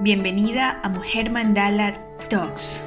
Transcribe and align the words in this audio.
Bienvenida 0.00 0.78
a 0.82 0.90
Mujer 0.90 1.30
Mandala 1.30 1.96
Talks, 2.28 2.82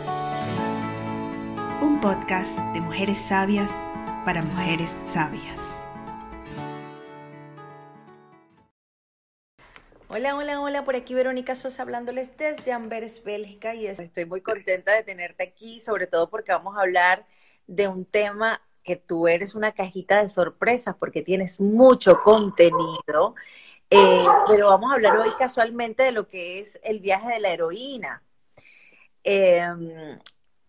un 1.81 1.99
podcast 1.99 2.59
de 2.73 2.81
mujeres 2.81 3.17
sabias 3.17 3.71
para 4.25 4.43
mujeres 4.43 4.95
sabias. 5.11 5.59
Hola, 10.07 10.35
hola, 10.35 10.61
hola, 10.61 10.83
por 10.83 10.95
aquí 10.95 11.15
Verónica 11.15 11.55
Sosa 11.55 11.81
hablándoles 11.81 12.37
desde 12.37 12.71
Amberes, 12.71 13.23
Bélgica 13.23 13.73
y 13.73 13.87
estoy 13.87 14.25
muy 14.25 14.41
contenta 14.41 14.93
de 14.93 15.01
tenerte 15.01 15.41
aquí, 15.41 15.79
sobre 15.79 16.05
todo 16.05 16.29
porque 16.29 16.51
vamos 16.51 16.77
a 16.77 16.81
hablar 16.81 17.25
de 17.65 17.87
un 17.87 18.05
tema 18.05 18.61
que 18.83 18.97
tú 18.97 19.27
eres 19.27 19.55
una 19.55 19.71
cajita 19.71 20.21
de 20.21 20.29
sorpresas 20.29 20.95
porque 20.95 21.23
tienes 21.23 21.59
mucho 21.59 22.21
contenido 22.21 23.33
eh, 23.89 24.25
pero 24.47 24.67
vamos 24.67 24.91
a 24.91 24.95
hablar 24.95 25.17
hoy 25.17 25.31
casualmente 25.37 26.03
de 26.03 26.11
lo 26.11 26.27
que 26.27 26.59
es 26.59 26.79
el 26.83 26.99
viaje 26.99 27.33
de 27.33 27.39
la 27.39 27.49
heroína. 27.49 28.21
Em, 29.23 30.19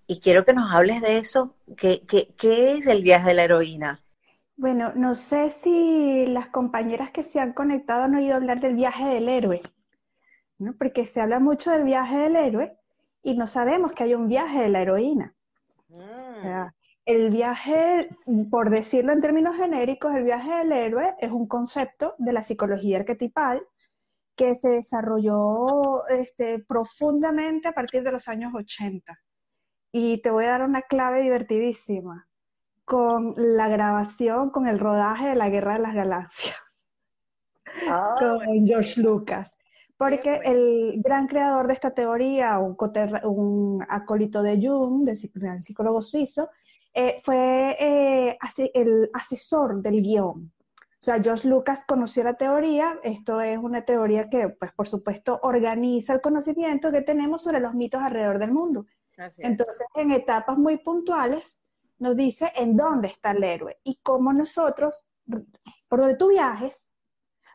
y 0.06 0.20
quiero 0.20 0.44
que 0.44 0.52
nos 0.52 0.72
hables 0.72 1.00
de 1.02 1.18
eso. 1.18 1.54
¿Qué, 1.76 2.02
es 2.10 2.86
el 2.86 3.02
viaje 3.02 3.28
de 3.28 3.34
la 3.34 3.44
heroína? 3.44 4.00
Bueno, 4.56 4.92
no 4.94 5.14
sé 5.14 5.50
si 5.50 6.26
las 6.26 6.48
compañeras 6.48 7.10
que 7.10 7.24
se 7.24 7.40
han 7.40 7.52
conectado 7.52 8.04
han 8.04 8.14
oído 8.14 8.36
hablar 8.36 8.60
del 8.60 8.74
viaje 8.74 9.04
del 9.04 9.28
héroe, 9.28 9.62
¿no? 10.58 10.74
porque 10.78 11.06
se 11.06 11.20
habla 11.20 11.40
mucho 11.40 11.70
del 11.70 11.84
viaje 11.84 12.18
del 12.18 12.36
héroe 12.36 12.76
y 13.22 13.34
no 13.34 13.46
sabemos 13.46 13.92
que 13.92 14.04
hay 14.04 14.14
un 14.14 14.28
viaje 14.28 14.60
de 14.60 14.68
la 14.68 14.82
heroína. 14.82 15.34
El 17.04 17.30
viaje, 17.30 18.10
por 18.50 18.70
decirlo 18.70 19.12
en 19.12 19.20
términos 19.20 19.56
genéricos, 19.56 20.14
el 20.14 20.24
viaje 20.24 20.54
del 20.58 20.72
héroe 20.72 21.14
es 21.18 21.30
un 21.30 21.48
concepto 21.48 22.14
de 22.18 22.32
la 22.32 22.42
psicología 22.42 22.98
arquetipal 22.98 23.62
que 24.36 24.54
se 24.54 24.70
desarrolló 24.70 26.06
este, 26.08 26.60
profundamente 26.60 27.68
a 27.68 27.72
partir 27.72 28.02
de 28.02 28.12
los 28.12 28.28
años 28.28 28.52
80. 28.54 29.18
Y 29.92 30.22
te 30.22 30.30
voy 30.30 30.44
a 30.44 30.50
dar 30.50 30.62
una 30.62 30.82
clave 30.82 31.20
divertidísima 31.22 32.28
con 32.84 33.34
la 33.36 33.68
grabación, 33.68 34.50
con 34.50 34.66
el 34.66 34.78
rodaje 34.78 35.28
de 35.28 35.36
la 35.36 35.48
Guerra 35.48 35.74
de 35.74 35.80
las 35.80 35.94
Galaxias, 35.94 36.56
ah, 37.88 38.14
con 38.18 38.66
George 38.66 39.00
Lucas. 39.00 39.52
Porque 39.96 40.40
el 40.44 41.02
gran 41.02 41.26
creador 41.26 41.66
de 41.66 41.74
esta 41.74 41.90
teoría, 41.90 42.58
un, 42.58 42.76
un 43.24 43.84
acólito 43.88 44.42
de 44.42 44.56
Jung, 44.56 45.04
de 45.04 45.16
psicólogo 45.16 46.00
suizo, 46.00 46.48
eh, 46.94 47.20
fue 47.22 47.76
eh, 47.78 48.38
el 48.74 49.10
asesor 49.12 49.82
del 49.82 50.02
guion. 50.02 50.52
O 51.00 51.02
sea, 51.02 51.22
George 51.22 51.48
Lucas 51.48 51.84
conoció 51.86 52.24
la 52.24 52.34
teoría, 52.34 52.98
esto 53.02 53.40
es 53.40 53.56
una 53.56 53.82
teoría 53.82 54.28
que, 54.28 54.50
pues, 54.50 54.72
por 54.72 54.86
supuesto, 54.86 55.40
organiza 55.42 56.12
el 56.12 56.20
conocimiento 56.20 56.92
que 56.92 57.00
tenemos 57.00 57.42
sobre 57.44 57.60
los 57.60 57.72
mitos 57.74 58.02
alrededor 58.02 58.38
del 58.38 58.52
mundo. 58.52 58.84
Entonces, 59.38 59.86
en 59.94 60.12
etapas 60.12 60.58
muy 60.58 60.78
puntuales, 60.78 61.62
nos 61.98 62.16
dice 62.16 62.52
en 62.56 62.76
dónde 62.76 63.08
está 63.08 63.30
el 63.30 63.44
héroe 63.44 63.78
y 63.84 64.00
cómo 64.02 64.32
nosotros, 64.32 65.06
por 65.88 66.00
donde 66.00 66.16
tú 66.16 66.28
viajes, 66.28 66.94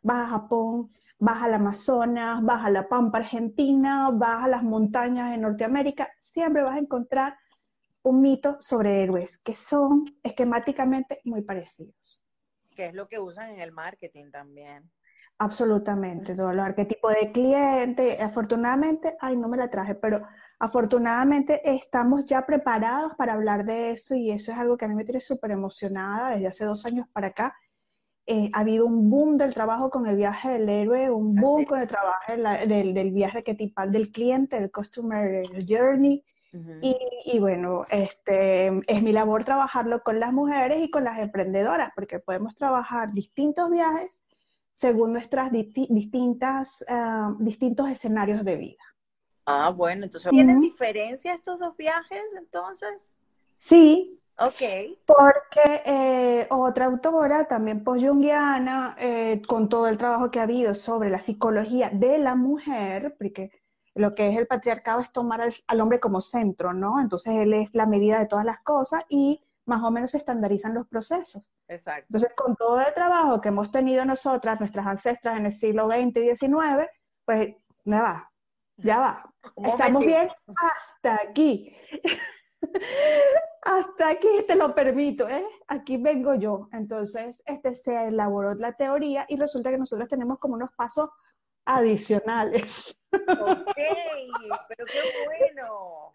vas 0.01 0.27
a 0.27 0.29
Japón, 0.29 0.91
vas 1.19 1.43
al 1.43 1.55
Amazonas, 1.55 2.43
vas 2.43 2.65
a 2.65 2.69
la 2.69 2.87
Pampa 2.87 3.17
Argentina, 3.17 4.09
vas 4.11 4.45
a 4.45 4.47
las 4.47 4.63
montañas 4.63 5.31
de 5.31 5.37
Norteamérica, 5.39 6.09
siempre 6.19 6.63
vas 6.63 6.75
a 6.75 6.79
encontrar 6.79 7.37
un 8.05 8.21
mito 8.21 8.57
sobre 8.59 9.01
héroes 9.01 9.39
que 9.39 9.55
son 9.55 10.05
esquemáticamente 10.21 11.21
muy 11.25 11.41
parecidos. 11.41 12.23
Que 12.75 12.87
es 12.87 12.93
lo 12.93 13.07
que 13.07 13.19
usan 13.19 13.49
en 13.49 13.59
el 13.59 13.71
marketing 13.71 14.29
también. 14.31 14.91
Absolutamente, 15.39 16.35
todo 16.35 16.51
el 16.51 16.59
arquetipo 16.59 17.09
de 17.09 17.31
cliente. 17.31 18.21
Afortunadamente, 18.21 19.17
ay, 19.19 19.35
no 19.35 19.49
me 19.49 19.57
la 19.57 19.71
traje, 19.71 19.95
pero 19.95 20.21
afortunadamente 20.59 21.61
estamos 21.67 22.25
ya 22.25 22.45
preparados 22.45 23.15
para 23.15 23.33
hablar 23.33 23.65
de 23.65 23.91
eso 23.91 24.13
y 24.13 24.29
eso 24.29 24.51
es 24.51 24.57
algo 24.57 24.77
que 24.77 24.85
a 24.85 24.87
mí 24.87 24.93
me 24.93 25.03
tiene 25.03 25.19
súper 25.19 25.51
emocionada 25.51 26.35
desde 26.35 26.47
hace 26.47 26.65
dos 26.65 26.85
años 26.85 27.07
para 27.11 27.27
acá. 27.27 27.55
Eh, 28.27 28.51
ha 28.53 28.59
habido 28.59 28.85
un 28.85 29.09
boom 29.09 29.37
del 29.37 29.53
trabajo 29.53 29.89
con 29.89 30.05
el 30.05 30.15
viaje 30.15 30.49
del 30.51 30.69
héroe, 30.69 31.09
un 31.09 31.33
boom 31.35 31.65
con 31.65 31.79
el 31.79 31.87
trabajo 31.87 32.31
del, 32.67 32.93
del 32.93 33.11
viaje 33.11 33.39
arquetipal 33.39 33.91
del 33.91 34.11
cliente, 34.11 34.59
del 34.59 34.71
customer 34.71 35.43
journey 35.67 36.23
y, 36.81 37.39
bueno, 37.39 37.85
este, 37.89 38.67
es 38.87 39.01
mi 39.01 39.11
labor 39.11 39.43
trabajarlo 39.43 40.03
con 40.03 40.19
las 40.19 40.31
mujeres 40.31 40.83
y 40.83 40.89
con 40.89 41.03
las 41.03 41.19
emprendedoras, 41.19 41.91
porque 41.95 42.19
podemos 42.19 42.55
trabajar 42.55 43.13
distintos 43.13 43.69
viajes 43.71 44.23
según 44.73 45.13
nuestras 45.13 45.51
distintas, 45.51 46.83
ah, 46.89 47.33
distintos 47.39 47.89
escenarios 47.89 48.43
de 48.43 48.57
vida. 48.57 48.83
Ah, 49.45 49.69
bueno, 49.69 50.05
entonces, 50.05 50.29
¿tienen 50.31 50.59
diferencia 50.59 51.33
estos 51.33 51.59
dos 51.59 51.77
viajes 51.77 52.21
entonces? 52.37 53.09
Sí. 53.55 54.19
Ok. 54.37 54.97
Porque 55.05 55.81
eh, 55.85 56.47
otra 56.49 56.85
autora, 56.85 57.45
también 57.45 57.83
post-jungiana, 57.83 58.95
eh, 58.99 59.41
con 59.47 59.69
todo 59.69 59.87
el 59.87 59.97
trabajo 59.97 60.29
que 60.29 60.39
ha 60.39 60.43
habido 60.43 60.73
sobre 60.73 61.09
la 61.09 61.21
psicología 61.21 61.89
de 61.89 62.17
la 62.17 62.35
mujer, 62.35 63.15
porque 63.17 63.51
lo 63.95 64.13
que 64.13 64.29
es 64.29 64.37
el 64.37 64.45
patriarcado 64.45 64.99
es 64.99 65.11
tomar 65.11 65.41
al, 65.41 65.81
hombre 65.81 65.99
como 65.99 66.21
centro, 66.21 66.73
¿no? 66.73 66.99
Entonces 66.99 67.33
él 67.33 67.53
es 67.53 67.73
la 67.73 67.85
medida 67.85 68.19
de 68.19 68.27
todas 68.27 68.45
las 68.45 68.59
cosas 68.59 69.03
y 69.09 69.41
más 69.65 69.83
o 69.83 69.89
menos 69.89 70.11
se 70.11 70.17
estandarizan 70.17 70.73
los 70.73 70.85
procesos. 70.87 71.49
Exacto. 71.67 72.05
Entonces, 72.09 72.31
con 72.35 72.55
todo 72.55 72.79
el 72.79 72.93
trabajo 72.93 73.41
que 73.41 73.49
hemos 73.49 73.71
tenido 73.71 74.05
nosotras, 74.05 74.59
nuestras 74.59 74.85
ancestras 74.85 75.37
en 75.37 75.47
el 75.47 75.53
siglo 75.53 75.87
XX 75.87 76.17
y 76.17 76.35
XIX, 76.35 76.87
pues 77.25 77.55
ya 77.85 78.01
va, 78.01 78.31
ya 78.77 78.99
va. 78.99 79.33
Estamos 79.63 80.05
bien 80.05 80.29
hasta 80.55 81.15
aquí. 81.15 81.75
hasta 83.63 84.09
aquí 84.09 84.27
te 84.47 84.55
lo 84.55 84.75
permito, 84.75 85.27
¿eh? 85.29 85.45
Aquí 85.67 85.97
vengo 85.97 86.35
yo. 86.35 86.67
Entonces, 86.73 87.41
este 87.45 87.75
se 87.75 88.09
elaboró 88.09 88.53
la 88.55 88.73
teoría 88.73 89.25
y 89.29 89.37
resulta 89.37 89.71
que 89.71 89.77
nosotros 89.77 90.09
tenemos 90.09 90.37
como 90.37 90.55
unos 90.55 90.71
pasos 90.75 91.09
adicionales. 91.65 92.97
Ok, 93.11 93.75
pero 94.67 94.85
qué 94.85 94.99
bueno. 95.25 96.11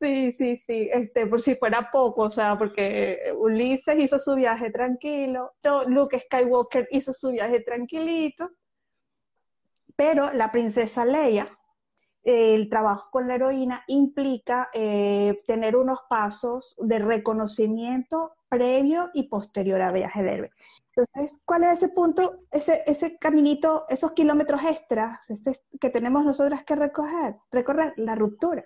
Sí, 0.00 0.34
sí, 0.38 0.56
sí, 0.58 0.90
este, 0.92 1.26
por 1.26 1.42
si 1.42 1.54
fuera 1.56 1.90
poco, 1.90 2.22
o 2.22 2.30
sea, 2.30 2.56
porque 2.56 3.18
Ulises 3.36 3.98
hizo 3.98 4.18
su 4.18 4.34
viaje 4.34 4.70
tranquilo, 4.70 5.54
Luke 5.86 6.20
Skywalker 6.20 6.88
hizo 6.90 7.12
su 7.12 7.30
viaje 7.30 7.60
tranquilito, 7.60 8.50
pero 9.96 10.32
la 10.32 10.50
princesa 10.50 11.04
Leia, 11.04 11.48
el 12.22 12.68
trabajo 12.68 13.08
con 13.10 13.26
la 13.26 13.36
heroína 13.36 13.84
implica 13.86 14.70
eh, 14.74 15.42
tener 15.46 15.76
unos 15.76 16.00
pasos 16.08 16.76
de 16.78 16.98
reconocimiento 16.98 18.34
previo 18.50 19.10
y 19.14 19.28
posterior 19.28 19.80
a 19.80 19.92
viaje 19.92 20.22
del 20.22 20.34
héroe. 20.34 20.50
Entonces, 20.94 21.40
¿cuál 21.44 21.64
es 21.64 21.78
ese 21.78 21.88
punto, 21.88 22.40
ese, 22.50 23.16
caminito, 23.18 23.86
esos 23.88 24.12
kilómetros 24.12 24.60
extras 24.64 25.20
que 25.80 25.90
tenemos 25.90 26.24
nosotras 26.24 26.64
que 26.64 26.74
recoger? 26.74 27.36
Recorrer 27.50 27.94
la 27.96 28.16
ruptura, 28.16 28.64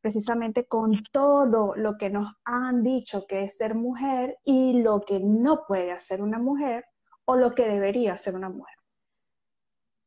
precisamente 0.00 0.66
con 0.66 1.04
todo 1.12 1.76
lo 1.76 1.96
que 1.96 2.10
nos 2.10 2.34
han 2.44 2.82
dicho 2.82 3.24
que 3.26 3.44
es 3.44 3.56
ser 3.56 3.76
mujer 3.76 4.36
y 4.44 4.82
lo 4.82 5.00
que 5.00 5.20
no 5.20 5.64
puede 5.66 5.92
hacer 5.92 6.20
una 6.20 6.40
mujer 6.40 6.84
o 7.24 7.36
lo 7.36 7.54
que 7.54 7.66
debería 7.66 8.14
hacer 8.14 8.34
una 8.34 8.50
mujer. 8.50 8.74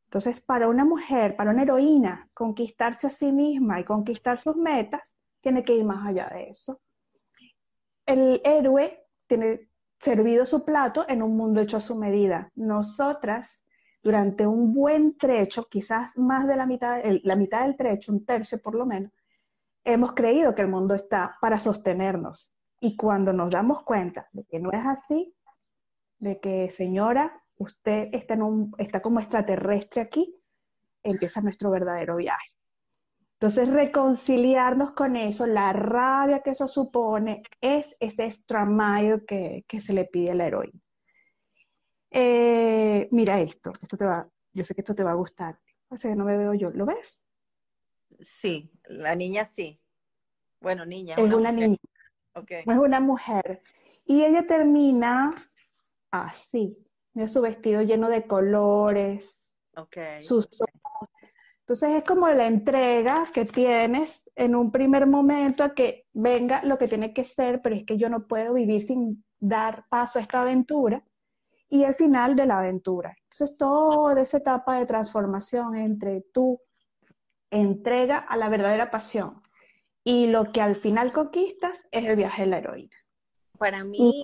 Entonces, 0.08 0.42
para 0.42 0.68
una 0.68 0.86
mujer, 0.86 1.36
para 1.36 1.52
una 1.52 1.64
heroína, 1.64 2.30
conquistarse 2.34 3.08
a 3.08 3.10
sí 3.10 3.32
misma 3.32 3.80
y 3.80 3.86
conquistar 3.86 4.40
sus 4.40 4.56
metas, 4.58 5.16
tiene 5.42 5.64
que 5.64 5.76
ir 5.76 5.86
más 5.86 6.06
allá 6.06 6.28
de 6.30 6.50
eso. 6.50 6.80
El 8.08 8.42
héroe 8.46 9.06
tiene 9.28 9.70
servido 10.00 10.46
su 10.46 10.64
plato 10.64 11.06
en 11.10 11.22
un 11.22 11.36
mundo 11.36 11.60
hecho 11.60 11.76
a 11.76 11.82
su 11.82 11.94
medida. 11.94 12.50
Nosotras, 12.56 13.66
durante 14.02 14.48
un 14.48 14.74
buen 14.74 15.18
trecho, 15.18 15.68
quizás 15.70 16.18
más 16.18 16.48
de 16.48 16.56
la 16.56 16.66
mitad, 16.66 17.02
la 17.24 17.36
mitad 17.36 17.66
del 17.66 17.76
trecho, 17.76 18.14
un 18.14 18.26
tercio 18.26 18.62
por 18.62 18.76
lo 18.76 18.86
menos, 18.86 19.12
hemos 19.84 20.14
creído 20.14 20.56
que 20.56 20.62
el 20.62 20.70
mundo 20.70 20.96
está 20.96 21.38
para 21.42 21.60
sostenernos. 21.60 22.54
Y 22.80 22.96
cuando 22.96 23.34
nos 23.34 23.50
damos 23.50 23.84
cuenta 23.84 24.30
de 24.32 24.46
que 24.46 24.60
no 24.60 24.72
es 24.72 24.86
así, 24.86 25.36
de 26.20 26.40
que 26.40 26.70
señora, 26.72 27.44
usted 27.58 28.08
está, 28.14 28.36
en 28.36 28.44
un, 28.44 28.76
está 28.78 29.02
como 29.02 29.20
extraterrestre 29.20 30.00
aquí, 30.00 30.34
empieza 31.04 31.42
nuestro 31.42 31.72
verdadero 31.72 32.16
viaje. 32.16 32.57
Entonces, 33.40 33.70
reconciliarnos 33.70 34.94
con 34.94 35.16
eso, 35.16 35.46
la 35.46 35.72
rabia 35.72 36.42
que 36.42 36.52
eso 36.52 36.68
supone, 36.68 37.44
es 37.62 37.96
ese 38.00 38.26
extra 38.26 38.66
mile 38.66 39.24
que, 39.28 39.64
se 39.80 39.94
le 39.94 40.06
pide 40.06 40.32
a 40.32 40.36
la 40.36 40.48
heroína. 40.48 40.80
Eh, 42.10 43.08
mira 43.12 43.40
esto, 43.40 43.74
esto 43.80 43.96
te 43.96 44.06
va, 44.06 44.28
yo 44.54 44.64
sé 44.64 44.74
que 44.74 44.82
esto 44.82 44.96
te 44.96 45.04
va 45.04 45.12
a 45.12 45.16
gustar. 45.16 45.60
O 45.90 45.98
sea, 45.98 46.16
no 46.16 46.26
me 46.26 46.36
veo 46.36 46.56
yo, 46.56 46.72
¿lo 46.72 46.88
ves? 46.88 47.22
Sí, 48.22 48.72
la 48.86 49.14
niña 49.14 49.46
sí. 49.46 49.80
Bueno, 50.60 50.84
niña. 50.88 51.14
Es 51.16 51.32
una, 51.32 51.52
niña. 51.52 51.78
Okay. 52.34 52.64
Es 52.66 52.78
una 52.78 53.00
mujer. 53.00 53.62
Y 54.06 54.24
ella 54.24 54.48
termina 54.48 55.36
así. 56.10 56.76
Mira 57.14 57.28
su 57.28 57.42
vestido 57.42 57.84
lleno 57.84 58.10
de 58.10 58.26
colores. 58.26 59.40
Okay. 59.76 60.22
Sus 60.22 60.50
entonces 61.68 61.98
es 61.98 62.04
como 62.06 62.30
la 62.30 62.48
entrega 62.48 63.30
que 63.34 63.44
tienes 63.44 64.24
en 64.38 64.56
un 64.56 64.72
primer 64.72 65.06
momento 65.06 65.66
a 65.66 65.76
que 65.76 66.06
venga 66.14 66.64
lo 66.64 66.78
que 66.78 66.88
tiene 66.88 67.14
que 67.14 67.26
ser, 67.26 67.62
pero 67.62 67.76
es 67.76 67.84
que 67.84 67.98
yo 67.98 68.08
no 68.08 68.26
puedo 68.26 68.54
vivir 68.54 68.82
sin 68.82 69.26
dar 69.38 69.86
paso 69.90 70.18
a 70.18 70.22
esta 70.22 70.44
aventura 70.44 71.04
y 71.68 71.84
el 71.84 71.94
final 71.94 72.38
de 72.38 72.46
la 72.46 72.60
aventura. 72.60 73.18
Entonces 73.22 73.58
toda 73.58 74.22
esa 74.22 74.38
etapa 74.38 74.80
de 74.80 74.86
transformación 74.86 75.76
entre 75.76 76.22
tu 76.22 76.62
entrega 77.52 78.20
a 78.20 78.38
la 78.38 78.48
verdadera 78.48 78.90
pasión 78.90 79.42
y 80.06 80.28
lo 80.28 80.54
que 80.54 80.62
al 80.62 80.78
final 80.78 81.12
conquistas 81.12 81.86
es 81.92 82.06
el 82.06 82.16
viaje 82.16 82.44
de 82.44 82.48
la 82.48 82.60
heroína. 82.60 82.96
Para 83.60 83.84
mí, 83.84 84.24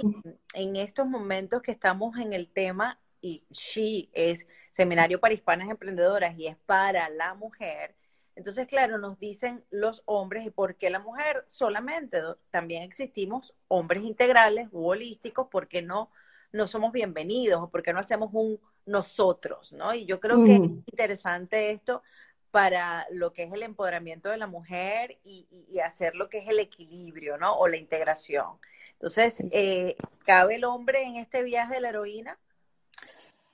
en 0.54 0.78
estos 0.78 1.08
momentos 1.08 1.62
que 1.62 1.74
estamos 1.74 2.16
en 2.20 2.32
el 2.32 2.54
tema, 2.54 3.03
y 3.24 3.46
She 3.50 4.10
es 4.12 4.46
Seminario 4.70 5.20
para 5.20 5.34
Hispanas 5.34 5.70
Emprendedoras 5.70 6.38
y 6.38 6.48
es 6.48 6.58
para 6.66 7.10
la 7.10 7.34
mujer. 7.34 7.96
Entonces, 8.36 8.68
claro, 8.68 8.98
nos 8.98 9.18
dicen 9.18 9.64
los 9.70 10.04
hombres, 10.06 10.46
¿y 10.46 10.50
por 10.50 10.76
qué 10.76 10.90
la 10.90 11.00
mujer 11.00 11.46
solamente? 11.48 12.20
También 12.52 12.84
existimos 12.84 13.56
hombres 13.70 14.04
integrales 14.04 14.68
u 14.72 14.88
holísticos, 14.88 15.48
¿por 15.48 15.68
qué 15.70 15.82
no, 15.82 16.12
no 16.52 16.68
somos 16.68 16.92
bienvenidos? 16.92 17.62
¿O 17.64 17.70
por 17.70 17.82
qué 17.82 17.94
no 17.94 18.00
hacemos 18.00 18.30
un 18.34 18.60
nosotros? 18.86 19.72
¿no? 19.72 19.94
Y 19.94 20.06
yo 20.06 20.20
creo 20.20 20.44
que 20.44 20.56
es 20.56 20.62
interesante 20.62 21.72
esto 21.72 22.04
para 22.52 23.08
lo 23.10 23.32
que 23.32 23.44
es 23.44 23.54
el 23.54 23.64
empoderamiento 23.64 24.30
de 24.30 24.38
la 24.38 24.48
mujer 24.48 25.18
y, 25.24 25.48
y, 25.72 25.80
hacer 25.80 26.16
lo 26.16 26.28
que 26.30 26.40
es 26.40 26.50
el 26.50 26.60
equilibrio, 26.60 27.38
¿no? 27.38 27.56
O 27.56 27.68
la 27.68 27.78
integración. 27.78 28.60
Entonces, 28.94 29.40
eh, 29.52 29.96
¿cabe 30.24 30.56
el 30.56 30.66
hombre 30.66 31.04
en 31.04 31.16
este 31.16 31.42
viaje 31.42 31.76
de 31.76 31.82
la 31.82 31.90
heroína? 31.90 32.38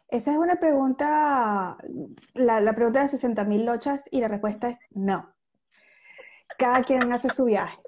Esa 0.10 0.32
es 0.32 0.38
una 0.38 0.56
pregunta, 0.56 1.78
la, 2.34 2.74
pregunta 2.74 3.04
de 3.04 3.10
60 3.10 3.44
mil 3.46 3.66
lochas 3.66 4.08
y 4.12 4.20
la 4.20 4.28
respuesta 4.28 4.70
es 4.70 4.78
no. 4.90 5.36
Cada 6.58 6.82
quien 6.84 7.12
hace 7.14 7.30
su 7.30 7.46
viaje. 7.46 7.80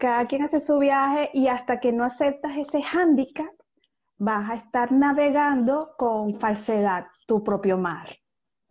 Cada 0.00 0.26
quien 0.26 0.42
hace 0.42 0.58
su 0.58 0.78
viaje 0.78 1.30
y 1.32 1.46
hasta 1.46 1.78
que 1.78 1.92
no 1.92 2.04
aceptas 2.04 2.56
ese 2.56 2.82
hándicap, 2.82 3.52
vas 4.18 4.50
a 4.50 4.54
estar 4.54 4.90
navegando 4.90 5.94
con 5.96 6.38
falsedad 6.40 7.06
tu 7.26 7.44
propio 7.44 7.78
mar. 7.78 8.08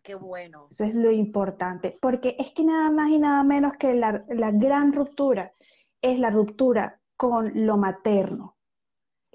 Qué 0.03 0.15
bueno. 0.15 0.67
Eso 0.69 0.83
es 0.83 0.95
lo 0.95 1.11
importante, 1.11 1.97
porque 2.01 2.35
es 2.37 2.51
que 2.51 2.65
nada 2.65 2.91
más 2.91 3.09
y 3.09 3.19
nada 3.19 3.43
menos 3.43 3.73
que 3.77 3.93
la, 3.93 4.23
la 4.29 4.51
gran 4.51 4.91
ruptura 4.91 5.53
es 6.01 6.19
la 6.19 6.29
ruptura 6.29 6.99
con 7.15 7.65
lo 7.65 7.77
materno, 7.77 8.57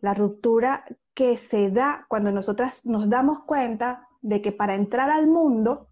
la 0.06 0.14
ruptura 0.14 0.84
que 1.14 1.36
se 1.36 1.72
da 1.72 2.06
cuando 2.08 2.30
nosotras 2.30 2.86
nos 2.86 3.10
damos 3.10 3.40
cuenta 3.44 4.06
de 4.22 4.40
que 4.40 4.52
para 4.52 4.76
entrar 4.76 5.10
al 5.10 5.26
mundo 5.26 5.88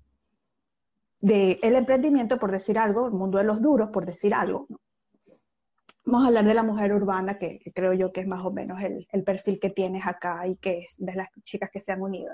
del 1.20 1.74
emprendimiento, 1.74 2.38
por 2.38 2.52
decir 2.52 2.78
algo, 2.78 3.06
el 3.06 3.12
mundo 3.12 3.38
de 3.38 3.44
los 3.44 3.60
duros, 3.60 3.90
por 3.90 4.06
decir 4.06 4.32
algo, 4.32 4.68
vamos 6.04 6.24
a 6.24 6.28
hablar 6.28 6.44
de 6.44 6.54
la 6.54 6.62
mujer 6.62 6.92
urbana, 6.92 7.38
que, 7.38 7.60
creo 7.74 7.92
yo 7.92 8.12
que 8.12 8.20
es 8.20 8.28
más 8.28 8.44
o 8.44 8.52
menos 8.52 8.78
el, 8.82 9.24
perfil 9.24 9.58
que 9.58 9.70
tienes 9.70 10.06
acá 10.06 10.46
y 10.46 10.58
que 10.58 10.82
es 10.84 10.94
de 10.98 11.14
las 11.16 11.26
chicas 11.42 11.70
que 11.72 11.80
se 11.80 11.90
han 11.90 12.00
unido. 12.00 12.30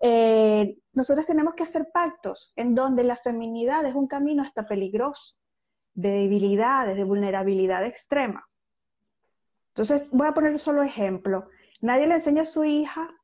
Eh, 0.00 0.78
nosotros 0.92 1.26
tenemos 1.26 1.54
que 1.54 1.64
hacer 1.64 1.88
pactos 1.92 2.52
en 2.54 2.76
donde 2.76 3.02
la 3.02 3.16
feminidad 3.16 3.84
es 3.86 3.96
un 3.96 4.06
camino 4.06 4.44
hasta 4.44 4.62
peligroso, 4.62 5.34
de 5.94 6.10
debilidades, 6.10 6.96
de 6.96 7.02
vulnerabilidad 7.02 7.84
extrema. 7.84 8.47
Entonces, 9.78 10.08
voy 10.10 10.26
a 10.26 10.34
poner 10.34 10.50
un 10.50 10.58
solo 10.58 10.82
ejemplo. 10.82 11.50
Nadie 11.82 12.08
le 12.08 12.14
enseña 12.14 12.42
a 12.42 12.46
su 12.46 12.64
hija, 12.64 13.14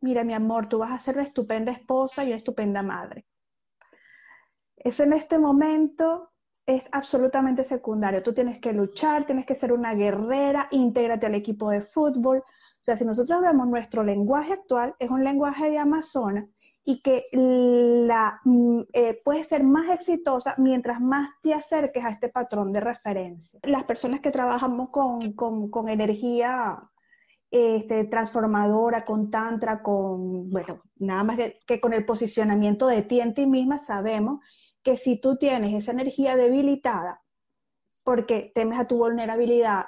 mira 0.00 0.24
mi 0.24 0.34
amor, 0.34 0.68
tú 0.68 0.78
vas 0.78 0.90
a 0.90 0.98
ser 0.98 1.14
una 1.14 1.22
estupenda 1.22 1.70
esposa 1.70 2.24
y 2.24 2.28
una 2.28 2.36
estupenda 2.36 2.82
madre. 2.82 3.28
Eso 4.74 5.04
en 5.04 5.12
este 5.12 5.38
momento 5.38 6.32
es 6.66 6.88
absolutamente 6.90 7.62
secundario. 7.62 8.24
Tú 8.24 8.34
tienes 8.34 8.58
que 8.58 8.72
luchar, 8.72 9.24
tienes 9.24 9.46
que 9.46 9.54
ser 9.54 9.72
una 9.72 9.94
guerrera, 9.94 10.66
intégrate 10.72 11.26
al 11.26 11.36
equipo 11.36 11.70
de 11.70 11.80
fútbol. 11.80 12.42
O 12.80 12.82
sea, 12.82 12.96
si 12.96 13.04
nosotros 13.04 13.42
vemos 13.42 13.68
nuestro 13.68 14.02
lenguaje 14.02 14.54
actual, 14.54 14.94
es 14.98 15.10
un 15.10 15.22
lenguaje 15.22 15.68
de 15.68 15.76
Amazonas 15.76 16.46
y 16.82 17.02
que 17.02 17.26
la, 17.32 18.40
mm, 18.44 18.80
eh, 18.94 19.20
puede 19.22 19.44
ser 19.44 19.64
más 19.64 19.90
exitosa 19.90 20.54
mientras 20.56 20.98
más 20.98 21.28
te 21.42 21.52
acerques 21.52 22.02
a 22.02 22.08
este 22.08 22.30
patrón 22.30 22.72
de 22.72 22.80
referencia. 22.80 23.60
Las 23.64 23.84
personas 23.84 24.20
que 24.20 24.30
trabajamos 24.30 24.88
con, 24.88 25.34
con, 25.34 25.88
energía 25.90 26.82
este, 27.50 28.04
transformadora, 28.04 29.04
con 29.04 29.30
tantra, 29.30 29.82
con, 29.82 30.48
bueno, 30.48 30.82
nada 30.96 31.22
más 31.22 31.38
que, 31.66 31.80
con 31.82 31.92
el 31.92 32.06
posicionamiento 32.06 32.86
de 32.86 33.02
ti 33.02 33.20
en 33.20 33.34
ti 33.34 33.46
misma, 33.46 33.78
sabemos 33.78 34.40
que 34.82 34.96
si 34.96 35.20
tú 35.20 35.36
tienes 35.36 35.74
esa 35.74 35.92
energía 35.92 36.34
debilitada, 36.34 37.20
porque 38.04 38.50
temes 38.54 38.78
a 38.78 38.86
tu 38.86 38.96
vulnerabilidad, 38.96 39.84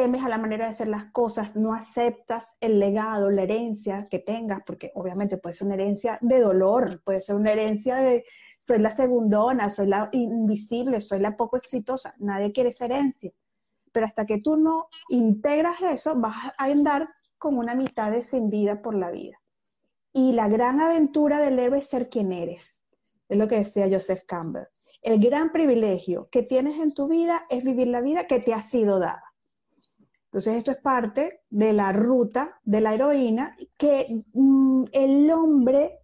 temes 0.00 0.24
a 0.24 0.28
la 0.28 0.38
manera 0.38 0.66
de 0.66 0.70
hacer 0.70 0.88
las 0.88 1.06
cosas, 1.12 1.56
no 1.56 1.74
aceptas 1.74 2.56
el 2.60 2.78
legado, 2.78 3.30
la 3.30 3.42
herencia 3.42 4.06
que 4.10 4.18
tengas, 4.18 4.60
porque 4.64 4.92
obviamente 4.94 5.38
puede 5.38 5.54
ser 5.54 5.66
una 5.66 5.74
herencia 5.74 6.18
de 6.20 6.40
dolor, 6.40 7.02
puede 7.04 7.20
ser 7.20 7.36
una 7.36 7.52
herencia 7.52 7.96
de 7.96 8.24
soy 8.60 8.78
la 8.78 8.90
segundona, 8.90 9.70
soy 9.70 9.86
la 9.86 10.08
invisible, 10.12 11.00
soy 11.00 11.20
la 11.20 11.36
poco 11.36 11.56
exitosa, 11.56 12.14
nadie 12.18 12.52
quiere 12.52 12.70
esa 12.70 12.84
herencia 12.84 13.32
pero 13.92 14.06
hasta 14.06 14.26
que 14.26 14.38
tú 14.38 14.56
no 14.56 14.88
integras 15.08 15.80
eso, 15.82 16.14
vas 16.16 16.52
a 16.56 16.64
andar 16.64 17.08
con 17.36 17.58
una 17.58 17.74
mitad 17.74 18.12
descendida 18.12 18.82
por 18.82 18.94
la 18.94 19.10
vida. 19.10 19.40
Y 20.12 20.32
la 20.32 20.48
gran 20.48 20.80
aventura 20.80 21.40
del 21.40 21.58
héroe 21.58 21.78
es 21.78 21.86
ser 21.86 22.08
quien 22.08 22.32
eres, 22.32 22.82
es 23.28 23.38
lo 23.38 23.48
que 23.48 23.56
decía 23.56 23.88
Joseph 23.90 24.22
Campbell. 24.26 24.66
El 25.02 25.20
gran 25.20 25.52
privilegio 25.52 26.28
que 26.30 26.42
tienes 26.42 26.80
en 26.80 26.92
tu 26.92 27.08
vida 27.08 27.46
es 27.50 27.62
vivir 27.62 27.88
la 27.88 28.00
vida 28.00 28.26
que 28.26 28.40
te 28.40 28.54
ha 28.54 28.62
sido 28.62 28.98
dada. 28.98 29.22
Entonces 30.38 30.58
esto 30.58 30.70
es 30.70 30.76
parte 30.76 31.42
de 31.50 31.72
la 31.72 31.92
ruta 31.92 32.60
de 32.62 32.80
la 32.80 32.94
heroína 32.94 33.56
que 33.76 34.22
mm, 34.34 34.84
el 34.92 35.28
hombre, 35.32 35.98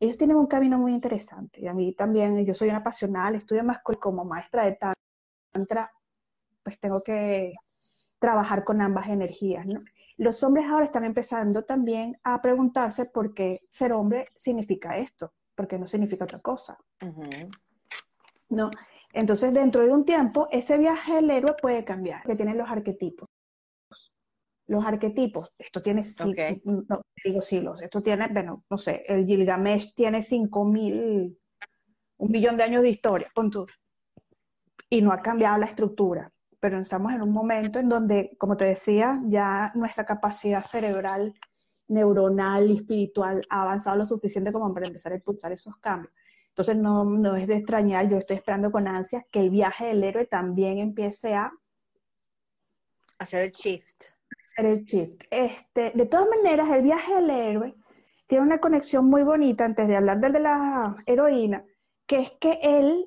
ellos 0.00 0.18
tienen 0.18 0.36
un 0.38 0.48
camino 0.48 0.76
muy 0.76 0.92
interesante. 0.92 1.60
Y 1.60 1.68
a 1.68 1.72
mí 1.72 1.92
también, 1.92 2.44
yo 2.44 2.52
soy 2.52 2.68
una 2.68 2.78
apasionada, 2.78 3.36
estudio 3.36 3.62
más 3.62 3.78
como 4.00 4.24
maestra 4.24 4.64
de 4.64 4.76
tantra, 5.52 5.92
pues 6.64 6.80
tengo 6.80 7.00
que 7.00 7.54
trabajar 8.18 8.64
con 8.64 8.82
ambas 8.82 9.06
energías. 9.06 9.64
Los 10.16 10.42
hombres 10.42 10.66
ahora 10.66 10.86
están 10.86 11.04
empezando 11.04 11.62
también 11.62 12.18
a 12.24 12.42
preguntarse 12.42 13.04
por 13.04 13.34
qué 13.34 13.60
ser 13.68 13.92
hombre 13.92 14.30
significa 14.34 14.98
esto, 14.98 15.32
porque 15.54 15.78
no 15.78 15.86
significa 15.86 16.24
otra 16.24 16.40
cosa. 16.40 16.76
¿No? 18.48 18.68
Entonces, 19.12 19.54
dentro 19.54 19.84
de 19.84 19.92
un 19.92 20.04
tiempo, 20.04 20.48
ese 20.50 20.76
viaje 20.76 21.14
del 21.14 21.30
héroe 21.30 21.54
puede 21.62 21.84
cambiar, 21.84 22.24
que 22.24 22.34
tienen 22.34 22.58
los 22.58 22.68
arquetipos. 22.68 23.28
Los 24.68 24.84
arquetipos, 24.84 25.50
esto 25.58 25.80
tiene, 25.80 26.02
no, 26.64 27.00
digo 27.24 27.40
siglos, 27.40 27.82
esto 27.82 28.02
tiene, 28.02 28.26
bueno, 28.32 28.64
no 28.68 28.78
sé, 28.78 29.04
el 29.06 29.24
Gilgamesh 29.24 29.94
tiene 29.94 30.22
cinco 30.22 30.64
mil, 30.64 31.38
un 32.16 32.30
millón 32.30 32.56
de 32.56 32.64
años 32.64 32.82
de 32.82 32.90
historia, 32.90 33.30
punto. 33.34 33.66
Y 34.90 35.02
no 35.02 35.12
ha 35.12 35.22
cambiado 35.22 35.58
la 35.58 35.66
estructura 35.66 36.30
pero 36.60 36.80
estamos 36.80 37.12
en 37.12 37.22
un 37.22 37.32
momento 37.32 37.78
en 37.78 37.88
donde, 37.88 38.34
como 38.38 38.56
te 38.56 38.64
decía, 38.64 39.20
ya 39.26 39.70
nuestra 39.74 40.04
capacidad 40.04 40.64
cerebral, 40.64 41.34
neuronal 41.88 42.70
y 42.70 42.76
espiritual 42.78 43.42
ha 43.50 43.62
avanzado 43.62 43.96
lo 43.96 44.04
suficiente 44.04 44.52
como 44.52 44.74
para 44.74 44.88
empezar 44.88 45.12
a 45.12 45.14
impulsar 45.16 45.52
esos 45.52 45.76
cambios. 45.76 46.12
Entonces 46.48 46.76
no, 46.76 47.04
no 47.04 47.36
es 47.36 47.46
de 47.46 47.56
extrañar, 47.56 48.08
yo 48.08 48.16
estoy 48.16 48.36
esperando 48.36 48.72
con 48.72 48.88
ansias 48.88 49.24
que 49.30 49.40
el 49.40 49.50
viaje 49.50 49.86
del 49.86 50.02
héroe 50.02 50.26
también 50.26 50.78
empiece 50.78 51.34
a 51.34 51.52
hacer 53.18 53.42
el 53.42 53.50
shift. 53.52 54.06
Hacer 54.56 54.72
el 54.72 54.84
shift. 54.84 55.22
Este, 55.30 55.92
de 55.94 56.06
todas 56.06 56.28
maneras, 56.28 56.70
el 56.70 56.82
viaje 56.82 57.14
del 57.14 57.30
héroe 57.30 57.74
tiene 58.26 58.44
una 58.44 58.58
conexión 58.58 59.06
muy 59.06 59.22
bonita 59.22 59.64
antes 59.64 59.86
de 59.86 59.96
hablar 59.96 60.20
del 60.20 60.32
de 60.32 60.40
la 60.40 60.94
heroína, 61.06 61.64
que 62.06 62.20
es 62.20 62.30
que 62.40 62.58
él 62.62 63.06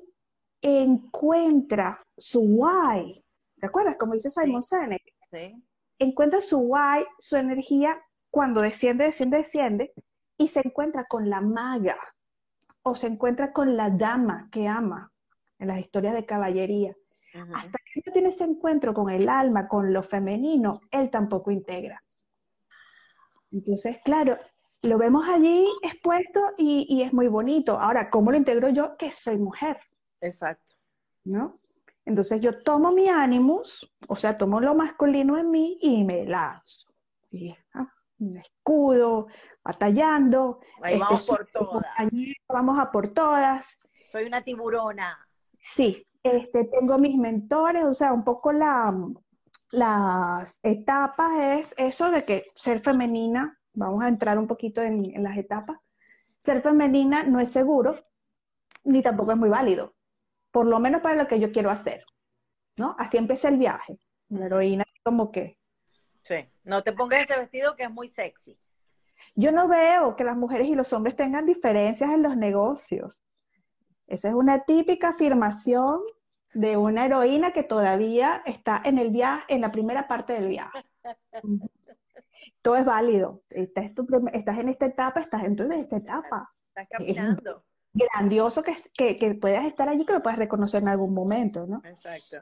encuentra 0.62 2.02
su 2.16 2.40
why, 2.40 3.24
¿Te 3.60 3.66
acuerdas? 3.66 3.96
Como 3.96 4.14
dice 4.14 4.30
Simon 4.30 4.62
Sinek. 4.62 5.02
Sí. 5.30 5.62
Encuentra 5.98 6.40
su 6.40 6.58
why, 6.58 7.04
su 7.18 7.36
energía 7.36 8.00
cuando 8.30 8.62
desciende, 8.62 9.04
desciende, 9.04 9.38
desciende 9.38 9.92
y 10.38 10.48
se 10.48 10.60
encuentra 10.64 11.04
con 11.04 11.28
la 11.28 11.42
maga 11.42 11.98
o 12.82 12.94
se 12.94 13.06
encuentra 13.06 13.52
con 13.52 13.76
la 13.76 13.90
dama 13.90 14.48
que 14.50 14.66
ama 14.66 15.12
en 15.58 15.68
las 15.68 15.78
historias 15.78 16.14
de 16.14 16.24
caballería. 16.24 16.96
Hasta 17.54 17.78
que 17.78 18.02
no 18.04 18.12
tiene 18.12 18.28
ese 18.28 18.44
encuentro 18.44 18.92
con 18.92 19.10
el 19.10 19.28
alma, 19.28 19.68
con 19.68 19.92
lo 19.92 20.02
femenino, 20.02 20.80
él 20.90 21.10
tampoco 21.10 21.50
integra. 21.50 22.02
Entonces, 23.52 23.98
claro, 24.04 24.36
lo 24.82 24.98
vemos 24.98 25.28
allí 25.28 25.66
expuesto 25.82 26.40
y, 26.56 27.02
es 27.02 27.12
muy 27.12 27.28
bonito. 27.28 27.78
Ahora, 27.78 28.10
¿cómo 28.10 28.30
lo 28.30 28.36
integro 28.36 28.68
yo? 28.70 28.96
Que 28.96 29.10
soy 29.10 29.38
mujer. 29.38 29.78
Exacto. 30.20 30.74
¿No? 31.24 31.54
Entonces 32.04 32.40
yo 32.40 32.60
tomo 32.60 32.92
mi 32.92 33.08
ánimos, 33.08 33.88
o 34.08 34.16
sea, 34.16 34.36
tomo 34.38 34.60
lo 34.60 34.74
masculino 34.74 35.38
en 35.38 35.50
mí 35.50 35.78
y 35.80 36.02
me 36.04 36.24
lanzo. 36.24 36.90
Ah, 37.74 37.92
un 38.18 38.38
escudo, 38.38 39.28
batallando. 39.62 40.60
Ahí 40.82 40.94
este, 40.94 41.04
vamos 41.04 41.26
por 41.26 41.46
todas. 41.52 41.84
Vamos 42.48 42.78
a 42.78 42.90
por 42.90 43.08
todas. 43.08 43.78
Soy 44.10 44.24
una 44.24 44.42
tiburona. 44.42 45.28
Sí, 45.62 46.06
este, 46.22 46.64
tengo 46.64 46.98
mis 46.98 47.16
mentores, 47.16 47.84
o 47.84 47.94
sea, 47.94 48.12
un 48.12 48.24
poco 48.24 48.52
la, 48.52 48.94
las 49.70 50.58
etapas 50.62 51.32
es 51.38 51.74
eso 51.78 52.10
de 52.10 52.24
que 52.24 52.46
ser 52.54 52.80
femenina, 52.80 53.58
vamos 53.72 54.02
a 54.02 54.08
entrar 54.08 54.38
un 54.38 54.46
poquito 54.46 54.82
en, 54.82 55.22
las 55.22 55.36
etapas, 55.36 55.78
ser 56.38 56.62
femenina 56.62 57.22
no 57.22 57.40
es 57.40 57.50
seguro, 57.50 58.04
ni 58.84 59.02
tampoco 59.02 59.32
es 59.32 59.38
muy 59.38 59.48
válido, 59.48 59.94
por 60.50 60.66
lo 60.66 60.80
menos 60.80 61.02
para 61.02 61.22
lo 61.22 61.28
que 61.28 61.38
yo 61.38 61.50
quiero 61.52 61.70
hacer, 61.70 62.04
¿no? 62.76 62.96
Así 62.98 63.16
empieza 63.16 63.48
el 63.48 63.58
viaje. 63.58 63.98
La 64.28 64.46
heroína 64.46 64.84
como 65.02 65.30
que... 65.30 65.58
Sí, 66.22 66.36
no 66.64 66.82
te 66.82 66.92
pongas 66.92 67.24
ese 67.24 67.38
vestido 67.38 67.74
que 67.76 67.84
es 67.84 67.90
muy 67.90 68.08
sexy. 68.08 68.58
Yo 69.34 69.52
no 69.52 69.68
veo 69.68 70.16
que 70.16 70.24
las 70.24 70.36
mujeres 70.36 70.68
y 70.68 70.74
los 70.74 70.92
hombres 70.92 71.16
tengan 71.16 71.46
diferencias 71.46 72.10
en 72.10 72.22
los 72.22 72.36
negocios. 72.36 73.22
Esa 74.10 74.28
es 74.28 74.34
una 74.34 74.64
típica 74.64 75.10
afirmación 75.10 76.00
de 76.52 76.76
una 76.76 77.06
heroína 77.06 77.52
que 77.52 77.62
todavía 77.62 78.42
está 78.44 78.82
en 78.84 78.98
el 78.98 79.10
viaje, 79.10 79.44
en 79.54 79.60
la 79.60 79.70
primera 79.70 80.08
parte 80.08 80.32
del 80.32 80.48
viaje. 80.48 80.84
Todo 82.60 82.76
es 82.76 82.84
válido. 82.84 83.42
Estás, 83.48 83.92
estás 84.32 84.58
en 84.58 84.68
esta 84.68 84.86
etapa, 84.86 85.20
estás 85.20 85.44
en 85.44 85.72
esta 85.72 85.96
etapa. 85.96 86.50
Estás 86.68 86.88
caminando. 86.90 87.64
grandioso 87.92 88.64
que, 88.64 88.76
que, 88.94 89.16
que, 89.16 89.34
puedas 89.36 89.64
estar 89.64 89.88
allí, 89.88 90.04
que 90.04 90.12
lo 90.12 90.22
puedas 90.22 90.40
reconocer 90.40 90.82
en 90.82 90.88
algún 90.88 91.14
momento, 91.14 91.66
¿no? 91.68 91.80
Exacto. 91.84 92.38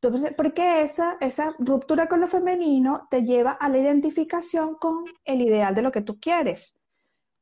Entonces, 0.00 0.34
porque 0.36 0.82
esa, 0.82 1.16
esa 1.20 1.52
ruptura 1.58 2.06
con 2.06 2.20
lo 2.20 2.28
femenino 2.28 3.08
te 3.10 3.24
lleva 3.24 3.52
a 3.52 3.68
la 3.68 3.78
identificación 3.78 4.76
con 4.76 5.04
el 5.24 5.42
ideal 5.42 5.74
de 5.74 5.82
lo 5.82 5.90
que 5.90 6.02
tú 6.02 6.20
quieres 6.20 6.78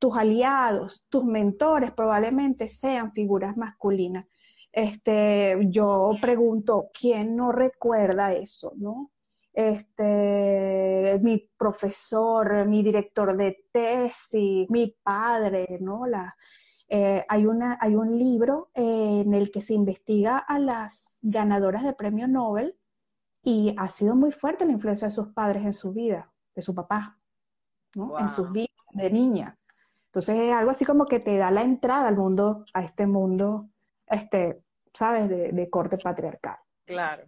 tus 0.05 0.19
aliados, 0.19 1.07
tus 1.09 1.25
mentores 1.25 1.91
probablemente 1.93 2.69
sean 2.69 3.15
figuras 3.15 3.57
masculinas. 3.57 4.27
Este, 4.71 5.57
yo 5.71 6.11
pregunto, 6.21 6.91
¿quién 6.93 7.35
no 7.35 7.53
recuerda 7.53 8.35
eso, 8.35 8.75
no? 8.77 9.13
Este, 9.55 11.19
mi 11.23 11.49
profesor, 11.57 12.69
mi 12.69 12.83
director 12.83 13.35
de 13.35 13.65
tesis, 13.73 14.69
mi 14.69 14.95
padre, 15.03 15.79
¿no? 15.81 16.05
La, 16.05 16.37
eh, 16.87 17.25
hay, 17.27 17.47
una, 17.47 17.79
hay 17.81 17.95
un 17.95 18.19
libro 18.19 18.69
en 18.75 19.33
el 19.33 19.51
que 19.51 19.63
se 19.63 19.73
investiga 19.73 20.37
a 20.37 20.59
las 20.59 21.17
ganadoras 21.23 21.83
de 21.83 21.95
premio 21.95 22.29
Nobel 22.29 22.79
y 23.43 23.75
ha 23.79 23.89
sido 23.89 24.17
muy 24.17 24.33
fuerte 24.33 24.67
la 24.67 24.73
influencia 24.73 25.09
de 25.09 25.15
sus 25.15 25.29
padres 25.29 25.65
en 25.65 25.73
su 25.73 25.95
vida, 25.95 26.31
de 26.55 26.61
su 26.61 26.75
papá, 26.75 27.19
¿no? 27.95 28.19
En 28.19 28.29
sus 28.29 28.53
vidas 28.53 28.69
de 28.93 29.11
niña. 29.11 29.59
Entonces 30.15 30.37
es 30.39 30.53
algo 30.53 30.71
así 30.71 30.85
como 30.85 31.07
que 31.07 31.19
te 31.19 31.37
da 31.39 31.51
la 31.51 31.63
entrada 31.63 32.07
al 32.07 32.17
mundo, 32.17 32.65
a 32.73 32.85
este 32.85 33.05
mundo, 33.05 33.69
este, 34.07 34.63
¿sabes?, 34.93 35.29
de, 35.29 35.69
corte 35.71 35.99
patriarcal. 35.99 36.57
Claro. 36.85 37.25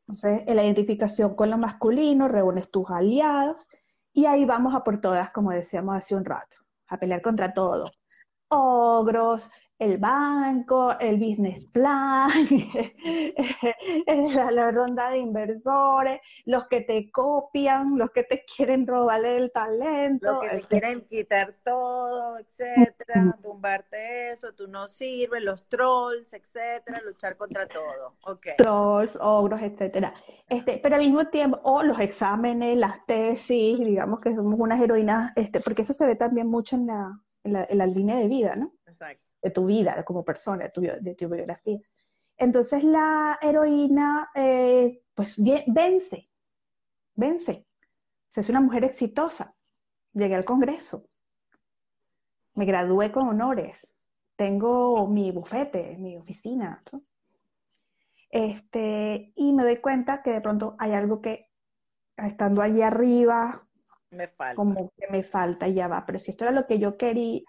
Entonces, 0.00 0.42
en 0.46 0.56
la 0.56 0.62
identificación 0.62 1.32
con 1.32 1.48
lo 1.48 1.56
masculino, 1.56 2.28
reúnes 2.28 2.70
tus 2.70 2.90
aliados 2.90 3.70
y 4.12 4.26
ahí 4.26 4.44
vamos 4.44 4.74
a 4.74 4.84
por 4.84 5.00
todas, 5.00 5.30
como 5.32 5.50
decíamos 5.50 5.96
hace 5.96 6.14
un 6.14 6.26
rato, 6.26 6.58
a 6.88 6.98
pelear 6.98 7.22
contra 7.22 7.54
todo. 7.54 7.90
Ogros, 8.50 9.48
el 9.78 9.98
banco, 9.98 10.98
el 10.98 11.18
business 11.18 11.66
plan, 11.66 12.30
la, 14.50 14.70
ronda 14.70 15.10
de 15.10 15.18
inversores, 15.18 16.20
los 16.46 16.66
que 16.68 16.80
te 16.80 17.10
copian, 17.10 17.98
los 17.98 18.10
que 18.10 18.22
te 18.22 18.44
quieren 18.44 18.86
robar 18.86 19.24
el 19.24 19.52
talento. 19.52 20.32
Los 20.32 20.40
que 20.40 20.56
te 20.56 20.62
quieren 20.62 21.02
quitar 21.02 21.54
todo, 21.62 22.38
etcétera, 22.38 23.36
tumbarte 23.42 24.32
eso, 24.32 24.54
tú 24.54 24.66
no 24.66 24.88
sirves, 24.88 25.42
los 25.42 25.68
trolls, 25.68 26.32
etcétera, 26.32 27.02
luchar 27.04 27.36
contra 27.36 27.68
todo. 27.68 28.16
Okay. 28.24 28.54
Trolls, 28.56 29.16
ogros, 29.20 29.60
etcétera. 29.60 30.14
Este, 30.48 30.80
pero 30.82 30.96
al 30.96 31.02
mismo 31.02 31.26
tiempo, 31.26 31.60
o 31.64 31.82
los 31.82 32.00
exámenes, 32.00 32.78
las 32.78 33.04
tesis, 33.04 33.78
digamos 33.78 34.20
que 34.20 34.34
somos 34.34 34.58
unas 34.58 34.80
heroínas, 34.80 35.32
este, 35.36 35.60
porque 35.60 35.82
eso 35.82 35.92
se 35.92 36.06
ve 36.06 36.16
también 36.16 36.46
mucho 36.46 36.76
en 36.76 36.86
la, 36.86 37.20
en 37.44 37.52
la, 37.52 37.66
en 37.68 37.78
la 37.78 37.86
línea 37.86 38.16
de 38.16 38.28
vida, 38.28 38.56
¿no? 38.56 38.70
Exacto 38.86 39.25
de 39.46 39.52
tu 39.52 39.64
vida 39.64 40.04
como 40.04 40.24
persona, 40.24 40.64
de 40.64 40.70
tu, 40.70 40.80
de 40.80 41.14
tu 41.14 41.28
biografía. 41.28 41.78
Entonces 42.36 42.82
la 42.82 43.38
heroína, 43.40 44.28
eh, 44.34 45.02
pues 45.14 45.36
vence, 45.38 46.28
vence. 47.14 47.66
Se 48.26 48.40
es 48.40 48.48
una 48.48 48.60
mujer 48.60 48.84
exitosa. 48.84 49.52
Llegué 50.12 50.34
al 50.34 50.44
Congreso. 50.44 51.06
Me 52.54 52.64
gradué 52.64 53.12
con 53.12 53.28
honores. 53.28 54.06
Tengo 54.34 55.06
mi 55.06 55.30
bufete, 55.30 55.96
mi 55.98 56.16
oficina. 56.16 56.82
Este, 58.30 59.32
y 59.36 59.52
me 59.52 59.62
doy 59.62 59.76
cuenta 59.76 60.22
que 60.22 60.32
de 60.32 60.40
pronto 60.40 60.74
hay 60.78 60.92
algo 60.92 61.22
que, 61.22 61.48
estando 62.16 62.62
allí 62.62 62.82
arriba, 62.82 63.64
me 64.10 64.26
falta. 64.28 64.56
como 64.56 64.90
que 64.96 65.06
me 65.08 65.22
falta 65.22 65.68
y 65.68 65.74
ya 65.74 65.86
va. 65.86 66.04
Pero 66.04 66.18
si 66.18 66.32
esto 66.32 66.44
era 66.44 66.52
lo 66.52 66.66
que 66.66 66.78
yo 66.80 66.98
quería, 66.98 67.42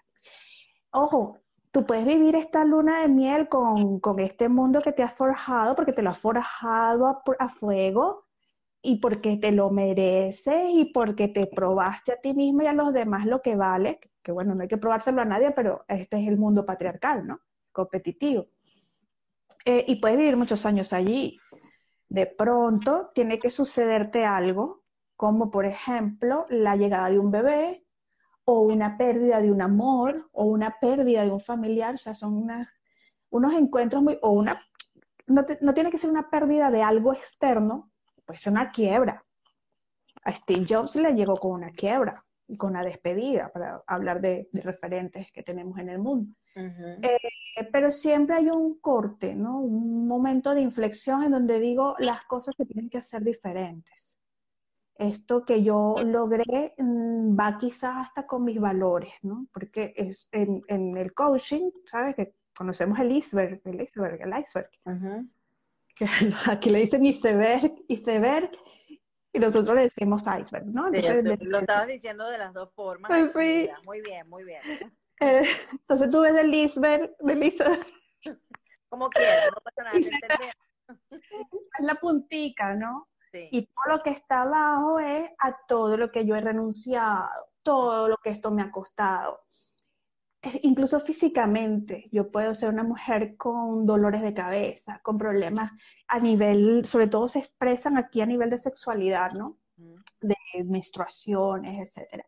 ojo, 0.90 1.38
tú 1.72 1.86
puedes 1.86 2.06
vivir 2.06 2.34
esta 2.36 2.64
luna 2.64 3.00
de 3.00 3.08
miel 3.08 3.48
con, 3.48 4.00
este 4.18 4.48
mundo 4.48 4.80
que 4.82 4.92
te 4.92 5.02
has 5.02 5.14
forjado, 5.14 5.74
porque 5.74 5.92
te 5.92 6.02
lo 6.02 6.10
has 6.10 6.18
forjado 6.18 7.22
a, 7.38 7.48
fuego 7.48 8.26
y 8.82 9.00
porque 9.00 9.36
te 9.36 9.52
lo 9.52 9.70
mereces 9.70 10.70
y 10.72 10.86
porque 10.86 11.28
te 11.28 11.46
probaste 11.46 12.12
a 12.12 12.20
ti 12.20 12.34
mismo 12.34 12.62
y 12.62 12.66
a 12.66 12.72
los 12.72 12.92
demás 12.92 13.26
lo 13.26 13.42
que 13.42 13.56
vale, 13.56 14.00
que 14.22 14.32
bueno, 14.32 14.54
no 14.54 14.62
hay 14.62 14.68
que 14.68 14.78
probárselo 14.78 15.20
a 15.22 15.24
nadie, 15.24 15.50
pero 15.52 15.84
este 15.88 16.22
es 16.22 16.28
el 16.28 16.38
mundo 16.38 16.64
patriarcal, 16.64 17.26
¿no? 17.26 17.40
Competitivo. 17.72 18.44
Eh, 19.64 19.84
y 19.86 19.96
puedes 19.96 20.16
vivir 20.16 20.36
muchos 20.36 20.64
años 20.64 20.92
allí. 20.92 21.38
De 22.08 22.26
pronto 22.26 23.10
tiene 23.14 23.38
que 23.38 23.50
sucederte 23.50 24.24
algo, 24.24 24.82
como 25.16 25.50
por 25.50 25.66
ejemplo 25.66 26.46
la 26.48 26.76
llegada 26.76 27.10
de 27.10 27.18
un 27.18 27.30
bebé, 27.30 27.84
o 28.50 28.60
una 28.60 28.96
pérdida 28.96 29.42
de 29.42 29.52
un 29.52 29.60
amor 29.60 30.30
o 30.32 30.44
una 30.46 30.78
pérdida 30.80 31.22
de 31.22 31.30
un 31.30 31.38
familiar, 31.38 31.96
o 31.96 31.98
sea, 31.98 32.14
son 32.14 32.32
unas, 32.34 32.66
unos 33.28 33.52
encuentros 33.52 34.02
muy, 34.02 34.18
o 34.22 34.30
una, 34.30 34.58
no, 35.26 35.44
tiene 35.74 35.90
que 35.90 35.98
ser 35.98 36.08
una 36.08 36.30
pérdida 36.30 36.70
de 36.70 36.82
algo 36.82 37.12
externo, 37.12 37.90
puede 38.24 38.38
ser 38.38 38.54
una 38.54 38.72
quiebra. 38.72 39.22
A 40.24 40.32
Steve 40.34 40.64
Jobs 40.66 40.96
le 40.96 41.12
llegó 41.12 41.36
con 41.36 41.50
una 41.50 41.72
quiebra 41.72 42.24
y 42.46 42.56
con 42.56 42.70
una 42.70 42.82
despedida, 42.82 43.50
para 43.52 43.82
hablar 43.86 44.22
de, 44.22 44.48
referentes 44.54 45.30
que 45.30 45.42
tenemos 45.42 45.78
en 45.78 45.90
el 45.90 45.98
mundo. 45.98 46.30
Eh, 46.56 47.68
pero 47.70 47.90
siempre 47.90 48.36
hay 48.36 48.48
un 48.48 48.80
corte, 48.80 49.34
¿no? 49.34 49.60
Un 49.60 50.08
momento 50.08 50.54
de 50.54 50.62
inflexión 50.62 51.22
en 51.22 51.32
donde 51.32 51.60
digo, 51.60 51.96
las 51.98 52.22
cosas 52.22 52.54
se 52.56 52.64
tienen 52.64 52.88
que 52.88 52.96
hacer 52.96 53.22
diferentes 53.22 54.18
esto 54.98 55.44
que 55.44 55.62
yo 55.62 55.94
logré 56.04 56.74
mm, 56.76 57.38
va 57.38 57.56
quizás 57.56 58.08
hasta 58.08 58.26
con 58.26 58.44
mis 58.44 58.60
valores, 58.60 59.12
¿no? 59.22 59.46
Porque 59.52 59.94
es 59.96 60.28
en, 60.32 60.62
el 60.68 61.14
coaching, 61.14 61.70
¿sabes? 61.90 62.16
Que 62.16 62.34
conocemos 62.54 62.98
el 62.98 63.12
iceberg, 63.12 63.62
el 63.64 63.80
iceberg, 63.80 64.20
el 64.20 64.38
iceberg. 64.38 64.70
aquí 66.50 66.70
le 66.70 66.80
dicen 66.80 67.06
iceberg, 67.06 67.72
iceberg, 67.86 68.50
y 69.32 69.38
nosotros 69.38 69.76
le 69.76 69.82
decimos 69.82 70.22
iceberg, 70.22 70.66
¿no? 70.66 70.88
Entonces, 70.88 71.38
lo 71.42 71.58
estabas 71.58 71.86
diciendo 71.86 72.28
de 72.28 72.38
las 72.38 72.52
dos 72.52 72.72
formas. 72.74 73.08
Pues 73.08 73.32
sí. 73.32 73.70
Muy 73.84 74.02
bien, 74.02 74.28
muy 74.28 74.44
bien. 74.44 74.60
Eh, 75.20 75.42
entonces 75.72 76.12
tú 76.12 76.20
ves 76.20 76.36
el 76.36 76.54
iceberg, 76.54 77.12
del 77.18 77.42
iceberg. 77.42 77.84
Como 78.88 79.10
quieras, 79.10 79.50
no 79.52 79.60
pasa 79.60 79.82
nada, 79.82 79.98
Es 81.10 81.84
la 81.84 81.96
puntica, 81.96 82.76
¿no? 82.76 83.08
Y 83.32 83.66
todo 83.66 83.96
lo 83.96 84.02
que 84.02 84.10
está 84.10 84.42
abajo 84.42 84.98
es 84.98 85.30
a 85.38 85.56
todo 85.66 85.96
lo 85.96 86.10
que 86.10 86.24
yo 86.24 86.34
he 86.36 86.40
renunciado, 86.40 87.28
todo 87.62 88.08
lo 88.08 88.16
que 88.18 88.30
esto 88.30 88.50
me 88.50 88.62
ha 88.62 88.70
costado. 88.70 89.40
Incluso 90.62 91.00
físicamente, 91.00 92.08
yo 92.12 92.30
puedo 92.30 92.54
ser 92.54 92.70
una 92.70 92.84
mujer 92.84 93.36
con 93.36 93.86
dolores 93.86 94.22
de 94.22 94.34
cabeza, 94.34 95.00
con 95.02 95.18
problemas 95.18 95.72
a 96.06 96.20
nivel, 96.20 96.86
sobre 96.86 97.08
todo 97.08 97.28
se 97.28 97.40
expresan 97.40 97.98
aquí 97.98 98.20
a 98.20 98.26
nivel 98.26 98.50
de 98.50 98.58
sexualidad, 98.58 99.32
¿no? 99.32 99.58
de 100.20 100.36
menstruaciones, 100.64 101.80
etcétera. 101.82 102.26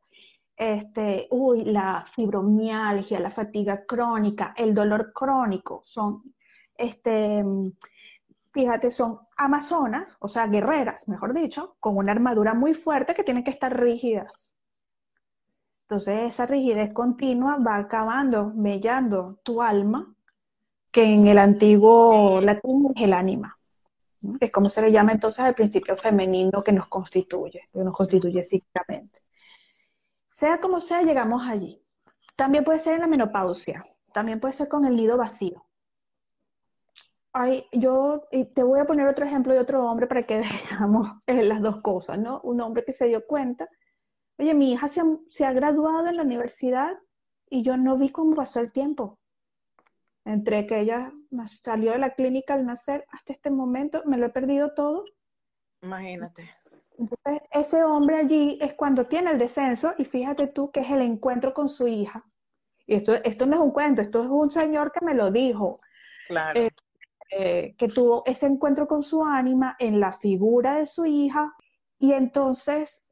Este, 0.56 1.26
uy, 1.30 1.64
la 1.64 2.04
fibromialgia, 2.06 3.18
la 3.18 3.30
fatiga 3.30 3.84
crónica, 3.86 4.54
el 4.56 4.74
dolor 4.74 5.12
crónico, 5.12 5.80
son, 5.84 6.34
este, 6.76 7.42
fíjate, 8.52 8.90
son 8.90 9.20
amazonas, 9.36 10.16
o 10.20 10.28
sea, 10.28 10.46
guerreras, 10.46 11.06
mejor 11.08 11.34
dicho, 11.34 11.76
con 11.80 11.96
una 11.96 12.12
armadura 12.12 12.54
muy 12.54 12.74
fuerte 12.74 13.14
que 13.14 13.24
tienen 13.24 13.44
que 13.44 13.50
estar 13.50 13.78
rígidas. 13.78 14.54
Entonces, 15.82 16.34
esa 16.34 16.46
rigidez 16.46 16.92
continua 16.92 17.58
va 17.58 17.76
acabando, 17.76 18.52
mellando 18.54 19.40
tu 19.42 19.62
alma, 19.62 20.14
que 20.92 21.04
en 21.04 21.26
el 21.26 21.38
antiguo 21.38 22.40
latín 22.40 22.92
es 22.94 23.02
el 23.02 23.12
ánima 23.12 23.60
es 24.40 24.50
como 24.50 24.68
se 24.68 24.82
le 24.82 24.92
llama 24.92 25.12
entonces 25.12 25.40
al 25.40 25.54
principio 25.54 25.96
femenino 25.96 26.62
que 26.62 26.72
nos 26.72 26.88
constituye, 26.88 27.68
que 27.72 27.78
nos 27.78 27.94
constituye 27.94 28.42
psíquicamente. 28.44 29.20
Sea 30.28 30.60
como 30.60 30.80
sea, 30.80 31.02
llegamos 31.02 31.42
allí. 31.46 31.82
También 32.36 32.64
puede 32.64 32.78
ser 32.78 32.94
en 32.94 33.00
la 33.00 33.06
menopausia, 33.06 33.84
también 34.12 34.40
puede 34.40 34.54
ser 34.54 34.68
con 34.68 34.84
el 34.84 34.96
nido 34.96 35.16
vacío. 35.16 35.64
Ay, 37.32 37.64
yo 37.72 38.28
te 38.54 38.62
voy 38.62 38.80
a 38.80 38.86
poner 38.86 39.06
otro 39.06 39.24
ejemplo 39.24 39.52
de 39.52 39.60
otro 39.60 39.88
hombre 39.88 40.06
para 40.06 40.24
que 40.24 40.40
veamos 40.70 41.10
eh, 41.26 41.42
las 41.42 41.62
dos 41.62 41.80
cosas, 41.80 42.18
¿no? 42.18 42.40
Un 42.42 42.60
hombre 42.60 42.84
que 42.84 42.92
se 42.92 43.06
dio 43.06 43.26
cuenta, 43.26 43.68
oye, 44.38 44.54
mi 44.54 44.72
hija 44.72 44.88
se 44.88 45.02
se 45.28 45.44
ha 45.44 45.52
graduado 45.52 46.08
en 46.08 46.16
la 46.16 46.22
universidad 46.22 46.98
y 47.48 47.62
yo 47.62 47.76
no 47.76 47.98
vi 47.98 48.10
cómo 48.10 48.34
pasó 48.34 48.60
el 48.60 48.72
tiempo 48.72 49.20
entre 50.24 50.66
que 50.66 50.80
ella 50.80 51.12
salió 51.46 51.92
de 51.92 51.98
la 51.98 52.14
clínica 52.14 52.54
al 52.54 52.66
nacer 52.66 53.06
hasta 53.10 53.32
este 53.32 53.50
momento, 53.50 54.02
me 54.04 54.18
lo 54.18 54.26
he 54.26 54.30
perdido 54.30 54.74
todo. 54.74 55.04
Imagínate. 55.82 56.50
Entonces, 56.98 57.48
ese 57.52 57.82
hombre 57.82 58.16
allí 58.16 58.58
es 58.60 58.74
cuando 58.74 59.06
tiene 59.06 59.30
el 59.30 59.38
descenso, 59.38 59.94
y 59.96 60.04
fíjate 60.04 60.48
tú 60.48 60.70
que 60.70 60.80
es 60.80 60.90
el 60.90 61.00
encuentro 61.00 61.54
con 61.54 61.68
su 61.68 61.88
hija. 61.88 62.26
Y 62.86 62.94
esto, 62.94 63.14
esto 63.14 63.46
no 63.46 63.56
es 63.56 63.62
un 63.62 63.70
cuento, 63.70 64.02
esto 64.02 64.22
es 64.22 64.28
un 64.28 64.50
señor 64.50 64.92
que 64.92 65.04
me 65.04 65.14
lo 65.14 65.30
dijo. 65.30 65.80
Claro. 66.28 66.60
Eh, 66.60 66.70
eh, 67.30 67.74
que 67.78 67.88
tuvo 67.88 68.22
ese 68.26 68.46
encuentro 68.46 68.86
con 68.86 69.02
su 69.02 69.24
ánima 69.24 69.76
en 69.78 70.00
la 70.00 70.12
figura 70.12 70.74
de 70.74 70.86
su 70.86 71.06
hija, 71.06 71.54
y 71.98 72.12
entonces, 72.12 73.02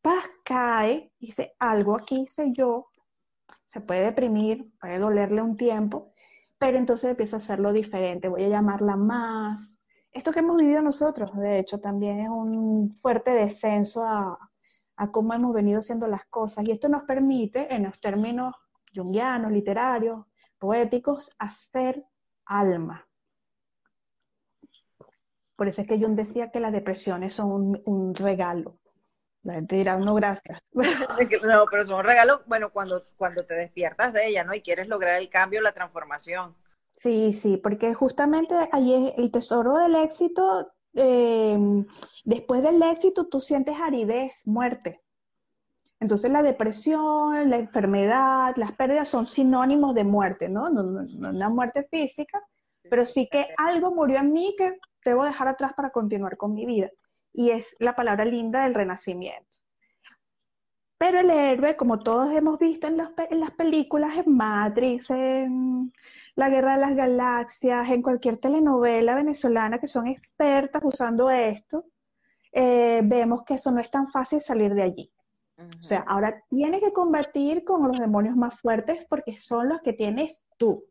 paz 0.00 0.24
cae, 0.44 1.12
dice, 1.18 1.54
algo 1.58 1.96
aquí 1.96 2.22
hice 2.22 2.52
yo, 2.52 2.90
se 3.66 3.80
puede 3.80 4.04
deprimir, 4.04 4.70
puede 4.80 4.98
dolerle 4.98 5.42
un 5.42 5.56
tiempo, 5.56 6.12
pero 6.58 6.76
entonces 6.76 7.10
empieza 7.10 7.36
a 7.36 7.38
hacerlo 7.38 7.72
diferente, 7.72 8.28
voy 8.28 8.44
a 8.44 8.48
llamarla 8.48 8.96
más. 8.96 9.80
Esto 10.12 10.32
que 10.32 10.40
hemos 10.40 10.56
vivido 10.56 10.82
nosotros, 10.82 11.36
de 11.36 11.58
hecho, 11.58 11.80
también 11.80 12.20
es 12.20 12.28
un 12.28 12.96
fuerte 13.00 13.30
descenso 13.30 14.04
a, 14.04 14.38
cómo 15.12 15.32
hemos 15.32 15.54
venido 15.54 15.78
haciendo 15.78 16.06
las 16.06 16.26
cosas. 16.26 16.64
Y 16.66 16.72
esto 16.72 16.88
nos 16.88 17.04
permite, 17.04 17.74
en 17.74 17.84
los 17.84 18.00
términos 18.00 18.54
jungianos, 18.94 19.50
literarios, 19.52 20.26
poéticos, 20.58 21.30
hacer 21.38 22.04
alma. 22.44 23.08
Por 25.60 25.68
eso 25.68 25.82
es 25.82 25.88
que 25.88 25.98
Jung 25.98 26.14
decía 26.14 26.50
que 26.50 26.58
las 26.58 26.72
depresiones 26.72 27.34
son 27.34 27.82
un, 27.84 28.14
regalo. 28.14 28.78
La 29.42 29.52
gente 29.52 29.76
dirá, 29.76 29.98
no, 29.98 30.14
gracias. 30.14 30.58
No, 30.72 31.66
pero 31.70 31.84
son 31.84 31.96
un 31.96 32.04
regalo, 32.04 32.40
bueno, 32.46 32.70
cuando, 32.72 33.02
cuando 33.18 33.44
te 33.44 33.52
despiertas 33.52 34.14
de 34.14 34.28
ella, 34.28 34.42
¿no? 34.42 34.54
Y 34.54 34.62
quieres 34.62 34.88
lograr 34.88 35.20
el 35.20 35.28
cambio, 35.28 35.60
la 35.60 35.72
transformación. 35.72 36.56
Sí, 36.96 37.34
sí, 37.34 37.58
porque 37.58 37.92
justamente 37.92 38.54
ahí 38.72 39.08
es 39.08 39.18
el 39.18 39.30
tesoro 39.30 39.76
del 39.76 39.96
éxito. 39.96 40.72
Em, 40.94 41.84
después 42.24 42.62
del 42.62 42.82
éxito, 42.82 43.26
tú 43.26 43.38
sientes 43.38 43.76
aridez, 43.78 44.40
muerte. 44.46 45.02
Entonces 45.98 46.30
la 46.30 46.42
depresión, 46.42 47.50
la 47.50 47.58
enfermedad, 47.58 48.54
las 48.56 48.72
pérdidas 48.72 49.10
son 49.10 49.28
sinónimos 49.28 49.94
de 49.94 50.04
muerte, 50.04 50.48
¿no? 50.48 50.70
No, 50.70 50.82
no, 50.84 51.02
no 51.02 51.28
una 51.28 51.50
muerte 51.50 51.86
física, 51.90 52.42
pero 52.88 53.04
sí 53.04 53.28
que 53.30 53.48
algo 53.58 53.94
murió 53.94 54.20
en 54.20 54.32
mí 54.32 54.54
que 54.56 54.78
debo 55.04 55.24
dejar 55.24 55.48
atrás 55.48 55.72
para 55.74 55.90
continuar 55.90 56.36
con 56.36 56.54
mi 56.54 56.66
vida 56.66 56.90
y 57.32 57.50
es 57.50 57.76
la 57.78 57.94
palabra 57.94 58.24
linda 58.24 58.64
del 58.64 58.74
renacimiento. 58.74 59.58
Pero 60.98 61.20
el 61.20 61.30
héroe, 61.30 61.76
como 61.76 62.00
todos 62.00 62.30
hemos 62.34 62.58
visto 62.58 62.86
en, 62.86 62.98
las 62.98 63.10
películas, 63.56 64.18
en 64.18 64.36
Matrix, 64.36 65.08
en 65.10 65.92
La 66.34 66.50
Guerra 66.50 66.74
de 66.74 66.80
las 66.80 66.94
Galaxias, 66.94 67.88
en 67.88 68.02
cualquier 68.02 68.36
telenovela 68.36 69.14
venezolana 69.14 69.78
que 69.78 69.88
son 69.88 70.06
expertas 70.06 70.82
usando 70.84 71.30
esto, 71.30 71.86
eh, 72.52 73.00
vemos 73.02 73.44
que 73.44 73.54
eso 73.54 73.70
no 73.70 73.80
es 73.80 73.90
tan 73.90 74.08
fácil 74.08 74.42
salir 74.42 74.74
de 74.74 74.82
allí. 74.82 75.12
O 75.78 75.82
sea, 75.82 76.04
ahora 76.06 76.42
tienes 76.48 76.80
que 76.80 76.92
combatir 76.92 77.64
con 77.64 77.86
los 77.86 77.98
demonios 77.98 78.36
más 78.36 78.58
fuertes 78.60 79.06
porque 79.08 79.38
son 79.38 79.68
los 79.68 79.80
que 79.80 79.92
tienes 79.92 80.46
tú. 80.56 80.84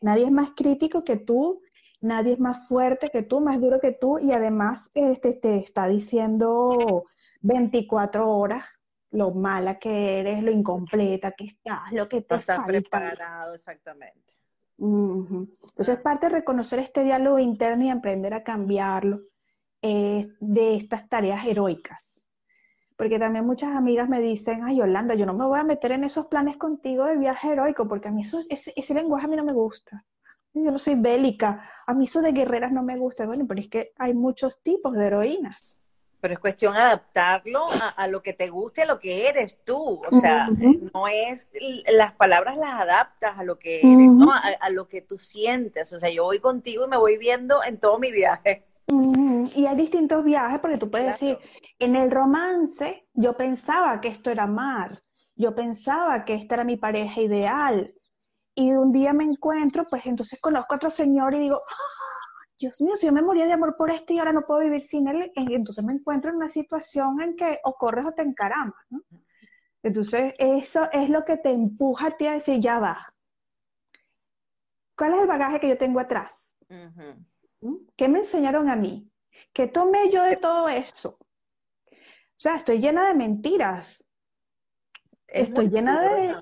Nadie 0.00 0.24
es 0.24 0.32
más 0.32 0.52
crítico 0.52 1.02
que 1.02 1.16
tú 1.16 1.60
nadie 2.00 2.34
es 2.34 2.40
más 2.40 2.66
fuerte 2.66 3.10
que 3.10 3.22
tú, 3.22 3.40
más 3.40 3.60
duro 3.60 3.80
que 3.80 3.92
tú 3.92 4.18
y 4.18 4.32
además 4.32 4.90
este, 4.94 5.34
te 5.34 5.56
está 5.56 5.86
diciendo 5.86 7.04
24 7.42 8.28
horas 8.28 8.64
lo 9.10 9.32
mala 9.32 9.78
que 9.78 10.20
eres, 10.20 10.42
lo 10.42 10.50
incompleta 10.50 11.32
que 11.32 11.44
estás, 11.44 11.92
lo 11.92 12.08
que 12.08 12.22
te 12.22 12.36
no 12.36 12.40
falta. 12.40 12.64
preparado, 12.66 13.54
exactamente. 13.54 14.34
Entonces, 14.78 15.98
parte 16.00 16.26
de 16.26 16.36
reconocer 16.36 16.78
este 16.78 17.04
diálogo 17.04 17.38
interno 17.38 17.84
y 17.84 17.90
aprender 17.90 18.32
a 18.32 18.44
cambiarlo 18.44 19.18
es 19.82 20.30
de 20.40 20.76
estas 20.76 21.08
tareas 21.08 21.44
heroicas. 21.44 22.22
Porque 22.96 23.18
también 23.18 23.46
muchas 23.46 23.74
amigas 23.74 24.08
me 24.08 24.20
dicen, 24.20 24.62
ay, 24.62 24.76
Yolanda, 24.76 25.14
yo 25.14 25.26
no 25.26 25.34
me 25.34 25.44
voy 25.44 25.58
a 25.58 25.64
meter 25.64 25.92
en 25.92 26.04
esos 26.04 26.26
planes 26.26 26.56
contigo 26.56 27.04
de 27.04 27.16
viaje 27.16 27.52
heroico, 27.52 27.88
porque 27.88 28.08
a 28.08 28.12
mí 28.12 28.22
eso, 28.22 28.40
ese, 28.48 28.72
ese 28.76 28.94
lenguaje 28.94 29.26
a 29.26 29.28
mí 29.28 29.36
no 29.36 29.44
me 29.44 29.52
gusta 29.52 30.04
yo 30.52 30.70
no 30.70 30.78
soy 30.78 30.96
bélica, 30.96 31.68
a 31.86 31.94
mí 31.94 32.04
eso 32.04 32.22
de 32.22 32.32
guerreras 32.32 32.72
no 32.72 32.82
me 32.82 32.96
gusta. 32.96 33.26
Bueno, 33.26 33.46
pero 33.46 33.60
es 33.60 33.68
que 33.68 33.92
hay 33.98 34.14
muchos 34.14 34.62
tipos 34.62 34.96
de 34.96 35.06
heroínas. 35.06 35.78
Pero 36.20 36.34
es 36.34 36.40
cuestión 36.40 36.76
adaptarlo 36.76 37.64
a, 37.96 38.06
lo 38.06 38.22
que 38.22 38.34
te 38.34 38.50
guste, 38.50 38.82
a 38.82 38.86
lo 38.86 39.00
que 39.00 39.26
eres 39.26 39.56
tú. 39.64 40.02
O 40.06 40.20
sea, 40.20 40.50
no 40.92 41.08
es, 41.08 41.48
las 41.94 42.12
palabras 42.12 42.58
las 42.58 42.78
adaptas 42.78 43.38
a 43.38 43.42
lo 43.42 43.58
que 43.58 43.78
eres, 43.78 44.12
¿no? 44.12 44.30
A, 44.30 44.68
lo 44.68 44.86
que 44.86 45.00
tú 45.00 45.18
sientes. 45.18 45.90
O 45.94 45.98
sea, 45.98 46.10
yo 46.10 46.24
voy 46.24 46.38
contigo 46.38 46.84
y 46.84 46.88
me 46.88 46.98
voy 46.98 47.16
viendo 47.16 47.64
en 47.64 47.78
todo 47.78 47.98
mi 47.98 48.12
viaje. 48.12 48.66
Y 49.54 49.64
hay 49.64 49.76
distintos 49.76 50.22
viajes, 50.22 50.60
porque 50.60 50.76
tú 50.76 50.90
puedes 50.90 51.06
decir, 51.06 51.38
en 51.78 51.96
el 51.96 52.10
romance 52.10 53.06
yo 53.14 53.36
pensaba 53.36 54.00
que 54.02 54.08
esto 54.08 54.30
era 54.30 54.42
amar, 54.42 55.02
yo 55.36 55.54
pensaba 55.54 56.24
que 56.24 56.34
esta 56.34 56.56
era 56.56 56.64
mi 56.64 56.76
pareja 56.76 57.20
ideal, 57.20 57.94
y 58.54 58.72
un 58.72 58.92
día 58.92 59.12
me 59.12 59.24
encuentro, 59.24 59.86
pues 59.88 60.06
entonces 60.06 60.40
conozco 60.40 60.74
a 60.74 60.76
otro 60.76 60.90
señor 60.90 61.34
y 61.34 61.38
digo, 61.38 61.60
¡Ah! 61.66 62.00
Dios 62.60 62.78
mío, 62.82 62.94
si 62.96 63.06
yo 63.06 63.12
me 63.12 63.22
moría 63.22 63.46
de 63.46 63.54
amor 63.54 63.74
por 63.74 63.90
este 63.90 64.14
y 64.14 64.18
ahora 64.18 64.34
no 64.34 64.44
puedo 64.46 64.60
vivir 64.60 64.82
sin 64.82 65.08
él, 65.08 65.32
entonces 65.34 65.82
me 65.82 65.94
encuentro 65.94 66.30
en 66.30 66.36
una 66.36 66.50
situación 66.50 67.22
en 67.22 67.34
que 67.34 67.58
o 67.64 67.72
corres 67.72 68.04
o 68.04 68.12
te 68.12 68.20
encaramas, 68.20 68.84
¿no? 68.90 69.00
Entonces, 69.82 70.34
eso 70.38 70.86
es 70.92 71.08
lo 71.08 71.24
que 71.24 71.38
te 71.38 71.50
empuja 71.50 72.08
a 72.08 72.16
ti 72.18 72.26
a 72.26 72.32
decir, 72.32 72.60
ya 72.60 72.78
va. 72.78 73.14
¿Cuál 74.94 75.14
es 75.14 75.20
el 75.22 75.26
bagaje 75.26 75.58
que 75.58 75.68
yo 75.70 75.78
tengo 75.78 76.00
atrás? 76.00 76.52
¿Mm? 77.62 77.76
¿Qué 77.96 78.08
me 78.08 78.18
enseñaron 78.18 78.68
a 78.68 78.76
mí? 78.76 79.10
¿Qué 79.54 79.66
tomé 79.66 80.10
yo 80.10 80.22
de 80.22 80.36
todo 80.36 80.68
eso? 80.68 81.16
O 81.90 81.96
sea, 82.34 82.56
estoy 82.56 82.78
llena 82.78 83.08
de 83.08 83.14
mentiras. 83.14 84.04
estoy 85.28 85.70
llena 85.70 86.02
de... 86.02 86.36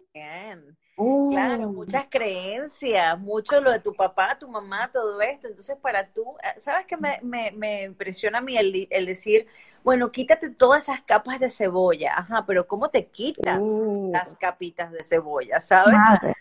Claro, 0.99 1.69
oh. 1.69 1.73
muchas 1.73 2.07
creencias, 2.11 3.17
mucho 3.21 3.61
lo 3.61 3.71
de 3.71 3.79
tu 3.79 3.95
papá, 3.95 4.37
tu 4.37 4.49
mamá, 4.49 4.91
todo 4.91 5.21
esto. 5.21 5.47
Entonces, 5.47 5.77
para 5.81 6.13
tú, 6.13 6.35
eh, 6.43 6.61
¿sabes 6.61 6.87
qué 6.87 6.97
me, 6.97 7.21
me, 7.23 7.53
me 7.53 7.85
impresiona 7.85 8.39
a 8.39 8.41
mí 8.41 8.57
el, 8.57 8.89
el, 8.91 9.07
decir, 9.07 9.47
bueno, 9.85 10.11
quítate 10.11 10.51
todas 10.51 10.83
esas 10.83 11.03
capas 11.03 11.39
de 11.39 11.53
cebolla, 11.53 12.15
ajá, 12.17 12.45
pero 12.45 12.67
¿cómo 12.67 12.89
te 12.89 13.07
quitas 13.07 13.59
uh. 13.61 14.11
las 14.13 14.35
capitas 14.35 14.91
de 14.91 15.05
cebolla? 15.05 15.61
¿Sabes? 15.61 15.95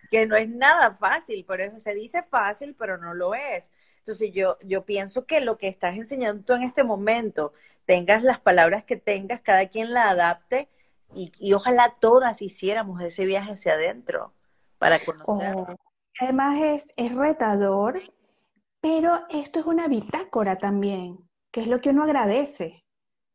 Que 0.09 0.25
no 0.25 0.35
es 0.35 0.49
nada 0.49 0.95
fácil, 0.95 1.45
por 1.45 1.61
eso 1.61 1.79
se 1.79 1.93
dice 1.93 2.23
fácil, 2.23 2.75
pero 2.79 2.97
no 2.97 3.13
lo 3.13 3.35
es. 3.35 3.71
Entonces, 3.99 4.31
yo, 4.33 4.57
yo 4.63 4.85
pienso 4.85 5.27
que 5.27 5.39
lo 5.39 5.59
que 5.59 5.67
estás 5.67 5.97
enseñando 5.97 6.43
tú 6.43 6.53
en 6.53 6.63
este 6.63 6.83
momento, 6.83 7.53
tengas 7.85 8.23
las 8.23 8.39
palabras 8.39 8.83
que 8.83 8.95
tengas, 8.95 9.39
cada 9.41 9.67
quien 9.67 9.93
la 9.93 10.09
adapte 10.09 10.67
y, 11.13 11.31
y 11.37 11.53
ojalá 11.53 11.95
todas 11.99 12.41
hiciéramos 12.41 13.01
ese 13.01 13.25
viaje 13.25 13.51
hacia 13.51 13.73
adentro 13.73 14.33
para 14.77 14.99
conocer. 14.99 15.55
Oh, 15.55 15.67
además 16.19 16.61
es, 16.61 16.91
es 16.95 17.15
retador, 17.15 18.01
pero 18.81 19.21
esto 19.29 19.59
es 19.59 19.65
una 19.65 19.87
bitácora 19.87 20.57
también, 20.57 21.17
que 21.51 21.61
es 21.61 21.67
lo 21.67 21.81
que 21.81 21.89
uno 21.89 22.03
agradece, 22.03 22.85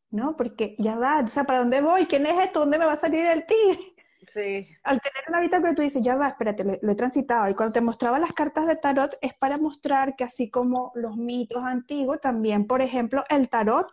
¿no? 0.09 0.35
Porque 0.37 0.75
ya 0.79 0.97
va, 0.97 1.19
o 1.19 1.27
sea, 1.27 1.43
¿para 1.43 1.59
dónde 1.59 1.81
voy? 1.81 2.05
¿Quién 2.05 2.25
es 2.25 2.37
esto? 2.39 2.61
¿Dónde 2.61 2.79
me 2.79 2.85
va 2.85 2.93
a 2.93 2.97
salir 2.97 3.25
el 3.25 3.45
tigre? 3.45 3.93
Sí. 4.27 4.67
Al 4.83 5.01
tener 5.01 5.23
una 5.27 5.41
bitácora 5.41 5.75
tú 5.75 5.81
dices, 5.81 6.01
ya 6.01 6.15
va, 6.15 6.29
espérate, 6.29 6.63
lo, 6.81 6.91
he 6.91 6.95
transitado. 6.95 7.49
Y 7.49 7.55
cuando 7.55 7.73
te 7.73 7.81
mostraba 7.81 8.19
las 8.19 8.31
cartas 8.31 8.67
de 8.67 8.75
tarot 8.75 9.17
es 9.21 9.33
para 9.33 9.57
mostrar 9.57 10.15
que 10.15 10.23
así 10.23 10.49
como 10.49 10.91
los 10.95 11.17
mitos 11.17 11.63
antiguos, 11.63 12.21
también, 12.21 12.65
por 12.65 12.81
ejemplo, 12.81 13.23
el 13.29 13.49
tarot 13.49 13.89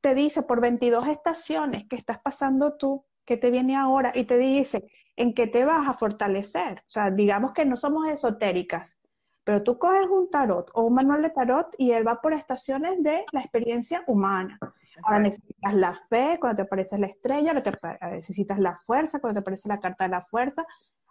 te 0.00 0.14
dice 0.14 0.42
por 0.42 0.60
22 0.60 1.08
estaciones 1.08 1.86
que 1.86 1.96
estás 1.96 2.18
pasando 2.20 2.76
tú, 2.76 3.04
que 3.24 3.36
te 3.36 3.50
viene 3.50 3.76
ahora, 3.76 4.12
y 4.14 4.24
te 4.24 4.36
dice 4.38 4.90
en 5.16 5.34
qué 5.34 5.46
te 5.46 5.64
vas 5.64 5.88
a 5.88 5.94
fortalecer. 5.94 6.80
O 6.80 6.90
sea, 6.90 7.10
digamos 7.10 7.52
que 7.52 7.64
no 7.64 7.76
somos 7.76 8.08
esotéricas, 8.08 8.98
pero 9.44 9.62
tú 9.62 9.78
coges 9.78 10.08
un 10.08 10.30
tarot 10.30 10.70
o 10.74 10.82
un 10.82 10.94
manual 10.94 11.22
de 11.22 11.30
tarot 11.30 11.74
y 11.78 11.92
él 11.92 12.06
va 12.06 12.20
por 12.20 12.32
estaciones 12.32 13.02
de 13.02 13.24
la 13.32 13.40
experiencia 13.40 14.02
humana. 14.06 14.58
Ahora 15.02 15.20
necesitas 15.20 15.74
la 15.74 15.94
fe 15.94 16.38
cuando 16.40 16.56
te 16.56 16.62
aparece 16.62 16.98
la 16.98 17.06
estrella, 17.06 17.50
ahora 17.50 17.62
te, 17.62 17.72
necesitas 18.10 18.58
la 18.58 18.76
fuerza 18.76 19.20
cuando 19.20 19.38
te 19.38 19.42
aparece 19.42 19.68
la 19.68 19.80
carta 19.80 20.04
de 20.04 20.10
la 20.10 20.22
fuerza, 20.22 20.64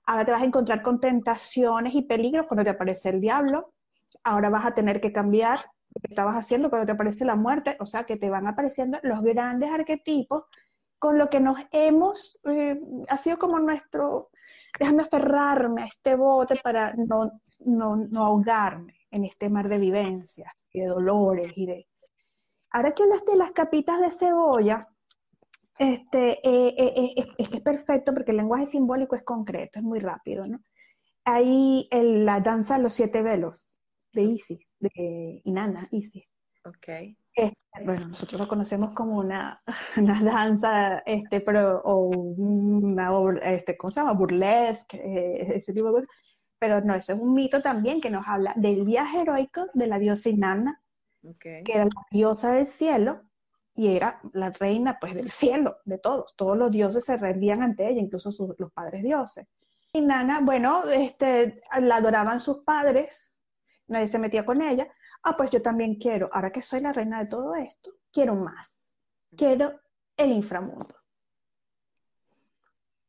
ahora 0.05 0.25
te 0.25 0.31
vas 0.31 0.41
a 0.41 0.45
encontrar 0.45 0.81
con 0.81 0.99
tentaciones 0.99 1.93
y 1.93 2.01
peligros 2.01 2.47
cuando 2.47 2.63
te 2.63 2.71
aparece 2.71 3.09
el 3.09 3.21
diablo, 3.21 3.73
ahora 4.23 4.49
vas 4.49 4.65
a 4.65 4.73
tener 4.73 4.99
que 4.99 5.11
cambiar 5.11 5.65
lo 5.93 6.01
que 6.01 6.07
estabas 6.09 6.35
haciendo 6.35 6.69
cuando 6.69 6.87
te 6.87 6.93
aparece 6.93 7.25
la 7.25 7.35
muerte, 7.35 7.77
o 7.79 7.85
sea 7.85 8.05
que 8.05 8.17
te 8.17 8.29
van 8.29 8.47
apareciendo 8.47 8.97
los 9.03 9.21
grandes 9.21 9.69
arquetipos 9.69 10.45
con 11.03 11.17
lo 11.17 11.29
que 11.29 11.41
nos 11.41 11.59
hemos, 11.73 12.39
eh, 12.45 12.79
ha 13.09 13.17
sido 13.17 13.37
como 13.37 13.59
nuestro, 13.59 14.29
déjame 14.79 15.03
aferrarme 15.03 15.83
a 15.83 15.85
este 15.87 16.15
bote 16.15 16.55
para 16.63 16.93
no, 16.93 17.41
no, 17.59 17.97
no 17.97 18.23
ahogarme 18.23 18.95
en 19.11 19.25
este 19.25 19.49
mar 19.49 19.67
de 19.67 19.79
vivencias 19.79 20.53
y 20.71 20.79
de 20.79 20.87
dolores 20.87 21.51
y 21.57 21.65
de... 21.65 21.87
Ahora 22.69 22.93
que 22.93 23.03
hablaste 23.03 23.31
de 23.31 23.37
las 23.37 23.51
capitas 23.51 23.99
de 23.99 24.11
cebolla, 24.11 24.87
este, 25.77 26.39
eh, 26.41 26.73
eh, 26.77 27.25
es, 27.37 27.49
perfecto 27.59 28.13
porque 28.13 28.31
el 28.31 28.37
lenguaje 28.37 28.67
simbólico 28.67 29.17
es 29.17 29.23
concreto, 29.23 29.79
es 29.79 29.83
muy 29.83 29.99
rápido, 29.99 30.47
¿no? 30.47 30.61
Hay 31.25 31.89
la 31.91 32.39
danza 32.39 32.77
de 32.77 32.83
los 32.83 32.93
siete 32.93 33.21
velos 33.21 33.77
de 34.13 34.21
Isis, 34.21 34.65
de 34.79 35.41
Inanna, 35.43 35.85
Isis. 35.91 36.31
Ok. 36.65 37.15
Este, 37.35 37.57
bueno, 37.83 38.07
nosotros 38.07 38.39
lo 38.39 38.47
conocemos 38.47 38.93
como 38.93 39.17
una, 39.17 39.61
una 39.97 40.21
danza, 40.21 40.99
este, 40.99 41.41
pero, 41.41 41.81
o 41.83 42.07
una, 42.07 43.11
este, 43.43 43.75
¿cómo 43.75 43.91
se 43.91 43.99
llama? 43.99 44.13
Burlesque, 44.13 44.97
eh, 44.97 45.57
ese 45.57 45.73
tipo 45.73 45.87
de 45.87 45.93
cosas. 45.93 46.09
Pero 46.59 46.81
no, 46.81 46.95
eso 46.95 47.13
es 47.13 47.19
un 47.19 47.33
mito 47.33 47.61
también 47.61 47.99
que 47.99 48.09
nos 48.09 48.25
habla 48.25 48.53
del 48.55 48.85
viaje 48.85 49.21
heroico 49.21 49.67
de 49.73 49.87
la 49.87 49.99
diosa 49.99 50.29
Inanna, 50.29 50.81
que 51.39 51.63
era 51.67 51.85
la 51.85 51.91
diosa 52.09 52.53
del 52.53 52.67
cielo 52.67 53.23
y 53.75 53.95
era 53.95 54.21
la 54.33 54.51
reina 54.51 54.97
pues 54.99 55.13
del 55.13 55.31
cielo, 55.31 55.79
de 55.83 55.97
todos. 55.97 56.33
Todos 56.37 56.57
los 56.57 56.71
dioses 56.71 57.03
se 57.03 57.17
rendían 57.17 57.63
ante 57.63 57.89
ella, 57.89 57.99
incluso 57.99 58.29
los 58.57 58.71
padres 58.71 59.03
dioses. 59.03 59.45
Inanna, 59.91 60.39
bueno, 60.41 60.83
este, 60.89 61.61
la 61.81 61.97
adoraban 61.97 62.39
sus 62.39 62.59
padres, 62.59 63.33
nadie 63.87 64.07
se 64.07 64.19
metía 64.19 64.45
con 64.45 64.61
ella, 64.61 64.87
ah, 65.23 65.35
pues 65.37 65.49
yo 65.51 65.61
también 65.61 65.95
quiero, 65.95 66.29
ahora 66.31 66.51
que 66.51 66.61
soy 66.61 66.81
la 66.81 66.93
reina 66.93 67.23
de 67.23 67.29
todo 67.29 67.55
esto, 67.55 67.91
quiero 68.11 68.35
más, 68.35 68.95
quiero 69.35 69.79
el 70.17 70.31
inframundo. 70.31 70.95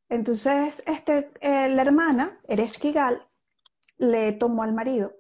Entonces, 0.08 0.82
este, 0.86 1.30
eh, 1.40 1.68
la 1.68 1.82
hermana, 1.82 2.40
Ereshkigal, 2.46 3.26
le 3.98 4.32
tomó 4.32 4.62
al 4.62 4.72
marido, 4.72 5.12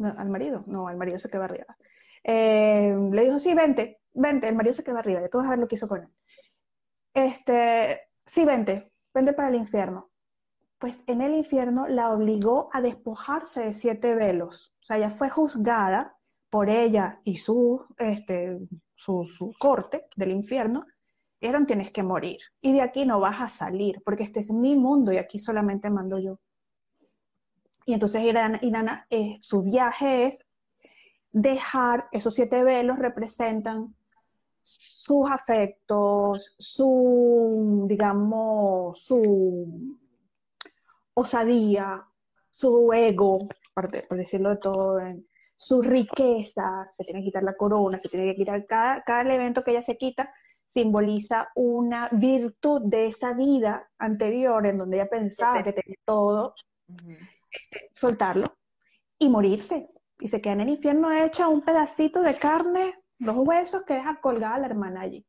al 0.00 0.28
marido, 0.28 0.64
no, 0.66 0.88
al 0.88 0.96
marido 0.96 1.18
se 1.18 1.30
quedó 1.30 1.42
arriba. 1.42 1.76
Eh, 2.24 2.96
le 3.12 3.24
dijo, 3.24 3.38
sí, 3.38 3.54
vente, 3.54 4.00
vente, 4.14 4.48
el 4.48 4.56
marido 4.56 4.74
se 4.74 4.84
quedó 4.84 4.98
arriba, 4.98 5.20
de 5.20 5.28
todos 5.28 5.46
a 5.46 5.50
ver 5.50 5.58
lo 5.58 5.68
que 5.68 5.74
hizo 5.76 5.88
con 5.88 6.02
él. 6.02 6.08
Este, 7.14 8.08
sí, 8.26 8.44
vente, 8.44 8.92
vente 9.12 9.32
para 9.32 9.48
el 9.48 9.56
infierno. 9.56 10.10
Pues 10.78 10.96
en 11.06 11.22
el 11.22 11.34
infierno 11.34 11.88
la 11.88 12.12
obligó 12.12 12.70
a 12.72 12.80
despojarse 12.80 13.64
de 13.64 13.72
siete 13.74 14.14
velos. 14.14 14.74
O 14.80 14.84
sea, 14.84 14.96
ella 14.96 15.10
fue 15.10 15.28
juzgada 15.28 16.17
por 16.50 16.70
ella 16.70 17.20
y 17.24 17.36
su, 17.36 17.84
este, 17.98 18.58
su, 18.96 19.54
corte 19.58 20.06
del 20.16 20.32
infierno, 20.32 20.86
dijeron 21.40 21.66
tienes 21.66 21.92
que 21.92 22.02
morir 22.02 22.38
y 22.60 22.72
de 22.72 22.82
aquí 22.82 23.04
no 23.04 23.20
vas 23.20 23.40
a 23.40 23.48
salir 23.48 24.02
porque 24.04 24.24
este 24.24 24.40
es 24.40 24.50
mi 24.50 24.74
mundo 24.76 25.12
y 25.12 25.18
aquí 25.18 25.38
solamente 25.38 25.90
mando 25.90 26.18
yo. 26.18 26.40
Y 27.86 27.94
entonces 27.94 28.22
Irana, 28.22 29.06
eh, 29.08 29.38
su 29.40 29.62
viaje 29.62 30.26
es 30.26 30.46
dejar, 31.32 32.08
esos 32.12 32.34
siete 32.34 32.62
velos 32.62 32.98
representan 32.98 33.94
sus 34.62 35.30
afectos, 35.30 36.54
su, 36.58 37.86
digamos, 37.88 39.00
su 39.02 39.96
osadía, 41.14 42.06
su 42.50 42.92
ego, 42.92 43.48
por, 43.74 43.90
decirlo 43.90 44.50
de 44.50 44.56
todo, 44.56 45.00
su 45.58 45.82
riqueza, 45.82 46.88
se 46.94 47.02
tiene 47.02 47.20
que 47.20 47.26
quitar 47.26 47.42
la 47.42 47.56
corona, 47.56 47.98
se 47.98 48.08
tiene 48.08 48.26
que 48.26 48.36
quitar 48.36 48.64
cada, 48.64 49.02
cada 49.02 49.22
elemento 49.22 49.64
que 49.64 49.72
ella 49.72 49.82
se 49.82 49.98
quita, 49.98 50.32
simboliza 50.66 51.50
una 51.56 52.08
virtud 52.12 52.82
de 52.84 53.06
esa 53.06 53.32
vida 53.34 53.90
anterior 53.98 54.64
en 54.66 54.78
donde 54.78 54.98
ella 54.98 55.10
pensaba 55.10 55.64
que 55.64 55.72
tenía 55.72 55.98
todo, 56.04 56.54
este, 57.50 57.90
soltarlo 57.92 58.46
y 59.18 59.28
morirse. 59.28 59.90
Y 60.20 60.28
se 60.28 60.40
queda 60.40 60.52
en 60.52 60.60
el 60.60 60.68
infierno 60.68 61.10
hecha 61.10 61.48
un 61.48 61.62
pedacito 61.62 62.22
de 62.22 62.36
carne, 62.36 62.94
los 63.18 63.36
huesos 63.36 63.82
que 63.82 63.94
deja 63.94 64.20
colgada 64.20 64.60
la 64.60 64.66
hermana 64.66 65.00
allí. 65.00 65.26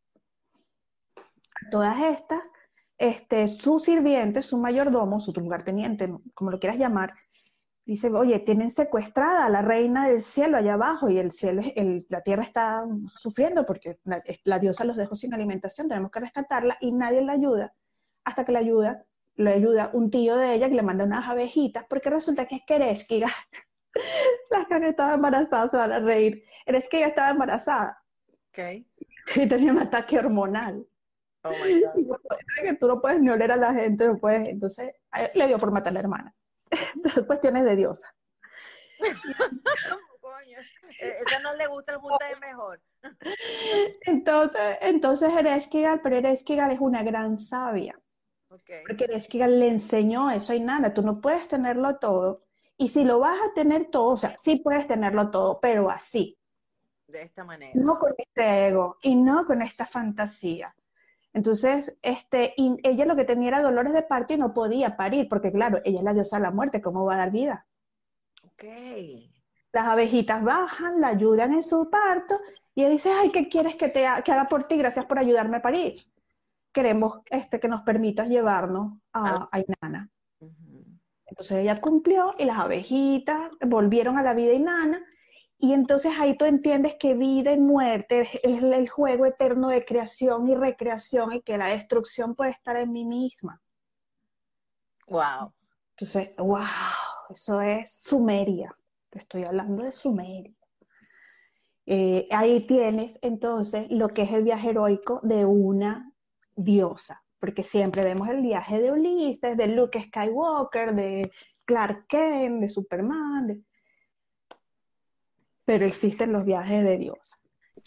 Todas 1.71 1.99
estas, 2.03 2.51
este, 2.99 3.47
su 3.47 3.79
sirviente, 3.79 4.43
su 4.43 4.59
mayordomo, 4.59 5.19
su 5.19 5.33
lugarteniente, 5.33 6.13
como 6.35 6.51
lo 6.51 6.59
quieras 6.59 6.77
llamar, 6.77 7.15
dice, 7.89 8.09
oye, 8.09 8.39
tienen 8.39 8.69
secuestrada 8.69 9.47
a 9.47 9.49
la 9.49 9.63
reina 9.63 10.07
del 10.07 10.21
cielo 10.21 10.57
allá 10.57 10.75
abajo 10.75 11.09
y 11.09 11.17
el 11.17 11.31
cielo, 11.31 11.63
el, 11.75 12.05
la 12.09 12.21
tierra 12.21 12.43
está 12.43 12.85
sufriendo 13.07 13.65
porque 13.65 13.97
la, 14.03 14.59
diosa 14.59 14.83
los 14.83 14.95
dejó 14.95 15.15
sin 15.15 15.33
alimentación, 15.33 15.87
tenemos 15.87 16.11
que 16.11 16.19
rescatarla 16.19 16.77
y 16.81 16.91
nadie 16.91 17.23
la 17.23 17.33
ayuda 17.33 17.73
hasta 18.25 18.45
que 18.45 18.51
la 18.51 18.59
ayuda, 18.59 19.03
le 19.37 19.53
ayuda 19.53 19.89
un 19.93 20.11
tío 20.11 20.37
de 20.37 20.53
ella 20.53 20.69
que 20.69 20.75
le 20.75 20.83
manda 20.83 21.03
unas 21.03 21.27
abejitas 21.27 21.83
porque 21.89 22.11
resulta 22.11 22.45
que 22.45 22.57
es 22.57 22.65
Kereskiga. 22.67 23.29
Las 24.51 24.67
que 24.67 24.75
estaba 24.87 25.15
embarazada 25.15 25.67
se 25.67 25.77
van 25.77 25.91
a 25.91 25.99
reír. 25.99 26.43
Kereskiga 26.67 27.07
estaba 27.07 27.31
embarazada. 27.31 28.03
Okay. 28.51 28.87
Y 29.35 29.47
tenía 29.47 29.71
un 29.71 29.79
ataque 29.79 30.19
hormonal. 30.19 30.85
Oh 31.43 31.49
my 31.49 31.81
God. 31.81 32.17
que 32.63 32.73
tú 32.75 32.87
no 32.87 33.01
puedes 33.01 33.19
ni 33.19 33.29
oler 33.29 33.51
a 33.51 33.57
la 33.57 33.73
gente, 33.73 34.07
no 34.07 34.17
puedes. 34.17 34.47
Entonces 34.47 34.91
le 35.33 35.47
dio 35.47 35.57
por 35.57 35.71
matar 35.71 35.89
a 35.89 35.93
la 35.95 35.99
hermana. 36.01 36.35
cuestiones 37.27 37.65
de 37.65 37.75
diosa. 37.75 38.13
Coño, 40.21 40.59
eh, 41.01 41.15
esa 41.25 41.39
no 41.39 41.55
le 41.55 41.67
gusta 41.67 41.93
el 41.93 41.99
punta 41.99 42.27
de 42.27 42.35
mejor. 42.35 42.81
entonces, 44.01 44.77
entonces 44.81 45.33
Ereshkigal, 45.33 46.01
pero 46.01 46.17
Ereshkigal 46.17 46.71
es 46.71 46.79
una 46.79 47.03
gran 47.03 47.37
sabia. 47.37 47.99
Porque 48.49 49.03
Ereshkigal 49.05 49.59
le 49.59 49.67
enseñó 49.67 50.31
eso 50.31 50.53
y 50.53 50.59
nada, 50.59 50.93
tú 50.93 51.03
no 51.03 51.21
puedes 51.21 51.47
tenerlo 51.47 51.97
todo. 51.97 52.43
Y 52.77 52.89
si 52.89 53.03
lo 53.03 53.19
vas 53.19 53.39
a 53.41 53.53
tener 53.53 53.89
todo, 53.91 54.13
o 54.13 54.17
sea, 54.17 54.35
sí 54.37 54.57
puedes 54.57 54.87
tenerlo 54.87 55.29
todo, 55.29 55.59
pero 55.59 55.89
así. 55.89 56.37
De 57.07 57.23
esta 57.23 57.43
manera. 57.43 57.71
No 57.75 57.99
con 57.99 58.13
este 58.17 58.67
ego 58.67 58.97
y 59.01 59.15
no 59.15 59.45
con 59.45 59.61
esta 59.61 59.85
fantasía. 59.85 60.73
Entonces, 61.33 61.95
este, 62.01 62.53
ella 62.57 63.05
lo 63.05 63.15
que 63.15 63.25
tenía 63.25 63.49
era 63.49 63.61
dolores 63.61 63.93
de 63.93 64.01
parto 64.01 64.33
y 64.33 64.37
no 64.37 64.53
podía 64.53 64.97
parir, 64.97 65.27
porque 65.29 65.51
claro, 65.51 65.79
ella 65.83 65.99
es 65.99 66.03
la 66.03 66.13
diosa 66.13 66.37
de 66.37 66.43
la 66.43 66.51
muerte, 66.51 66.81
¿cómo 66.81 67.05
va 67.05 67.15
a 67.15 67.17
dar 67.17 67.31
vida? 67.31 67.67
Ok. 68.43 68.63
Las 69.71 69.85
abejitas 69.85 70.43
bajan, 70.43 70.99
la 70.99 71.09
ayudan 71.09 71.53
en 71.53 71.63
su 71.63 71.89
parto, 71.89 72.39
y 72.73 72.81
ella 72.81 72.89
dice, 72.89 73.11
ay, 73.11 73.29
¿qué 73.31 73.47
quieres 73.47 73.75
que, 73.75 73.89
te 73.89 74.07
haga 74.07 74.45
por 74.45 74.63
ti? 74.63 74.77
Gracias 74.77 75.05
por 75.05 75.19
ayudarme 75.19 75.57
a 75.57 75.61
parir. 75.61 75.95
Queremos 76.71 77.19
este, 77.29 77.59
que 77.59 77.67
nos 77.67 77.81
permitas 77.83 78.27
llevarnos 78.27 78.93
a, 79.13 79.49
a 79.51 79.59
Inanna. 79.59 80.09
Entonces 81.29 81.57
ella 81.59 81.79
cumplió 81.79 82.33
y 82.37 82.45
las 82.45 82.57
abejitas 82.57 83.51
volvieron 83.67 84.17
a 84.17 84.23
la 84.23 84.33
vida 84.33 84.53
inana 84.53 85.05
y 85.61 85.73
entonces 85.73 86.13
ahí 86.17 86.37
tú 86.37 86.45
entiendes 86.45 86.95
que 86.95 87.15
vida 87.15 87.51
y 87.51 87.59
muerte 87.59 88.21
es 88.21 88.63
el 88.63 88.87
juego 88.87 89.25
eterno 89.25 89.67
de 89.67 89.83
creación 89.83 90.47
y 90.47 90.55
recreación 90.55 91.33
y 91.33 91.41
que 91.41 91.57
la 91.57 91.67
destrucción 91.67 92.33
puede 92.33 92.51
estar 92.51 92.77
en 92.77 92.93
mí 92.93 93.03
misma. 93.03 93.61
Wow. 95.07 95.53
Entonces, 95.97 96.33
wow, 96.37 96.63
eso 97.29 97.59
es 97.59 97.93
Sumeria. 98.01 98.73
Te 99.09 99.19
estoy 99.19 99.43
hablando 99.43 99.83
de 99.83 99.91
Sumeria. 99.91 100.53
Eh, 101.85 102.29
ahí 102.31 102.65
tienes 102.65 103.19
entonces 103.21 103.87
lo 103.89 104.07
que 104.09 104.21
es 104.21 104.31
el 104.31 104.45
viaje 104.45 104.69
heroico 104.69 105.19
de 105.23 105.43
una 105.43 106.09
diosa, 106.55 107.21
porque 107.37 107.63
siempre 107.63 108.03
vemos 108.03 108.29
el 108.29 108.41
viaje 108.41 108.79
de 108.79 108.93
Ulises, 108.93 109.57
de 109.57 109.67
Luke 109.67 110.01
Skywalker, 110.03 110.95
de 110.95 111.29
Clark 111.65 112.07
Kent, 112.07 112.61
de 112.61 112.69
Superman, 112.69 113.47
de 113.47 113.63
pero 115.69 115.85
existen 115.85 116.31
los 116.31 116.45
viajes 116.45 116.83
de 116.83 116.97
diosa. 116.97 117.37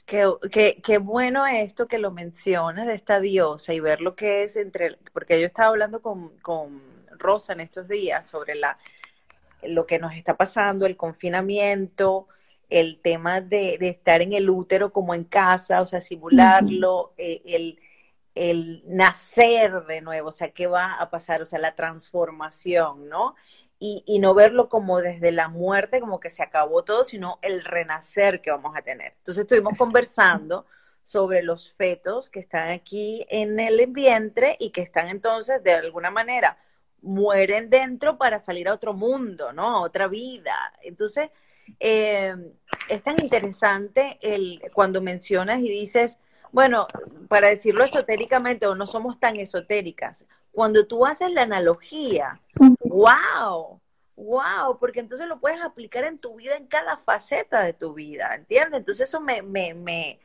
Qué, 0.07 0.81
qué, 0.85 0.99
bueno 0.99 1.45
esto 1.49 1.89
que 1.89 1.99
lo 1.99 2.13
mencionas 2.13 2.87
de 2.87 2.95
esta 2.95 3.19
diosa 3.19 3.75
y 3.75 3.81
ver 3.81 4.01
lo 4.01 4.15
que 4.15 4.45
es 4.45 4.55
entre, 4.55 4.99
porque 5.13 5.41
yo 5.41 5.49
estaba 5.49 5.71
hablando 5.71 6.01
con, 6.01 6.39
con 6.39 6.81
Rosa 7.19 7.55
en 7.55 7.61
estos 7.61 7.89
días 7.89 8.29
sobre 8.29 8.55
la, 8.55 8.79
lo 9.65 9.85
que 9.85 9.99
nos 9.99 10.15
está 10.15 10.37
pasando, 10.37 10.87
el 10.87 10.97
confinamiento, 10.97 12.29
el 12.71 13.01
tema 13.01 13.41
de, 13.41 13.79
estar 13.81 14.23
en 14.23 14.33
el 14.33 14.49
útero 14.49 14.93
como 14.93 15.13
en 15.13 15.25
casa, 15.25 15.81
o 15.81 15.87
sea, 15.87 16.01
simularlo, 16.01 17.15
eh, 17.19 17.43
el, 17.45 17.81
el 18.37 18.85
nacer 18.87 19.87
de 19.87 20.03
nuevo, 20.03 20.29
o 20.29 20.33
sea, 20.33 20.53
qué 20.53 20.69
va 20.69 20.95
a 20.95 21.11
pasar, 21.11 21.43
o 21.43 21.47
sea, 21.47 21.59
la 21.59 21.75
transformación, 21.75 23.09
¿no? 23.09 23.35
Y, 23.85 24.05
y, 24.07 24.21
no 24.21 24.33
verlo 24.33 24.69
como 24.69 25.01
desde 25.01 25.33
la 25.33 25.49
muerte, 25.49 25.99
como 25.99 26.21
que 26.21 26.31
se 26.31 26.45
acabó 26.45 26.85
todo, 26.85 27.05
sino 27.05 27.41
el 27.43 27.65
renacer 27.65 28.41
que 28.41 28.53
vamos 28.53 28.77
a 28.77 28.83
tener. 28.83 29.15
Entonces 29.19 29.43
estuvimos 29.43 29.77
conversando 29.77 30.67
sobre 31.03 31.43
los 31.43 31.73
fetos 31.73 32.31
que 32.31 32.39
están 32.39 32.69
aquí 32.69 33.27
en 33.29 33.59
el 33.59 33.85
vientre 33.89 34.57
y 34.61 34.71
que 34.71 34.83
están 34.83 35.09
entonces 35.09 35.65
de 35.65 35.73
alguna 35.73 36.13
manera 36.13 36.59
mueren 37.03 37.69
dentro 37.71 38.17
para 38.17 38.39
salir 38.39 38.69
a 38.69 38.75
otro 38.75 38.95
mundo, 38.95 39.53
¿no? 39.53 39.79
A 39.79 39.81
otra 39.81 40.07
vida. 40.07 40.55
Entonces, 40.83 41.31
eh, 41.81 42.35
es 42.89 43.03
tan 43.03 43.21
interesante 43.21 44.19
el, 44.23 44.63
cuando 44.73 45.01
mencionas 45.01 45.59
y 45.61 45.69
dices, 45.69 46.19
bueno, 46.53 46.87
para 47.29 47.49
decirlo 47.49 47.83
esotéricamente, 47.83 48.67
o 48.67 48.75
no 48.75 48.87
somos 48.87 49.19
tan 49.19 49.37
esotéricas, 49.37 50.25
cuando 50.53 50.87
tú 50.87 51.07
haces 51.07 51.31
la 51.33 51.43
analogía, 51.43 52.41
wow, 52.93 53.81
wow, 54.17 54.79
porque 54.79 55.01
entonces 55.01 55.27
lo 55.27 55.41
puedes 55.41 55.61
aplicar 55.61 56.05
en 56.05 56.19
tu 56.19 56.37
vida, 56.37 56.57
en 56.57 56.67
cada 56.67 56.99
faceta 56.99 57.63
de 57.63 57.73
tu 57.73 57.95
vida, 57.95 58.35
¿entiendes? 58.35 58.81
Entonces 58.81 59.09
eso 59.09 59.21
me, 59.21 59.43
me, 59.43 59.75
me, 59.75 60.21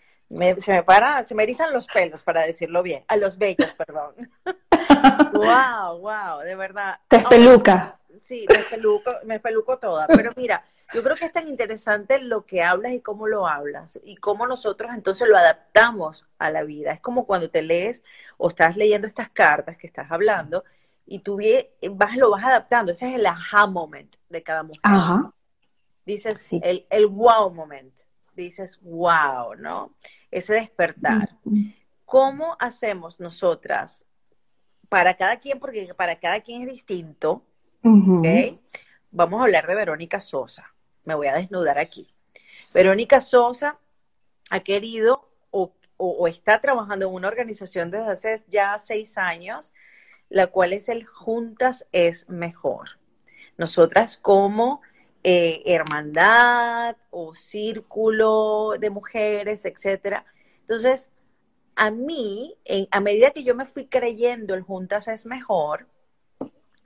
se 0.61 0.71
me 0.71 0.83
para, 0.83 1.25
se 1.25 1.33
me 1.33 1.43
erizan 1.43 1.71
los 1.73 1.87
pelos, 1.87 2.23
para 2.23 2.45
decirlo 2.45 2.83
bien, 2.83 3.03
a 3.07 3.15
los 3.15 3.37
bellos, 3.37 3.73
perdón. 3.73 4.15
wow, 5.33 5.99
wow, 5.99 6.39
de 6.43 6.55
verdad. 6.55 6.99
Te 7.07 7.19
peluca. 7.21 7.97
sí, 8.23 8.45
me 8.49 8.63
peluco, 8.63 9.11
me 9.23 9.39
peluco 9.39 9.77
toda, 9.77 10.07
pero 10.07 10.31
mira, 10.35 10.63
yo 10.93 11.03
creo 11.03 11.15
que 11.15 11.25
es 11.25 11.31
tan 11.31 11.47
interesante 11.47 12.19
lo 12.19 12.45
que 12.45 12.63
hablas 12.63 12.93
y 12.93 13.01
cómo 13.01 13.27
lo 13.27 13.47
hablas 13.47 13.99
y 14.03 14.15
cómo 14.17 14.47
nosotros 14.47 14.91
entonces 14.93 15.27
lo 15.27 15.37
adaptamos 15.37 16.25
a 16.37 16.49
la 16.49 16.63
vida. 16.63 16.91
Es 16.91 17.01
como 17.01 17.25
cuando 17.25 17.49
te 17.49 17.61
lees 17.61 18.03
o 18.37 18.49
estás 18.49 18.77
leyendo 18.77 19.05
estas 19.07 19.29
cartas 19.29 19.77
que 19.77 19.87
estás 19.87 20.11
hablando 20.11 20.63
y 21.07 21.19
tú 21.19 21.39
vas, 21.91 22.17
lo 22.17 22.29
vas 22.29 22.43
adaptando. 22.43 22.91
Ese 22.91 23.09
es 23.09 23.15
el 23.15 23.25
aha 23.25 23.65
moment 23.65 24.15
de 24.29 24.43
cada 24.43 24.61
mujer. 24.63 24.81
Ajá. 24.83 25.33
Dices 26.05 26.49
el, 26.61 26.85
el 26.89 27.07
wow 27.07 27.51
moment. 27.51 27.93
Dices 28.35 28.79
wow, 28.81 29.55
¿no? 29.57 29.95
Ese 30.29 30.53
despertar. 30.53 31.29
¿Cómo 32.05 32.55
hacemos 32.59 33.19
nosotras 33.19 34.05
para 34.89 35.15
cada 35.15 35.39
quien, 35.39 35.59
porque 35.59 35.91
para 35.95 36.19
cada 36.19 36.41
quien 36.41 36.61
es 36.61 36.69
distinto, 36.69 37.43
Vamos 39.11 39.39
a 39.39 39.43
hablar 39.43 39.65
de 39.65 39.75
Verónica 39.75 40.19
Sosa 40.19 40.73
me 41.07 41.15
voy 41.15 41.27
a 41.27 41.35
desnudar 41.35 41.79
aquí. 41.79 42.05
Verónica 42.73 43.21
Sosa 43.21 43.79
ha 44.49 44.59
querido 44.59 45.31
o, 45.99 46.27
está 46.27 46.61
trabajando 46.61 47.07
en 47.07 47.13
una 47.13 47.27
organización 47.27 47.89
desde 47.89 48.11
hace 48.11 48.43
ya 48.49 48.77
seis 48.77 49.17
años, 49.17 49.73
la 50.29 50.47
cual 50.47 50.73
es 50.73 50.89
el 50.89 51.05
Juntas 51.05 51.87
es 51.91 52.29
Mejor. 52.29 52.99
Nosotras 53.57 54.17
como 54.17 54.81
eh, 55.23 55.63
hermandad 55.65 56.95
o 57.09 57.33
círculo 57.33 58.75
de 58.79 58.89
mujeres, 58.89 59.65
etcétera. 59.65 60.25
Entonces, 60.61 61.11
a 61.75 61.91
mí, 61.91 62.57
a 62.91 62.99
medida 62.99 63.31
que 63.31 63.43
yo 63.43 63.55
me 63.55 63.65
fui 63.65 63.87
creyendo 63.87 64.53
el 64.53 64.61
Juntas 64.61 65.07
es 65.07 65.25
Mejor, 65.25 65.87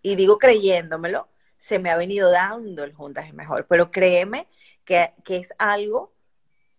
y 0.01 0.15
digo 0.15 0.37
creyéndomelo, 0.37 1.27
se 1.57 1.79
me 1.79 1.91
ha 1.91 1.97
venido 1.97 2.31
dando 2.31 2.83
el 2.83 2.93
Juntas 2.93 3.27
es 3.27 3.33
mejor, 3.33 3.67
pero 3.67 3.91
créeme 3.91 4.47
que, 4.83 5.13
es 5.27 5.53
algo 5.57 6.11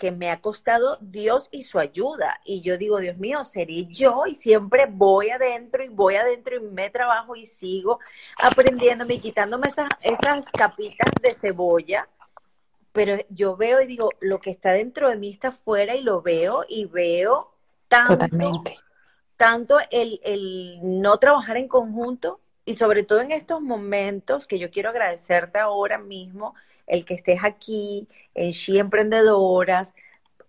que 0.02 0.10
me 0.10 0.32
ha 0.32 0.40
costado 0.40 0.98
Dios 1.00 1.48
y 1.52 1.62
su 1.62 1.78
ayuda. 1.78 2.40
Y 2.44 2.60
yo 2.60 2.76
digo, 2.76 2.98
Dios 2.98 3.18
mío, 3.18 3.44
seré 3.44 3.86
yo 3.86 4.26
y 4.26 4.34
siempre 4.34 4.86
voy 4.90 5.30
adentro 5.30 5.84
y 5.84 5.90
voy 5.90 6.16
adentro 6.16 6.56
y 6.56 6.60
me 6.60 6.90
trabajo 6.90 7.36
y 7.36 7.46
sigo 7.46 8.00
aprendiéndome 8.42 9.14
y 9.14 9.20
quitándome 9.20 9.68
esas, 9.68 9.88
esas 10.00 10.44
capitas 10.46 11.08
de 11.22 11.34
cebolla. 11.34 12.08
Pero 12.90 13.16
yo 13.28 13.56
veo 13.56 13.80
y 13.80 13.86
digo, 13.86 14.08
lo 14.18 14.40
que 14.40 14.50
está 14.50 14.72
dentro 14.72 15.08
de 15.08 15.16
mí 15.16 15.30
está 15.30 15.48
afuera 15.48 15.94
y 15.94 16.02
lo 16.02 16.20
veo 16.20 16.64
y 16.68 16.86
veo 16.86 17.52
tanto, 17.86 18.14
Totalmente. 18.14 18.74
tanto 19.36 19.76
el, 19.92 20.18
el 20.24 20.80
no 20.82 21.16
trabajar 21.18 21.58
en 21.58 21.68
conjunto 21.68 22.40
y 22.64 22.74
sobre 22.74 23.02
todo 23.02 23.20
en 23.20 23.32
estos 23.32 23.60
momentos 23.60 24.46
que 24.46 24.58
yo 24.58 24.70
quiero 24.70 24.90
agradecerte 24.90 25.58
ahora 25.58 25.98
mismo, 25.98 26.54
el 26.86 27.04
que 27.04 27.14
estés 27.14 27.42
aquí 27.42 28.06
en 28.34 28.52
She 28.52 28.78
Emprendedoras, 28.78 29.94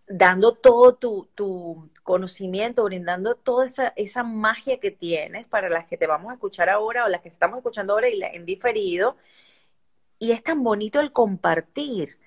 dando 0.07 0.53
todo 0.55 0.95
tu, 0.95 1.29
tu, 1.33 1.89
conocimiento, 2.03 2.83
brindando 2.83 3.35
toda 3.35 3.65
esa, 3.65 3.93
esa 3.95 4.23
magia 4.23 4.79
que 4.79 4.91
tienes 4.91 5.47
para 5.47 5.69
las 5.69 5.87
que 5.87 5.97
te 5.97 6.05
vamos 6.05 6.31
a 6.31 6.33
escuchar 6.33 6.69
ahora 6.69 7.05
o 7.05 7.09
las 7.09 7.21
que 7.21 7.29
estamos 7.29 7.57
escuchando 7.57 7.93
ahora 7.93 8.09
y 8.09 8.21
en 8.21 8.45
diferido. 8.45 9.15
Y 10.19 10.31
es 10.31 10.43
tan 10.43 10.63
bonito 10.63 10.99
el 10.99 11.11
compartir. 11.11 12.17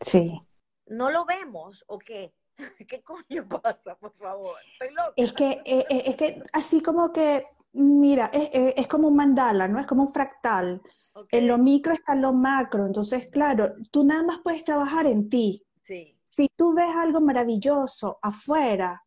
Sí. 0.00 0.42
¿No 0.86 1.10
lo 1.10 1.24
vemos 1.24 1.84
o 1.86 1.98
qué? 1.98 2.32
¿Qué 2.88 3.02
coño 3.02 3.48
pasa, 3.48 3.94
por 3.94 4.12
favor? 4.16 4.56
Estoy 4.72 4.90
loca. 4.90 5.12
Es 5.16 5.32
que, 5.32 5.50
eh, 5.64 5.86
eh, 5.88 6.02
es 6.06 6.16
que 6.16 6.42
así 6.52 6.82
como 6.82 7.12
que 7.12 7.46
Mira, 7.72 8.30
es, 8.32 8.88
como 8.88 9.08
un 9.08 9.16
mandala, 9.16 9.68
¿no? 9.68 9.78
Es 9.78 9.86
como 9.86 10.02
un 10.02 10.12
fractal. 10.12 10.82
En 11.30 11.46
lo 11.46 11.58
micro 11.58 11.92
está 11.92 12.14
lo 12.14 12.32
macro. 12.32 12.86
Entonces, 12.86 13.28
claro, 13.28 13.74
tú 13.90 14.04
nada 14.04 14.22
más 14.22 14.40
puedes 14.42 14.64
trabajar 14.64 15.06
en 15.06 15.28
ti. 15.28 15.64
Sí. 15.82 16.18
Si 16.24 16.48
tú 16.56 16.74
ves 16.74 16.94
algo 16.94 17.20
maravilloso 17.20 18.18
afuera, 18.22 19.00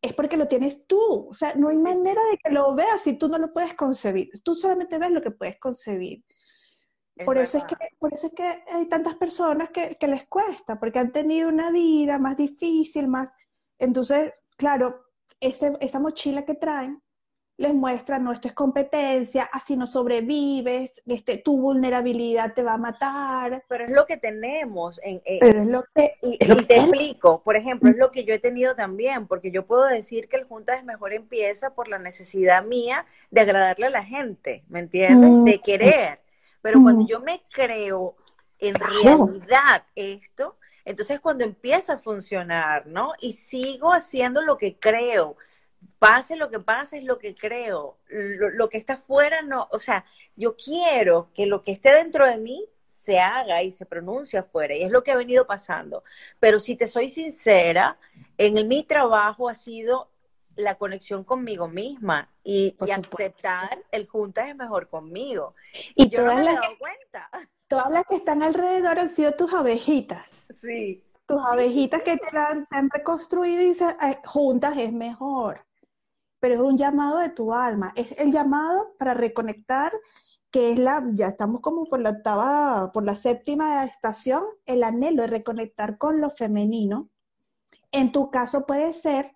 es 0.00 0.12
porque 0.12 0.36
lo 0.36 0.46
tienes 0.46 0.86
tú. 0.86 1.28
O 1.28 1.34
sea, 1.34 1.54
no 1.56 1.68
hay 1.68 1.78
manera 1.78 2.20
de 2.30 2.38
que 2.38 2.52
lo 2.52 2.74
veas 2.74 3.02
si 3.02 3.14
tú 3.14 3.28
no 3.28 3.38
lo 3.38 3.52
puedes 3.52 3.74
concebir. 3.74 4.30
Tú 4.44 4.54
solamente 4.54 4.98
ves 4.98 5.10
lo 5.10 5.22
que 5.22 5.30
puedes 5.32 5.58
concebir. 5.58 6.24
por 7.24 7.38
eso, 7.38 7.58
es 7.58 7.64
que, 7.64 7.76
por 7.98 8.12
eso 8.14 8.28
es 8.28 8.32
que 8.34 8.64
hay 8.70 8.86
tantas 8.86 9.14
personas 9.14 9.70
que, 9.70 9.96
que 9.98 10.08
les 10.08 10.28
cuesta, 10.28 10.78
porque 10.78 10.98
han 10.98 11.12
tenido 11.12 11.48
una 11.48 11.70
vida 11.70 12.18
más 12.18 12.36
difícil, 12.36 13.08
más... 13.08 13.30
Entonces, 13.78 14.32
claro, 14.56 15.04
ese, 15.40 15.72
esa 15.80 15.98
mochila 15.98 16.44
que 16.44 16.54
traen 16.54 17.02
les 17.56 17.72
muestra, 17.72 18.18
no, 18.18 18.32
esto 18.32 18.48
es 18.48 18.54
competencia, 18.54 19.48
así 19.52 19.76
no 19.76 19.86
sobrevives, 19.86 21.02
este, 21.06 21.38
tu 21.38 21.56
vulnerabilidad 21.56 22.52
te 22.52 22.64
va 22.64 22.74
a 22.74 22.78
matar. 22.78 23.64
Pero 23.68 23.84
es 23.84 23.90
lo 23.90 24.06
que 24.06 24.16
tenemos. 24.16 25.00
En, 25.04 25.22
Pero 25.24 25.60
es 25.60 25.66
lo 25.66 25.84
que... 25.94 26.16
Y, 26.22 26.38
te 26.38 26.76
explico, 26.76 27.42
por 27.42 27.54
ejemplo, 27.54 27.90
es 27.90 27.96
lo 27.96 28.10
que 28.10 28.24
yo 28.24 28.34
he 28.34 28.40
tenido 28.40 28.74
también, 28.74 29.28
porque 29.28 29.52
yo 29.52 29.66
puedo 29.66 29.84
decir 29.84 30.28
que 30.28 30.36
el 30.36 30.44
Junta 30.44 30.74
es 30.74 30.84
Mejor 30.84 31.12
empieza 31.12 31.74
por 31.74 31.86
la 31.86 31.98
necesidad 31.98 32.64
mía 32.64 33.06
de 33.30 33.42
agradarle 33.42 33.86
a 33.86 33.90
la 33.90 34.04
gente, 34.04 34.64
¿me 34.68 34.80
entiendes? 34.80 35.30
Mm. 35.30 35.44
De 35.44 35.60
querer. 35.60 36.20
Pero 36.60 36.82
cuando 36.82 37.04
mm. 37.04 37.06
yo 37.06 37.20
me 37.20 37.42
creo 37.52 38.16
en 38.58 38.74
realidad 38.74 39.84
esto, 39.94 40.56
entonces 40.84 41.20
cuando 41.20 41.44
empieza 41.44 41.94
a 41.94 41.98
funcionar, 41.98 42.86
¿no? 42.86 43.12
Y 43.20 43.34
sigo 43.34 43.92
haciendo 43.92 44.42
lo 44.42 44.58
que 44.58 44.76
creo 44.76 45.36
pase 45.98 46.36
lo 46.36 46.50
que 46.50 46.60
pase, 46.60 46.98
es 46.98 47.04
lo 47.04 47.18
que 47.18 47.34
creo. 47.34 47.98
Lo, 48.08 48.68
que 48.68 48.78
está 48.78 48.96
fuera, 48.96 49.42
no. 49.42 49.68
O 49.70 49.78
sea, 49.78 50.04
yo 50.36 50.56
quiero 50.56 51.30
que 51.34 51.46
lo 51.46 51.62
que 51.62 51.72
esté 51.72 51.94
dentro 51.94 52.26
de 52.28 52.36
mí 52.36 52.68
se 52.88 53.20
haga 53.20 53.62
y 53.62 53.72
se 53.72 53.86
pronuncie 53.86 54.38
afuera. 54.38 54.74
Y 54.74 54.82
es 54.82 54.90
lo 54.90 55.02
que 55.02 55.12
ha 55.12 55.16
venido 55.16 55.46
pasando. 55.46 56.04
Pero 56.40 56.58
si 56.58 56.76
te 56.76 56.86
soy 56.86 57.08
sincera, 57.08 57.98
en 58.38 58.66
mi 58.68 58.82
trabajo 58.84 59.48
ha 59.48 59.54
sido 59.54 60.10
la 60.56 60.76
conexión 60.76 61.24
conmigo 61.24 61.68
misma 61.68 62.28
y, 62.44 62.76
aceptar 62.80 63.82
el 63.90 64.06
juntas 64.06 64.48
es 64.48 64.56
mejor 64.56 64.88
conmigo. 64.88 65.54
Y, 65.94 66.08
yo 66.08 66.22
no 66.22 66.34
me 66.34 66.42
he 66.42 66.54
dado 66.54 66.78
cuenta. 66.78 67.30
Todas 67.68 67.90
las 67.90 68.04
que 68.06 68.16
están 68.16 68.42
alrededor 68.42 68.98
han 68.98 69.10
sido 69.10 69.32
tus 69.32 69.52
abejitas. 69.52 70.46
Sí. 70.54 71.02
Tus 71.26 71.40
abejitas 71.44 72.02
que 72.02 72.18
te 72.18 72.36
han, 72.36 72.90
reconstruido 72.90 73.62
y 73.62 73.66
dicen, 73.68 73.96
juntas 74.24 74.76
es 74.76 74.92
mejor 74.92 75.64
pero 76.44 76.56
es 76.56 76.60
un 76.60 76.76
llamado 76.76 77.20
de 77.20 77.30
tu 77.30 77.54
alma, 77.54 77.94
es 77.96 78.12
el 78.18 78.30
llamado 78.30 78.92
para 78.98 79.14
reconectar, 79.14 79.90
que 80.50 80.72
es 80.72 80.78
la, 80.78 81.02
ya 81.14 81.28
estamos 81.28 81.62
como 81.62 81.86
por 81.86 82.02
la 82.02 82.10
octava, 82.10 82.92
por 82.92 83.02
la 83.02 83.16
séptima 83.16 83.82
estación, 83.86 84.44
el 84.66 84.84
anhelo 84.84 85.22
de 85.22 85.28
reconectar 85.28 85.96
con 85.96 86.20
lo 86.20 86.28
femenino. 86.28 87.08
En 87.92 88.12
tu 88.12 88.30
caso 88.30 88.66
puede 88.66 88.92
ser, 88.92 89.32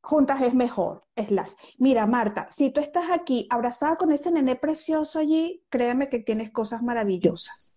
juntas 0.00 0.40
es 0.40 0.54
mejor, 0.54 1.04
slash. 1.16 1.52
Mira, 1.76 2.06
Marta, 2.06 2.46
si 2.50 2.70
tú 2.70 2.80
estás 2.80 3.10
aquí 3.10 3.46
abrazada 3.50 3.96
con 3.96 4.10
ese 4.10 4.30
nené 4.30 4.56
precioso 4.56 5.18
allí, 5.18 5.62
créeme 5.68 6.08
que 6.08 6.20
tienes 6.20 6.50
cosas 6.50 6.80
maravillosas. 6.80 7.74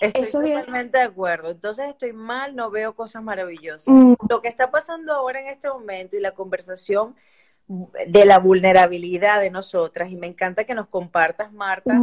Estoy 0.00 0.52
totalmente 0.52 0.98
de 0.98 1.04
acuerdo. 1.04 1.50
Entonces 1.50 1.88
estoy 1.88 2.12
mal, 2.12 2.54
no 2.54 2.70
veo 2.70 2.94
cosas 2.94 3.22
maravillosas. 3.22 3.88
Mm. 3.88 4.14
Lo 4.28 4.42
que 4.42 4.48
está 4.48 4.70
pasando 4.70 5.14
ahora 5.14 5.40
en 5.40 5.48
este 5.48 5.70
momento 5.70 6.16
y 6.16 6.20
la 6.20 6.32
conversación 6.32 7.16
de 8.06 8.24
la 8.24 8.38
vulnerabilidad 8.38 9.40
de 9.40 9.50
nosotras 9.50 10.10
y 10.10 10.16
me 10.16 10.26
encanta 10.26 10.64
que 10.64 10.74
nos 10.74 10.88
compartas, 10.88 11.52
Marta. 11.52 11.94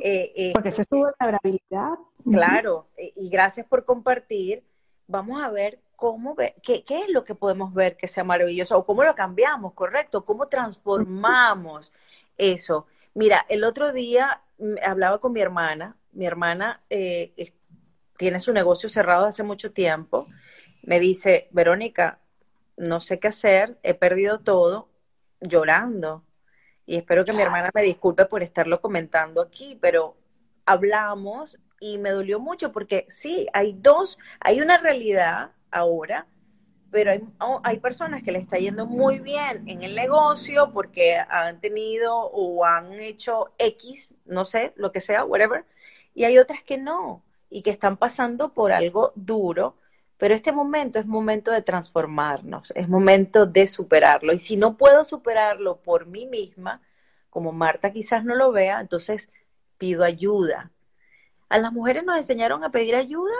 Eh, 0.00 0.32
eh, 0.36 0.50
Porque 0.52 0.68
esa 0.68 0.82
es 0.82 0.88
tu 0.88 0.98
vulnerabilidad. 0.98 1.98
Claro, 2.30 2.86
y 2.96 3.28
gracias 3.30 3.66
por 3.66 3.84
compartir 3.84 4.62
vamos 5.08 5.42
a 5.42 5.50
ver 5.50 5.80
cómo 5.96 6.36
ve, 6.36 6.54
qué, 6.62 6.84
qué, 6.84 7.00
es 7.00 7.08
lo 7.08 7.24
que 7.24 7.34
podemos 7.34 7.74
ver 7.74 7.96
que 7.96 8.06
sea 8.06 8.22
maravilloso 8.22 8.78
o 8.78 8.86
cómo 8.86 9.02
lo 9.02 9.16
cambiamos, 9.16 9.72
correcto, 9.72 10.24
cómo 10.24 10.46
transformamos 10.46 11.92
eso. 12.36 12.86
Mira, 13.14 13.44
el 13.48 13.64
otro 13.64 13.92
día 13.92 14.42
mm, 14.58 14.74
hablaba 14.86 15.18
con 15.18 15.32
mi 15.32 15.40
hermana, 15.40 15.96
mi 16.12 16.26
hermana 16.26 16.82
eh, 16.90 17.52
tiene 18.16 18.38
su 18.38 18.52
negocio 18.52 18.88
cerrado 18.88 19.26
hace 19.26 19.42
mucho 19.42 19.72
tiempo, 19.72 20.28
me 20.82 21.00
dice, 21.00 21.48
Verónica, 21.50 22.20
no 22.76 23.00
sé 23.00 23.18
qué 23.18 23.28
hacer, 23.28 23.78
he 23.82 23.94
perdido 23.94 24.40
todo, 24.40 24.88
llorando. 25.40 26.24
Y 26.86 26.96
espero 26.96 27.24
que 27.24 27.32
mi 27.32 27.42
hermana 27.42 27.70
me 27.74 27.82
disculpe 27.82 28.24
por 28.26 28.42
estarlo 28.42 28.80
comentando 28.80 29.42
aquí, 29.42 29.78
pero 29.80 30.16
hablamos 30.64 31.58
y 31.80 31.98
me 31.98 32.10
dolió 32.10 32.40
mucho 32.40 32.72
porque 32.72 33.06
sí, 33.08 33.46
hay 33.52 33.74
dos, 33.74 34.18
hay 34.40 34.60
una 34.60 34.78
realidad 34.78 35.52
ahora, 35.70 36.26
pero 36.90 37.10
hay, 37.10 37.22
oh, 37.40 37.60
hay, 37.64 37.78
personas 37.78 38.22
que 38.22 38.32
le 38.32 38.38
está 38.38 38.56
yendo 38.56 38.86
muy 38.86 39.18
bien 39.18 39.68
en 39.68 39.82
el 39.82 39.94
negocio 39.94 40.72
porque 40.72 41.18
han 41.28 41.60
tenido 41.60 42.16
o 42.16 42.64
han 42.64 42.98
hecho 42.98 43.52
X, 43.58 44.10
no 44.24 44.44
sé, 44.44 44.72
lo 44.76 44.90
que 44.90 45.02
sea, 45.02 45.24
whatever, 45.24 45.66
y 46.14 46.24
hay 46.24 46.38
otras 46.38 46.62
que 46.62 46.78
no, 46.78 47.22
y 47.50 47.62
que 47.62 47.70
están 47.70 47.96
pasando 47.96 48.54
por 48.54 48.72
algo 48.72 49.12
duro, 49.14 49.76
pero 50.18 50.34
este 50.34 50.52
momento 50.52 50.98
es 50.98 51.06
momento 51.06 51.50
de 51.50 51.62
transformarnos, 51.62 52.72
es 52.76 52.88
momento 52.88 53.46
de 53.46 53.68
superarlo, 53.68 54.32
y 54.32 54.38
si 54.38 54.56
no 54.56 54.76
puedo 54.76 55.04
superarlo 55.04 55.80
por 55.80 56.06
mí 56.06 56.26
misma, 56.26 56.82
como 57.30 57.52
Marta 57.52 57.92
quizás 57.92 58.24
no 58.24 58.34
lo 58.34 58.52
vea, 58.52 58.80
entonces 58.80 59.30
pido 59.78 60.04
ayuda. 60.04 60.72
¿A 61.48 61.58
las 61.58 61.72
mujeres 61.72 62.04
nos 62.04 62.18
enseñaron 62.18 62.64
a 62.64 62.70
pedir 62.70 62.94
ayuda? 62.94 63.34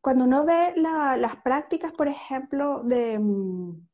cuando 0.00 0.24
uno 0.24 0.44
ve 0.44 0.74
las 0.76 1.36
prácticas, 1.42 1.92
por 1.92 2.08
ejemplo, 2.08 2.82
de 2.82 3.18
mm, 3.18 3.86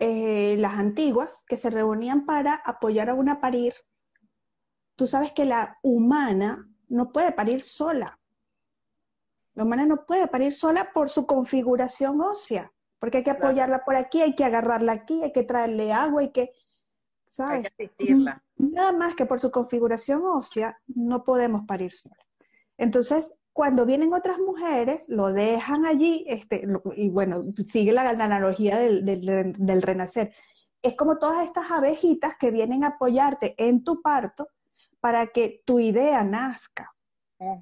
eh, 0.00 0.56
las 0.58 0.74
antiguas, 0.74 1.44
que 1.48 1.56
se 1.56 1.70
reunían 1.70 2.26
para 2.26 2.54
apoyar 2.54 3.10
a 3.10 3.14
una 3.14 3.40
parir, 3.40 3.74
tú 4.96 5.06
sabes 5.06 5.32
que 5.32 5.44
la 5.44 5.78
humana 5.82 6.68
no 6.88 7.12
puede 7.12 7.32
parir 7.32 7.62
sola. 7.62 8.18
La 9.56 9.64
humana 9.64 9.86
no 9.86 10.06
puede 10.06 10.28
parir 10.28 10.54
sola 10.54 10.92
por 10.92 11.08
su 11.08 11.26
configuración 11.26 12.20
ósea, 12.20 12.72
porque 13.00 13.18
hay 13.18 13.24
que 13.24 13.30
apoyarla 13.30 13.84
por 13.84 13.96
aquí, 13.96 14.22
hay 14.22 14.34
que 14.34 14.44
agarrarla 14.44 14.92
aquí, 14.92 15.22
hay 15.22 15.32
que 15.32 15.42
traerle 15.42 15.92
agua, 15.92 16.20
hay 16.20 16.30
que, 16.30 16.52
¿sabes? 17.24 17.56
Hay 17.56 17.62
que 17.62 17.84
asistirla. 17.84 18.44
Nada 18.56 18.92
más 18.92 19.14
que 19.14 19.26
por 19.26 19.40
su 19.40 19.50
configuración 19.50 20.22
ósea 20.24 20.78
no 20.86 21.24
podemos 21.24 21.62
parir 21.66 21.92
sola. 21.92 22.16
Entonces, 22.78 23.34
cuando 23.56 23.86
vienen 23.86 24.12
otras 24.12 24.38
mujeres, 24.38 25.08
lo 25.08 25.32
dejan 25.32 25.86
allí, 25.86 26.26
este, 26.28 26.68
y 26.94 27.08
bueno, 27.08 27.42
sigue 27.64 27.90
la, 27.90 28.10
analogía 28.10 28.76
del, 28.76 29.82
renacer. 29.82 30.34
Es 30.82 30.94
como 30.94 31.16
todas 31.16 31.46
estas 31.46 31.70
abejitas 31.70 32.36
que 32.38 32.50
vienen 32.50 32.84
a 32.84 32.88
apoyarte 32.88 33.54
en 33.56 33.82
tu 33.82 34.02
parto 34.02 34.48
para 35.00 35.28
que 35.28 35.62
tu 35.64 35.80
idea 35.80 36.22
nazca, 36.22 36.94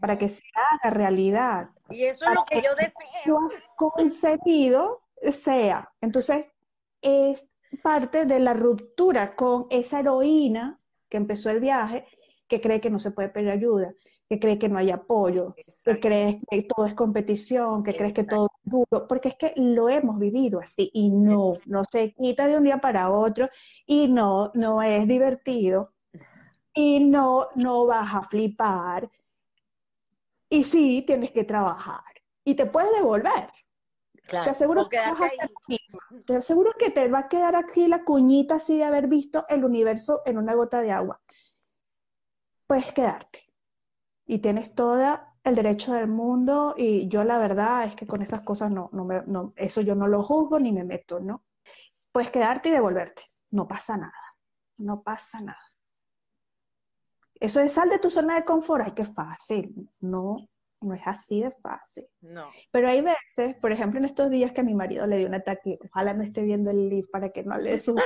para 0.00 0.18
que 0.18 0.28
se 0.28 0.42
haga 0.72 0.92
realidad. 0.92 1.70
Y 1.90 2.04
eso 2.04 2.24
es 2.26 2.34
lo 2.34 2.44
que, 2.44 2.62
yo 2.62 2.70
deseo. 2.74 3.50
concebido 3.76 5.02
sea. 5.32 5.92
Entonces, 6.00 6.46
es 7.02 7.46
parte 7.82 8.24
de 8.24 8.40
la 8.40 8.54
ruptura 8.54 9.36
con 9.36 9.66
esa 9.70 10.00
heroína 10.00 10.80
que 11.08 11.16
empezó 11.16 11.50
el 11.50 11.60
viaje, 11.60 12.06
que 12.48 12.60
cree 12.60 12.80
que 12.80 12.90
no 12.90 12.98
se 12.98 13.10
puede 13.10 13.28
pedir 13.28 13.50
ayuda, 13.50 13.94
que 14.28 14.38
cree 14.40 14.58
que 14.58 14.68
no 14.68 14.78
hay 14.78 14.90
apoyo, 14.90 15.54
que 15.84 16.00
crees 16.00 16.36
que 16.50 16.62
todo 16.62 16.86
es 16.86 16.94
competición, 16.94 17.82
que 17.82 17.94
crees 17.96 18.12
que 18.12 18.24
todo 18.24 18.46
es 18.46 18.70
duro, 18.70 19.06
porque 19.06 19.28
es 19.28 19.36
que 19.36 19.52
lo 19.56 19.88
hemos 19.88 20.18
vivido 20.18 20.60
así 20.60 20.90
y 20.92 21.10
no, 21.10 21.54
no 21.66 21.84
se 21.90 22.12
quita 22.14 22.46
de 22.46 22.56
un 22.56 22.64
día 22.64 22.78
para 22.78 23.10
otro 23.10 23.48
y 23.86 24.08
no, 24.08 24.50
no 24.54 24.82
es 24.82 25.06
divertido 25.06 25.92
y 26.74 27.00
no, 27.00 27.48
no 27.54 27.86
vas 27.86 28.14
a 28.14 28.22
flipar 28.22 29.08
y 30.54 30.64
sí 30.64 31.02
tienes 31.06 31.32
que 31.32 31.44
trabajar 31.44 32.04
y 32.44 32.54
te 32.54 32.66
puedes 32.66 32.92
devolver. 32.92 33.50
te 34.28 34.36
aseguro 34.38 34.88
que 34.88 34.98
te 36.24 36.36
aseguro 36.36 36.72
que 36.78 36.90
te 36.90 37.08
va 37.08 37.20
a 37.20 37.28
quedar 37.28 37.56
aquí 37.56 37.88
la 37.88 38.04
cuñita 38.04 38.56
así 38.56 38.76
de 38.76 38.84
haber 38.84 39.08
visto 39.08 39.44
el 39.48 39.64
universo 39.64 40.22
en 40.24 40.38
una 40.38 40.54
gota 40.54 40.80
de 40.80 40.92
agua. 40.92 41.20
Puedes 42.66 42.92
quedarte 42.92 43.52
y 44.26 44.38
tienes 44.38 44.74
todo 44.74 45.20
el 45.42 45.54
derecho 45.54 45.92
del 45.92 46.08
mundo 46.08 46.74
y 46.76 47.08
yo 47.08 47.24
la 47.24 47.38
verdad 47.38 47.84
es 47.84 47.96
que 47.96 48.06
con 48.06 48.22
esas 48.22 48.42
cosas 48.42 48.70
no, 48.70 48.88
no, 48.92 49.04
me, 49.04 49.22
no, 49.26 49.52
eso 49.56 49.80
yo 49.80 49.94
no 49.94 50.06
lo 50.06 50.22
juzgo 50.22 50.58
ni 50.60 50.72
me 50.72 50.84
meto, 50.84 51.20
¿no? 51.20 51.44
Puedes 52.12 52.30
quedarte 52.30 52.68
y 52.68 52.72
devolverte, 52.72 53.24
no 53.50 53.66
pasa 53.66 53.96
nada, 53.96 54.36
no 54.78 55.02
pasa 55.02 55.40
nada. 55.40 55.63
Eso 57.40 57.60
de 57.60 57.68
sal 57.68 57.88
de 57.88 57.98
tu 57.98 58.10
zona 58.10 58.36
de 58.36 58.44
confort, 58.44 58.84
ay, 58.84 58.92
qué 58.92 59.04
fácil, 59.04 59.90
no, 60.00 60.36
no 60.80 60.94
es 60.94 61.02
así 61.04 61.42
de 61.42 61.50
fácil. 61.50 62.06
No. 62.20 62.46
Pero 62.70 62.88
hay 62.88 63.00
veces, 63.00 63.56
por 63.60 63.72
ejemplo, 63.72 63.98
en 63.98 64.04
estos 64.04 64.30
días 64.30 64.52
que 64.52 64.60
a 64.60 64.64
mi 64.64 64.74
marido 64.74 65.06
le 65.06 65.18
dio 65.18 65.26
un 65.26 65.34
ataque, 65.34 65.78
ojalá 65.90 66.14
no 66.14 66.22
esté 66.22 66.42
viendo 66.42 66.70
el 66.70 66.88
live 66.88 67.08
para 67.10 67.30
que 67.30 67.42
no 67.42 67.56
le 67.58 67.78
suba. 67.78 68.02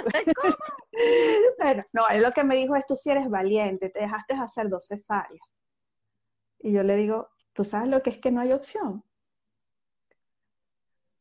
bueno, 1.59 1.85
no, 1.93 2.09
él 2.09 2.23
lo 2.23 2.33
que 2.33 2.45
me 2.45 2.57
dijo 2.57 2.75
es, 2.77 2.87
tú 2.87 2.97
si 2.97 3.11
eres 3.11 3.29
valiente, 3.29 3.91
te 3.91 4.01
dejaste 4.01 4.35
hacer 4.35 4.69
dos 4.69 4.87
cefáreas. 4.88 5.47
Y 6.61 6.73
yo 6.73 6.83
le 6.83 6.97
digo, 6.97 7.29
¿tú 7.53 7.64
sabes 7.64 7.88
lo 7.88 8.03
que 8.03 8.11
es 8.11 8.19
que 8.19 8.33
no 8.33 8.41
hay 8.41 8.53
opción? 8.53 9.05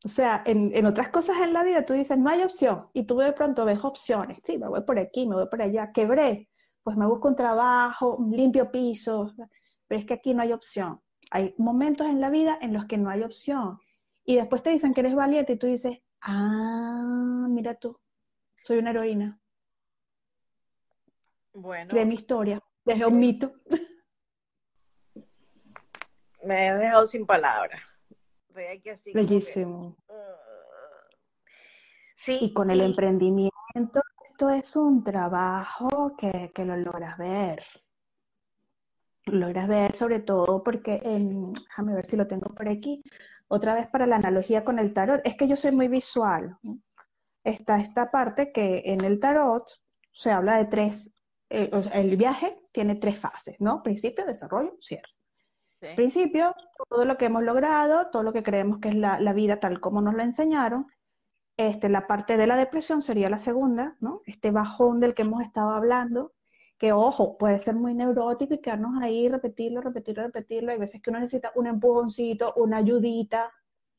O 0.04 0.08
sea, 0.08 0.42
en, 0.46 0.86
otras 0.86 1.08
cosas 1.08 1.38
en 1.38 1.52
la 1.52 1.64
vida 1.64 1.84
tú 1.84 1.92
dices, 1.92 2.16
no 2.16 2.30
hay 2.30 2.42
opción, 2.42 2.88
y 2.92 3.04
tú 3.04 3.18
de 3.18 3.32
pronto 3.32 3.64
ves 3.64 3.82
opciones. 3.82 4.38
Sí, 4.44 4.56
me 4.56 4.68
voy 4.68 4.82
por 4.82 4.98
aquí, 4.98 5.26
me 5.26 5.34
voy 5.34 5.48
por 5.48 5.60
allá, 5.60 5.90
quebré, 5.92 6.48
pues 6.82 6.96
me 6.96 7.06
busco 7.06 7.28
un 7.28 7.36
trabajo, 7.36 8.16
un 8.16 8.30
limpio 8.30 8.70
piso, 8.70 9.34
pero 9.86 10.00
es 10.00 10.06
que 10.06 10.14
aquí 10.14 10.34
no 10.34 10.42
hay 10.42 10.52
opción. 10.52 11.00
Hay 11.30 11.54
momentos 11.58 12.06
en 12.06 12.20
la 12.20 12.30
vida 12.30 12.58
en 12.60 12.72
los 12.72 12.86
que 12.86 12.98
no 12.98 13.10
hay 13.10 13.22
opción. 13.22 13.78
Y 14.24 14.36
después 14.36 14.62
te 14.62 14.70
dicen 14.70 14.94
que 14.94 15.00
eres 15.00 15.14
valiente 15.14 15.54
y 15.54 15.58
tú 15.58 15.66
dices, 15.66 15.98
ah, 16.22 17.46
mira 17.48 17.74
tú, 17.74 17.98
soy 18.62 18.78
una 18.78 18.90
heroína. 18.90 19.40
Bueno. 21.52 21.94
De 21.94 22.04
mi 22.04 22.14
historia, 22.14 22.62
dejé 22.84 23.06
un 23.06 23.18
mito. 23.18 23.52
me 26.44 26.70
has 26.70 26.78
dejado 26.78 27.06
sin 27.06 27.26
palabras. 27.26 27.80
Bellísimo. 29.14 29.96
Uh, 30.08 30.14
sí, 32.16 32.38
y 32.40 32.52
con 32.52 32.70
el 32.70 32.80
emprendimiento, 32.80 34.02
esto 34.38 34.50
es 34.50 34.76
un 34.76 35.02
trabajo 35.02 36.14
que, 36.16 36.52
lo 36.64 36.76
logras 36.76 37.18
ver. 37.18 37.60
Lo 39.26 39.48
logras 39.48 39.66
ver 39.66 39.96
sobre 39.96 40.20
todo 40.20 40.62
porque, 40.62 41.00
déjame 41.02 41.94
ver 41.94 42.06
si 42.06 42.16
lo 42.16 42.28
tengo 42.28 42.54
por 42.54 42.68
aquí, 42.68 43.02
otra 43.48 43.74
vez 43.74 43.88
para 43.88 44.06
la 44.06 44.14
analogía 44.14 44.62
con 44.62 44.78
el 44.78 44.94
tarot, 44.94 45.22
es 45.24 45.36
que 45.36 45.48
yo 45.48 45.56
soy 45.56 45.72
muy 45.72 45.88
visual. 45.88 46.56
Está 47.42 47.80
esta 47.80 48.10
parte 48.10 48.52
que 48.52 48.82
en 48.84 49.04
el 49.04 49.18
tarot 49.18 49.68
se 50.12 50.30
habla 50.30 50.58
de 50.58 50.66
tres, 50.66 51.12
eh, 51.50 51.68
el 51.94 52.16
viaje 52.16 52.60
tiene 52.70 52.94
tres 52.94 53.18
fases, 53.18 53.56
¿no? 53.58 53.82
Principio, 53.82 54.24
desarrollo, 54.24 54.76
cierre. 54.80 55.16
Principio, 55.96 56.54
todo 56.88 57.04
lo 57.04 57.18
que 57.18 57.24
hemos 57.24 57.42
logrado, 57.42 58.08
todo 58.12 58.22
lo 58.22 58.32
que 58.32 58.44
creemos 58.44 58.78
que 58.78 58.90
es 58.90 58.94
la, 58.94 59.32
vida 59.32 59.58
tal 59.58 59.80
como 59.80 60.00
nos 60.00 60.14
lo 60.14 60.22
enseñaron. 60.22 60.86
Este, 61.58 61.88
la 61.88 62.06
parte 62.06 62.36
de 62.36 62.46
la 62.46 62.56
depresión 62.56 63.02
sería 63.02 63.28
la 63.28 63.38
segunda, 63.38 63.96
¿no? 63.98 64.22
Este 64.26 64.52
bajón 64.52 65.00
del 65.00 65.12
que 65.12 65.22
hemos 65.22 65.42
estado 65.42 65.70
hablando, 65.70 66.32
que 66.78 66.92
ojo, 66.92 67.36
puede 67.36 67.58
ser 67.58 67.74
muy 67.74 67.94
neurótico 67.94 68.54
y 68.54 68.58
quedarnos 68.58 69.02
ahí, 69.02 69.28
repetirlo, 69.28 69.80
repetirlo, 69.80 70.22
repetirlo. 70.22 70.70
Hay 70.70 70.78
veces 70.78 71.02
que 71.02 71.10
uno 71.10 71.18
necesita 71.18 71.50
un 71.56 71.66
empujoncito, 71.66 72.54
una 72.54 72.76
ayudita. 72.76 73.52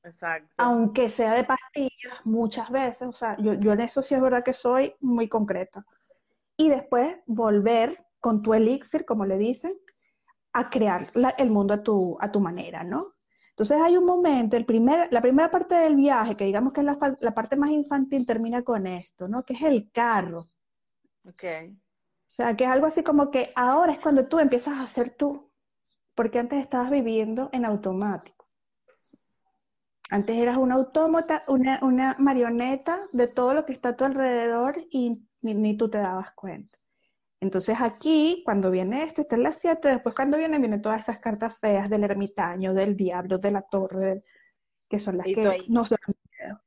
Exacto. 0.04 0.56
Aunque 0.58 1.10
sea 1.10 1.34
de 1.34 1.44
pastillas, 1.44 2.22
muchas 2.24 2.70
veces. 2.70 3.10
O 3.10 3.12
sea, 3.12 3.36
yo, 3.38 3.56
yo 3.56 3.74
en 3.74 3.82
eso 3.82 4.02
sí 4.02 4.16
es 4.16 4.22
verdad 4.22 4.42
que 4.42 4.54
soy 4.54 4.96
muy 5.02 5.28
concreta. 5.28 5.86
Y 6.56 6.70
después 6.70 7.18
volver 7.26 7.94
con 8.22 8.42
tu 8.42 8.54
elixir, 8.54 9.04
como 9.04 9.26
le 9.26 9.38
dicen, 9.38 9.78
a 10.54 10.70
crear 10.70 11.12
el 11.38 11.50
mundo 11.50 11.74
a 11.74 11.84
tu, 11.84 12.18
a 12.22 12.32
tu 12.32 12.40
manera, 12.40 12.86
¿no? 12.86 13.16
Entonces 13.60 13.82
hay 13.82 13.98
un 13.98 14.06
momento, 14.06 14.56
el 14.56 14.66
primer, 14.66 15.12
la 15.12 15.20
primera 15.20 15.52
parte 15.52 15.76
del 15.76 15.98
viaje, 15.98 16.38
que 16.38 16.46
digamos 16.46 16.72
que 16.72 16.80
es 16.80 16.86
la, 16.86 17.18
la, 17.20 17.34
parte 17.34 17.58
más 17.58 17.72
infantil, 17.72 18.26
termina 18.26 18.64
con 18.64 18.88
esto, 18.88 19.28
¿no? 19.28 19.44
Que 19.44 19.52
es 19.52 19.64
el 19.64 19.92
carro. 19.92 20.48
Ok. 21.26 21.44
O 21.74 21.76
sea, 22.26 22.56
que 22.56 22.64
es 22.64 22.70
algo 22.70 22.86
así 22.86 23.04
como 23.04 23.30
que 23.30 23.52
ahora 23.58 23.92
es 23.92 24.00
cuando 24.00 24.30
tú 24.30 24.40
empiezas 24.40 24.80
a 24.80 24.88
ser 24.88 25.10
tú, 25.10 25.52
porque 26.16 26.40
antes 26.40 26.62
estabas 26.62 26.90
viviendo 26.90 27.50
en 27.52 27.66
automático. 27.66 28.48
Antes 30.10 30.38
eras 30.38 30.56
un 30.56 30.72
autómata, 30.72 31.44
una, 31.50 31.80
una 31.82 32.16
marioneta 32.18 33.10
de 33.12 33.28
todo 33.28 33.54
lo 33.54 33.66
que 33.66 33.74
está 33.74 33.90
a 33.90 33.98
tu 33.98 34.06
alrededor 34.06 34.78
y 34.90 35.28
ni, 35.42 35.54
ni 35.54 35.76
tú 35.76 35.90
te 35.90 35.98
dabas 35.98 36.32
cuenta. 36.32 36.79
Entonces 37.42 37.78
aquí, 37.80 38.42
cuando 38.44 38.70
viene 38.70 39.04
esto, 39.04 39.22
está 39.22 39.36
en 39.36 39.44
las 39.44 39.60
7, 39.60 39.88
después 39.88 40.14
cuando 40.14 40.38
viene, 40.38 40.60
vienen 40.60 40.82
todas 40.82 41.02
esas 41.02 41.20
cartas 41.20 41.58
feas 41.58 41.90
del 41.90 42.04
ermitaño, 42.04 42.74
del 42.74 42.98
diablo, 42.98 43.38
de 43.38 43.52
la 43.52 43.62
torre. 43.62 44.24
que 44.90 45.00
son 45.00 45.18
las 45.18 45.26
que 45.26 45.64
nos 45.70 45.90
dan 45.90 46.00
miedo. 46.40 46.62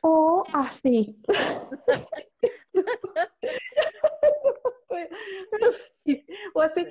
O 0.00 0.44
así. 0.52 1.22
o 6.54 6.60
así. 6.60 6.86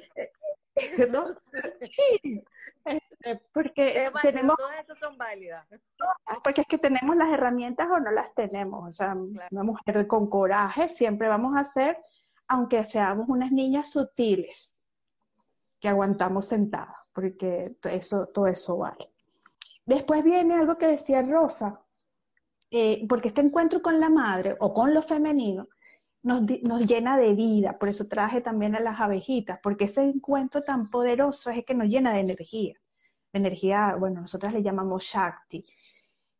¿no? 1.11 1.35
Este, 2.85 3.41
porque 3.53 4.09
tenemos... 4.21 4.55
Todas 4.57 4.79
esas 4.83 4.99
son 4.99 5.17
válidas. 5.17 5.65
Porque 6.43 6.61
es 6.61 6.67
que 6.67 6.77
tenemos 6.77 7.15
las 7.15 7.29
herramientas 7.29 7.87
o 7.89 7.99
no 7.99 8.11
las 8.11 8.33
tenemos. 8.33 8.87
O 8.87 8.91
sea, 8.91 9.15
una 9.15 9.63
mujer 9.63 10.07
con 10.07 10.29
coraje 10.29 10.89
siempre 10.89 11.27
vamos 11.27 11.55
a 11.55 11.61
hacer, 11.61 11.97
aunque 12.47 12.83
seamos 12.83 13.27
unas 13.29 13.51
niñas 13.51 13.91
sutiles, 13.91 14.77
que 15.79 15.89
aguantamos 15.89 16.47
sentadas, 16.47 16.97
porque 17.13 17.75
eso, 17.83 18.27
todo 18.27 18.47
eso 18.47 18.77
vale. 18.77 19.11
Después 19.85 20.23
viene 20.23 20.55
algo 20.55 20.77
que 20.77 20.87
decía 20.87 21.21
Rosa, 21.21 21.81
eh, 22.71 23.05
porque 23.07 23.29
este 23.29 23.41
encuentro 23.41 23.81
con 23.81 23.99
la 23.99 24.09
madre 24.09 24.55
o 24.59 24.73
con 24.73 24.93
lo 24.93 25.01
femenino 25.01 25.67
nos, 26.27 26.85
llena 26.85 27.17
de 27.17 27.33
vida. 27.33 27.79
Por 27.79 27.89
eso 27.89 28.07
traje 28.07 28.41
también 28.41 28.75
a 28.75 28.79
las 28.79 28.99
abejitas, 28.99 29.59
porque 29.63 29.85
ese 29.85 30.03
encuentro 30.03 30.63
tan 30.63 30.89
poderoso 30.89 31.49
es 31.49 31.57
el 31.57 31.65
que 31.65 31.73
nos 31.73 31.87
llena 31.87 32.13
de 32.13 32.19
energía. 32.19 32.75
energía, 33.33 33.95
bueno, 33.99 34.21
nosotras 34.21 34.53
le 34.53 34.63
llamamos 34.63 35.03
Shakti, 35.03 35.65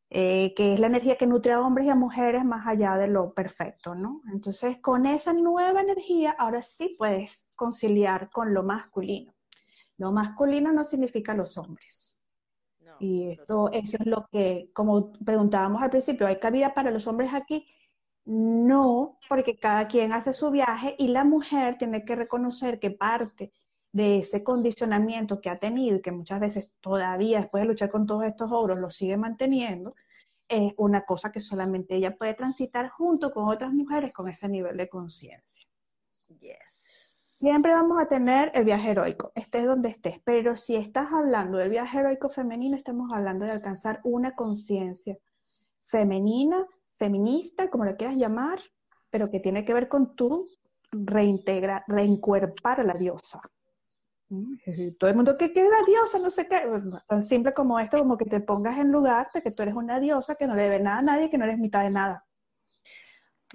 eh, 0.10 0.54
que 0.56 0.74
es 0.74 0.80
la 0.80 0.88
energía 0.88 1.18
que 1.18 1.28
nutre 1.28 1.54
a 1.54 1.62
hombres 1.62 1.88
y 1.88 1.90
a 1.90 1.96
mujeres 1.96 2.46
más 2.46 2.68
allá 2.68 2.98
de 2.98 3.08
lo 3.08 3.34
perfecto, 3.34 3.96
¿no? 3.96 4.22
Entonces, 4.32 4.80
con 4.80 5.06
esa 5.06 5.34
nueva 5.34 5.82
energía, 5.82 6.36
ahora 6.38 6.62
sí 6.62 6.96
puedes 6.98 7.48
conciliar 7.56 8.30
con 8.32 8.54
lo 8.54 8.64
masculino. 8.64 9.34
Lo 9.98 10.12
masculino 10.12 10.72
no 10.72 10.84
significa 10.84 11.34
los 11.34 11.58
hombres. 11.58 12.18
y 13.00 13.30
esto, 13.30 13.70
eso 13.72 13.98
es 14.00 14.08
lo 14.08 14.28
que, 14.32 14.72
como 14.74 15.12
preguntábamos 15.14 15.82
al 15.82 15.92
principio, 15.92 16.26
¿hay 16.26 16.40
cabida 16.40 16.74
para 16.74 16.90
los 16.90 17.06
hombres 17.06 17.34
aquí? 17.34 17.68
No, 18.28 19.20
porque 19.30 19.58
cada 19.58 19.88
quien 19.88 20.12
hace 20.12 20.34
su 20.34 20.52
viaje 20.52 20.96
y 21.00 21.08
la 21.08 21.24
mujer 21.24 21.78
tiene 21.78 22.04
que 22.04 22.14
reconocer 22.14 22.78
que 22.78 22.92
parte 22.92 23.54
de 23.94 24.20
ese 24.20 24.44
condicionamiento 24.44 25.40
que 25.40 25.50
ha 25.50 25.60
tenido 25.60 25.96
y 25.96 26.02
que 26.02 26.12
muchas 26.12 26.42
veces 26.42 26.70
todavía 26.82 27.40
después 27.40 27.64
de 27.64 27.70
luchar 27.70 27.90
con 27.90 28.06
todos 28.06 28.26
estos 28.26 28.52
ogros 28.52 28.80
lo 28.80 28.92
sigue 28.92 29.16
manteniendo, 29.16 29.96
es 30.50 30.74
una 30.78 31.04
cosa 31.04 31.32
que 31.32 31.40
solamente 31.40 31.96
ella 31.96 32.18
puede 32.18 32.34
transitar 32.34 32.90
junto 32.90 33.32
con 33.32 33.48
otras 33.48 33.72
mujeres 33.72 34.12
con 34.12 34.28
ese 34.28 34.50
nivel 34.50 34.76
de 34.76 34.90
conciencia. 34.90 35.66
Yes. 36.28 37.38
Siempre 37.40 37.72
vamos 37.72 37.98
a 38.02 38.10
tener 38.10 38.52
el 38.56 38.66
viaje 38.66 38.92
heroico, 38.92 39.32
estés 39.36 39.66
donde 39.66 39.88
estés, 39.88 40.20
pero 40.26 40.58
si 40.58 40.76
estás 40.76 41.14
hablando 41.14 41.60
del 41.60 41.70
viaje 41.70 42.00
heroico 42.00 42.30
femenino, 42.30 42.76
estamos 42.76 43.10
hablando 43.14 43.46
de 43.46 43.52
alcanzar 43.52 44.02
una 44.04 44.36
conciencia 44.36 45.18
femenina 45.80 46.68
feminista, 46.98 47.70
como 47.70 47.86
lo 47.86 47.95
quieras 47.95 48.18
llamar, 48.18 48.60
pero 49.10 49.30
que 49.30 49.39
tiene 49.39 49.64
que 49.66 49.74
ver 49.74 49.88
con 49.88 50.16
tu 50.16 50.48
reintegra, 50.91 51.84
reencuerpar 51.88 52.80
a 52.80 52.84
la 52.84 52.93
diosa. 52.93 53.41
¿Mm? 54.30 54.56
Todo 55.00 55.10
el 55.10 55.16
mundo 55.16 55.38
que 55.38 55.54
queda 55.54 55.84
diosa, 55.86 56.20
no 56.20 56.30
sé 56.30 56.48
qué, 56.48 56.64
pues, 56.68 56.84
tan 57.08 57.24
simple 57.24 57.54
como 57.54 57.80
esto, 57.80 57.98
como 57.98 58.18
que 58.18 58.26
te 58.26 58.41
pongas 58.41 58.78
en 58.78 58.91
lugar 58.91 59.30
de 59.34 59.41
que 59.41 59.52
tú 59.52 59.64
eres 59.64 59.76
una 59.76 60.00
diosa, 60.00 60.36
que 60.36 60.48
no 60.48 60.56
le 60.56 60.64
debe 60.64 60.80
nada 60.80 61.00
a 61.00 61.02
nadie, 61.02 61.30
que 61.30 61.38
no 61.38 61.45
eres 61.45 61.60
mitad 61.60 61.84
de 61.84 61.91
nada. 61.91 62.26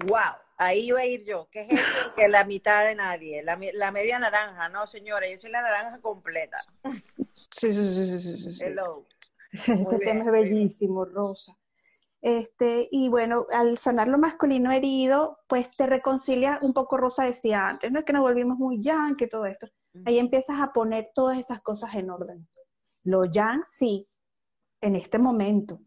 Wow, 0.07 0.37
ahí 0.57 0.87
iba 0.87 1.01
a 1.01 1.07
ir 1.07 1.25
yo. 1.25 1.49
¿Qué 1.51 1.63
es 1.63 1.73
eso? 1.73 2.15
que 2.17 2.29
la 2.29 2.45
mitad 2.45 2.87
de 2.87 2.95
nadie, 2.95 3.43
la, 3.43 3.57
media 3.93 4.19
naranja, 4.19 4.69
no 4.71 4.87
señora, 4.87 5.29
yo 5.29 5.37
soy 5.37 5.51
la 5.51 5.63
naranja 5.63 6.01
completa. 6.01 6.59
Sí, 7.51 7.75
sí, 7.75 7.95
sí, 7.95 8.07
sí, 8.07 8.21
sí. 8.21 8.53
sí. 8.53 8.65
Hello. 8.65 9.07
este 9.53 9.99
tema 9.99 10.25
es 10.25 10.33
bellísimo, 10.33 11.05
Rosa. 11.05 11.55
Este, 12.23 12.89
y 12.93 13.09
bueno, 13.09 13.47
al 13.53 13.79
sanar 13.79 14.07
lo 14.07 14.17
masculino 14.17 14.71
herido, 14.71 15.41
pues 15.49 15.71
te 15.77 15.89
reconcilia 15.89 16.61
un 16.63 16.73
poco, 16.73 16.97
Rosa 16.97 17.25
decía 17.25 17.69
antes, 17.69 17.91
no 17.91 17.99
es 17.99 18.05
que 18.05 18.13
nos 18.13 18.23
volvimos 18.23 18.59
muy 18.59 18.81
yang 18.81 19.17
y 19.19 19.27
todo 19.29 19.45
esto. 19.45 19.67
Ahí 20.07 20.19
empiezas 20.19 20.61
a 20.61 20.73
poner 20.73 21.11
todas 21.15 21.39
esas 21.39 21.61
cosas 21.63 21.95
en 21.97 22.11
orden. 22.11 22.49
Lo 23.03 23.25
yang, 23.25 23.63
sí, 23.65 24.09
en 24.81 24.95
este 24.95 25.19
momento. 25.19 25.81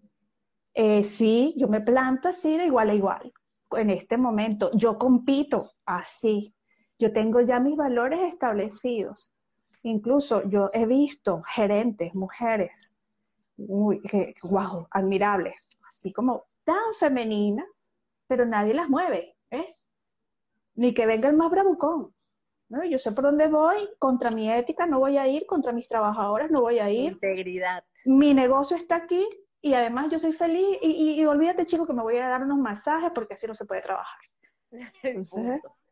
Eh, 0.73 1.05
sí, 1.05 1.53
yo 1.57 1.69
me 1.69 1.79
planto 1.79 2.27
así 2.27 2.57
de 2.57 2.65
igual 2.65 2.89
a 2.89 2.93
igual. 2.93 3.33
En 3.71 3.89
este 3.89 4.17
momento, 4.17 4.71
yo 4.73 4.97
compito 4.97 5.71
así. 5.85 6.53
Yo 6.99 7.13
tengo 7.13 7.39
ya 7.41 7.61
mis 7.61 7.77
valores 7.77 8.19
establecidos. 8.21 9.33
Incluso 9.83 10.47
yo 10.49 10.69
he 10.73 10.85
visto 10.85 11.41
gerentes, 11.43 12.13
mujeres, 12.13 12.95
uy, 13.57 14.01
que, 14.01 14.33
wow, 14.43 14.87
admirables, 14.91 15.53
así 15.99 16.13
como 16.13 16.45
tan 16.63 16.93
femeninas, 16.99 17.91
pero 18.27 18.45
nadie 18.45 18.73
las 18.73 18.89
mueve, 18.89 19.35
¿eh? 19.51 19.75
Ni 20.75 20.93
que 20.93 21.05
venga 21.05 21.29
el 21.29 21.37
más 21.37 21.49
bravucón. 21.49 22.13
¿no? 22.69 22.83
Yo 22.83 22.97
sé 22.97 23.11
por 23.11 23.25
dónde 23.25 23.47
voy, 23.47 23.77
contra 23.99 24.31
mi 24.31 24.51
ética 24.51 24.87
no 24.87 24.99
voy 24.99 25.17
a 25.17 25.27
ir, 25.27 25.45
contra 25.45 25.71
mis 25.71 25.87
trabajadores 25.87 26.51
no 26.51 26.61
voy 26.61 26.79
a 26.79 26.89
ir. 26.89 27.13
Integridad. 27.13 27.83
Mi 28.05 28.33
negocio 28.33 28.75
está 28.75 28.95
aquí 28.95 29.25
y 29.61 29.73
además 29.73 30.09
yo 30.11 30.19
soy 30.19 30.33
feliz 30.33 30.77
y, 30.81 31.23
olvídate, 31.25 31.65
chico, 31.65 31.87
que 31.87 31.93
me 31.93 32.03
voy 32.03 32.17
a 32.17 32.29
dar 32.29 32.43
unos 32.43 32.57
masajes 32.57 33.11
porque 33.13 33.35
así 33.35 33.47
no 33.47 33.55
se 33.55 33.65
puede 33.65 33.81
trabajar. 33.81 34.19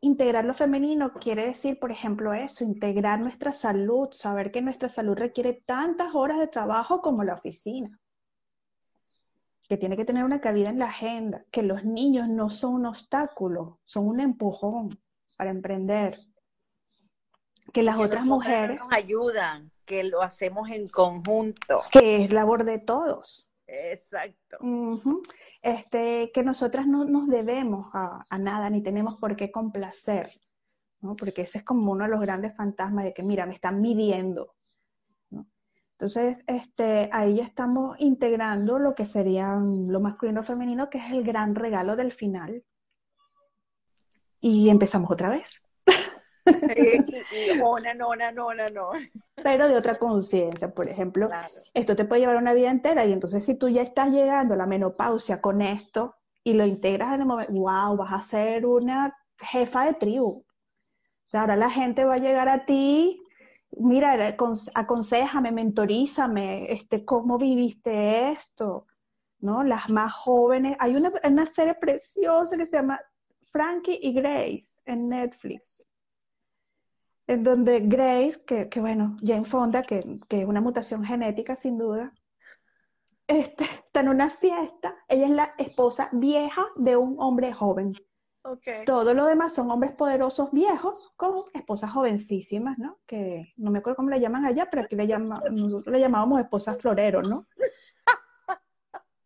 integrar 0.00 0.44
lo 0.44 0.54
femenino 0.54 1.12
quiere 1.14 1.46
decir, 1.46 1.78
por 1.78 1.90
ejemplo, 1.90 2.32
eso, 2.32 2.64
integrar 2.64 3.20
nuestra 3.20 3.52
salud, 3.52 4.08
saber 4.12 4.50
que 4.50 4.62
nuestra 4.62 4.88
salud 4.88 5.16
requiere 5.16 5.62
tantas 5.64 6.14
horas 6.14 6.38
de 6.38 6.46
trabajo 6.46 7.00
como 7.00 7.24
la 7.24 7.34
oficina, 7.34 7.98
que 9.68 9.76
tiene 9.76 9.96
que 9.96 10.04
tener 10.04 10.24
una 10.24 10.40
cabida 10.40 10.70
en 10.70 10.78
la 10.78 10.86
agenda, 10.86 11.44
que 11.50 11.62
los 11.62 11.84
niños 11.84 12.28
no 12.28 12.50
son 12.50 12.74
un 12.74 12.86
obstáculo, 12.86 13.80
son 13.84 14.06
un 14.06 14.20
empujón 14.20 15.00
para 15.36 15.50
emprender, 15.50 16.20
que 17.72 17.82
las 17.82 17.98
otras 17.98 18.24
mujeres 18.24 18.78
nos 18.78 18.92
ayudan, 18.92 19.70
que 19.84 20.04
lo 20.04 20.22
hacemos 20.22 20.70
en 20.70 20.88
conjunto, 20.88 21.82
que 21.90 22.24
es 22.24 22.32
labor 22.32 22.64
de 22.64 22.78
todos. 22.78 23.47
Exacto. 23.68 24.56
este, 25.60 26.30
que 26.32 26.42
nosotras 26.42 26.86
no 26.86 27.04
nos 27.04 27.28
debemos 27.28 27.88
a, 27.92 28.24
nada, 28.38 28.70
ni 28.70 28.82
tenemos 28.82 29.18
por 29.18 29.36
qué 29.36 29.52
complacer, 29.52 30.40
¿no? 31.02 31.14
porque 31.14 31.42
ese 31.42 31.58
es 31.58 31.64
como 31.64 31.92
uno 31.92 32.04
de 32.04 32.10
los 32.10 32.20
grandes 32.20 32.56
fantasmas 32.56 33.04
de 33.04 33.12
que, 33.12 33.22
mira, 33.22 33.44
me 33.44 33.52
están 33.52 33.82
midiendo. 33.82 34.54
Entonces, 35.92 36.44
este, 36.46 37.10
ahí 37.12 37.36
ya 37.36 37.44
estamos 37.44 37.96
integrando 37.98 38.78
lo 38.78 38.94
que 38.94 39.04
serían 39.04 39.92
lo 39.92 40.00
masculino 40.00 40.42
femenino, 40.44 40.88
que 40.88 40.98
es 40.98 41.10
el 41.10 41.24
gran 41.24 41.54
regalo 41.54 41.96
del 41.96 42.12
final. 42.12 42.64
Y 44.40 44.70
empezamos 44.70 45.10
otra 45.10 45.28
vez. 45.28 45.60
no, 47.94 48.14
no, 48.32 48.54
no, 48.54 48.66
no. 48.68 48.90
Pero 49.42 49.68
de 49.68 49.76
otra 49.76 49.98
conciencia, 49.98 50.72
por 50.74 50.88
ejemplo, 50.88 51.28
esto 51.74 51.96
te 51.96 52.04
puede 52.04 52.22
llevar 52.22 52.36
una 52.36 52.54
vida 52.54 52.70
entera 52.70 53.04
y 53.06 53.12
entonces 53.12 53.44
si 53.44 53.54
tú 53.54 53.68
ya 53.68 53.82
estás 53.82 54.10
llegando 54.10 54.54
a 54.54 54.56
la 54.56 54.66
menopausia 54.66 55.40
con 55.40 55.62
esto 55.62 56.16
y 56.44 56.54
lo 56.54 56.66
integras 56.66 57.14
en 57.14 57.22
el 57.22 57.26
momento, 57.26 57.52
wow, 57.52 57.96
vas 57.96 58.12
a 58.12 58.22
ser 58.22 58.66
una 58.66 59.16
jefa 59.38 59.86
de 59.86 59.94
tribu. 59.94 60.44
O 60.44 61.30
sea, 61.30 61.42
ahora 61.42 61.56
la 61.56 61.70
gente 61.70 62.04
va 62.04 62.14
a 62.14 62.18
llegar 62.18 62.48
a 62.48 62.64
ti, 62.64 63.20
mira, 63.72 64.36
aconsejame, 64.74 65.52
mentorízame, 65.52 66.72
este, 66.72 67.04
cómo 67.04 67.38
viviste 67.38 68.32
esto, 68.32 68.86
¿no? 69.40 69.62
Las 69.62 69.90
más 69.90 70.12
jóvenes, 70.14 70.76
hay 70.80 70.96
una, 70.96 71.12
una 71.22 71.46
serie 71.46 71.74
preciosa 71.74 72.56
que 72.56 72.66
se 72.66 72.76
llama 72.76 72.98
Frankie 73.44 73.98
y 74.02 74.12
Grace 74.12 74.80
en 74.86 75.08
Netflix 75.08 75.87
en 77.28 77.44
donde 77.44 77.80
Grace, 77.80 78.42
que, 78.46 78.68
que 78.68 78.80
bueno, 78.80 79.16
Jane 79.22 79.44
Fonda, 79.44 79.82
que, 79.82 80.00
que, 80.28 80.40
es 80.40 80.46
una 80.46 80.62
mutación 80.62 81.04
genética 81.04 81.54
sin 81.56 81.78
duda, 81.78 82.12
este, 83.26 83.64
está 83.86 84.00
en 84.00 84.08
una 84.08 84.30
fiesta, 84.30 84.94
ella 85.08 85.26
es 85.26 85.32
la 85.32 85.54
esposa 85.58 86.08
vieja 86.12 86.66
de 86.76 86.96
un 86.96 87.16
hombre 87.20 87.52
joven. 87.52 87.94
Okay. 88.42 88.86
Todo 88.86 89.12
lo 89.12 89.26
demás 89.26 89.52
son 89.52 89.70
hombres 89.70 89.92
poderosos 89.92 90.50
viejos 90.52 91.12
con 91.16 91.44
esposas 91.52 91.92
jovencísimas, 91.92 92.78
¿no? 92.78 92.98
Que 93.04 93.52
no 93.58 93.70
me 93.70 93.80
acuerdo 93.80 93.96
cómo 93.96 94.08
le 94.08 94.20
llaman 94.20 94.46
allá, 94.46 94.68
pero 94.70 94.84
aquí 94.84 94.96
le, 94.96 95.06
llama, 95.06 95.42
nosotros 95.50 95.92
le 95.92 96.00
llamábamos 96.00 96.40
esposas 96.40 96.78
floreros, 96.78 97.28
¿no? 97.28 97.46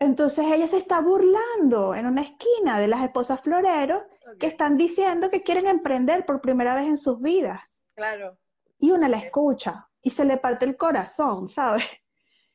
Entonces 0.00 0.44
ella 0.46 0.66
se 0.66 0.78
está 0.78 1.00
burlando 1.00 1.94
en 1.94 2.06
una 2.06 2.22
esquina 2.22 2.80
de 2.80 2.88
las 2.88 3.04
esposas 3.04 3.40
floreros 3.40 4.02
que 4.40 4.48
están 4.48 4.76
diciendo 4.76 5.30
que 5.30 5.44
quieren 5.44 5.68
emprender 5.68 6.26
por 6.26 6.40
primera 6.40 6.74
vez 6.74 6.88
en 6.88 6.98
sus 6.98 7.20
vidas. 7.20 7.71
Claro. 7.94 8.38
Y 8.78 8.90
una 8.90 9.08
la 9.08 9.18
escucha 9.18 9.88
y 10.02 10.10
se 10.10 10.24
le 10.24 10.36
parte 10.36 10.64
el 10.64 10.76
corazón, 10.76 11.48
¿sabes? 11.48 11.84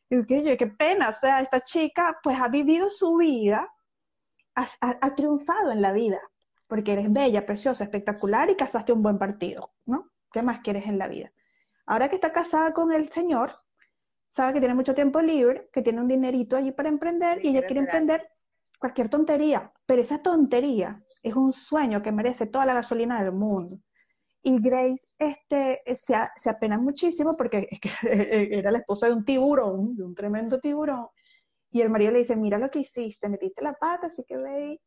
Y 0.10 0.26
qué, 0.26 0.56
qué 0.56 0.68
pena, 0.68 1.10
o 1.10 1.12
sea, 1.12 1.42
esta 1.42 1.60
chica 1.60 2.18
pues 2.24 2.40
ha 2.40 2.48
vivido 2.48 2.90
su 2.90 3.18
vida, 3.18 3.70
ha, 4.56 5.16
triunfado 5.16 5.74
en 5.74 5.82
la 5.82 5.92
vida, 5.92 6.22
porque 6.66 6.94
eres 6.94 7.12
bella, 7.12 7.46
preciosa, 7.46 7.84
espectacular 7.84 8.50
y 8.50 8.56
casaste 8.56 8.94
un 8.94 9.04
buen 9.04 9.18
partido, 9.18 9.74
¿no? 9.86 10.10
¿Qué 10.32 10.42
más 10.42 10.62
quieres 10.62 10.86
en 10.86 10.98
la 10.98 11.10
vida? 11.10 11.34
Ahora 11.86 12.08
que 12.08 12.16
está 12.16 12.32
casada 12.32 12.74
con 12.74 12.94
el 12.94 13.10
señor, 13.10 13.52
sabe 14.30 14.54
que 14.54 14.60
tiene 14.60 14.76
mucho 14.76 14.96
tiempo 14.96 15.22
libre, 15.22 15.70
que 15.74 15.82
tiene 15.82 16.00
un 16.00 16.08
dinerito 16.08 16.56
allí 16.56 16.72
para 16.72 16.88
emprender 16.88 17.44
y 17.44 17.50
ella 17.50 17.66
quiere 17.66 17.82
emprender 17.82 18.30
cualquier 18.80 19.10
tontería, 19.10 19.74
pero 19.86 20.02
esa 20.02 20.22
tontería 20.22 21.04
es 21.22 21.36
un 21.36 21.52
sueño 21.52 22.02
que 22.02 22.14
merece 22.14 22.46
toda 22.46 22.66
la 22.66 22.76
gasolina 22.76 23.22
del 23.22 23.34
mundo. 23.34 23.78
Y 24.44 24.60
Grace 24.62 25.08
este, 25.18 25.82
se, 25.96 26.16
se 26.36 26.50
apena 26.50 26.80
muchísimo 26.80 27.36
porque 27.36 27.68
era 28.04 28.72
la 28.72 28.80
esposa 28.80 29.08
de 29.08 29.14
un 29.14 29.26
tiburón, 29.26 29.96
de 29.96 30.04
un 30.04 30.14
tremendo 30.14 30.60
tiburón, 30.60 31.08
y 31.72 31.82
el 31.82 31.90
marido 31.90 32.12
le 32.12 32.20
dice, 32.20 32.36
mira 32.36 32.58
lo 32.58 32.70
que 32.70 32.80
hiciste, 32.80 33.30
metiste 33.30 33.64
la 33.64 33.74
pata, 33.74 34.08
así 34.08 34.24
que 34.26 34.38
ve, 34.38 34.82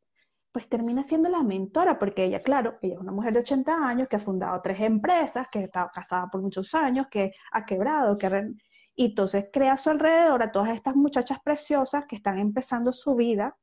pues 0.53 0.69
termina 0.69 1.05
siendo 1.05 1.29
la 1.29 1.43
mentora, 1.43 1.99
porque 1.99 2.25
ella, 2.25 2.41
claro, 2.41 2.79
ella 2.83 2.95
es 2.95 3.01
una 3.01 3.13
mujer 3.13 3.35
de 3.35 3.41
80 3.41 3.87
años 3.87 4.09
que 4.09 4.17
ha 4.17 4.21
fundado 4.21 4.61
tres 4.63 4.81
empresas, 4.81 5.47
que 5.51 5.61
ha 5.61 5.63
estado 5.63 5.91
casada 5.93 6.29
por 6.31 6.43
muchos 6.43 6.75
años, 6.75 7.07
que 7.11 7.33
ha 7.53 7.65
quebrado, 7.65 8.19
que 8.19 8.55
y 8.97 9.07
entonces 9.07 9.47
crea 9.53 9.75
a 9.75 9.77
su 9.77 9.91
alrededor 9.91 10.43
a 10.43 10.53
todas 10.53 10.71
estas 10.75 10.97
muchachas 10.97 11.39
preciosas 11.43 12.07
que 12.07 12.17
están 12.17 12.39
empezando 12.39 12.93
su 12.93 13.15
vida, 13.15 13.57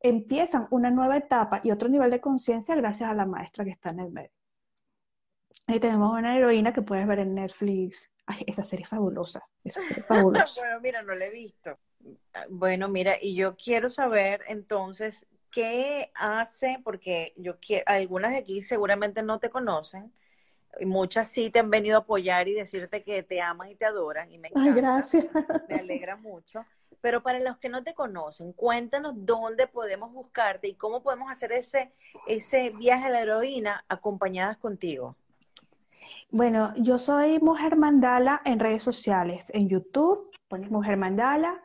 empiezan 0.00 0.66
una 0.70 0.90
nueva 0.90 1.16
etapa 1.16 1.60
y 1.64 1.70
otro 1.70 1.88
nivel 1.88 2.10
de 2.10 2.20
conciencia 2.20 2.74
gracias 2.74 3.10
a 3.10 3.14
la 3.14 3.26
maestra 3.26 3.64
que 3.64 3.70
está 3.70 3.90
en 3.90 4.00
el 4.00 4.12
medio. 4.12 4.37
Y 5.68 5.80
tenemos 5.80 6.10
una 6.10 6.34
heroína 6.34 6.72
que 6.72 6.80
puedes 6.80 7.06
ver 7.06 7.18
en 7.18 7.34
Netflix. 7.34 8.10
Ay, 8.24 8.42
esa 8.46 8.64
serie 8.64 8.84
es 8.84 8.88
fabulosa. 8.88 9.46
Esa 9.62 9.82
serie 9.82 10.00
es 10.00 10.06
fabulosa. 10.06 10.60
bueno, 10.62 10.80
mira, 10.80 11.02
no 11.02 11.14
la 11.14 11.26
he 11.26 11.30
visto. 11.30 11.78
Bueno, 12.48 12.88
mira, 12.88 13.16
y 13.20 13.34
yo 13.34 13.54
quiero 13.54 13.90
saber 13.90 14.42
entonces 14.48 15.26
qué 15.50 16.10
hace, 16.14 16.80
porque 16.82 17.34
yo 17.36 17.58
quiero, 17.60 17.84
algunas 17.86 18.32
de 18.32 18.38
aquí 18.38 18.62
seguramente 18.62 19.22
no 19.22 19.40
te 19.40 19.50
conocen, 19.50 20.10
y 20.80 20.86
muchas 20.86 21.28
sí 21.28 21.50
te 21.50 21.58
han 21.58 21.70
venido 21.70 21.96
a 21.96 22.00
apoyar 22.00 22.48
y 22.48 22.54
decirte 22.54 23.02
que 23.02 23.22
te 23.22 23.42
aman 23.42 23.70
y 23.70 23.74
te 23.74 23.84
adoran, 23.84 24.30
y 24.30 24.38
me 24.38 24.48
encanta, 24.48 24.70
Ay, 24.70 24.76
gracias. 24.76 25.26
me 25.68 25.76
alegra 25.76 26.16
mucho. 26.16 26.64
Pero 27.00 27.22
para 27.22 27.40
los 27.40 27.58
que 27.58 27.68
no 27.68 27.84
te 27.84 27.94
conocen, 27.94 28.52
cuéntanos 28.52 29.12
dónde 29.16 29.66
podemos 29.66 30.12
buscarte 30.12 30.66
y 30.66 30.74
cómo 30.74 31.02
podemos 31.02 31.30
hacer 31.30 31.52
ese, 31.52 31.92
ese 32.26 32.70
viaje 32.70 33.06
a 33.06 33.10
la 33.10 33.22
heroína 33.22 33.84
acompañadas 33.88 34.56
contigo. 34.56 35.16
Bueno, 36.30 36.74
yo 36.76 36.98
soy 36.98 37.38
Mujer 37.38 37.76
Mandala 37.76 38.42
en 38.44 38.60
redes 38.60 38.82
sociales, 38.82 39.46
en 39.54 39.66
YouTube, 39.70 40.30
pones 40.46 40.70
Mujer 40.70 40.98
Mandala, 40.98 41.58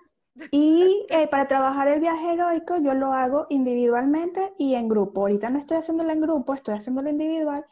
y 0.51 1.05
eh, 1.09 1.27
para 1.27 1.49
trabajar 1.49 1.89
el 1.89 1.99
viaje 1.99 2.33
heroico 2.33 2.77
yo 2.77 2.93
lo 2.93 3.11
hago 3.11 3.45
individualmente 3.49 4.53
y 4.57 4.75
en 4.75 4.87
grupo. 4.87 5.21
Ahorita 5.21 5.49
no 5.49 5.59
estoy 5.59 5.77
haciéndolo 5.77 6.11
en 6.11 6.21
grupo, 6.21 6.53
estoy 6.53 6.75
haciéndolo 6.75 7.09
individual, 7.09 7.65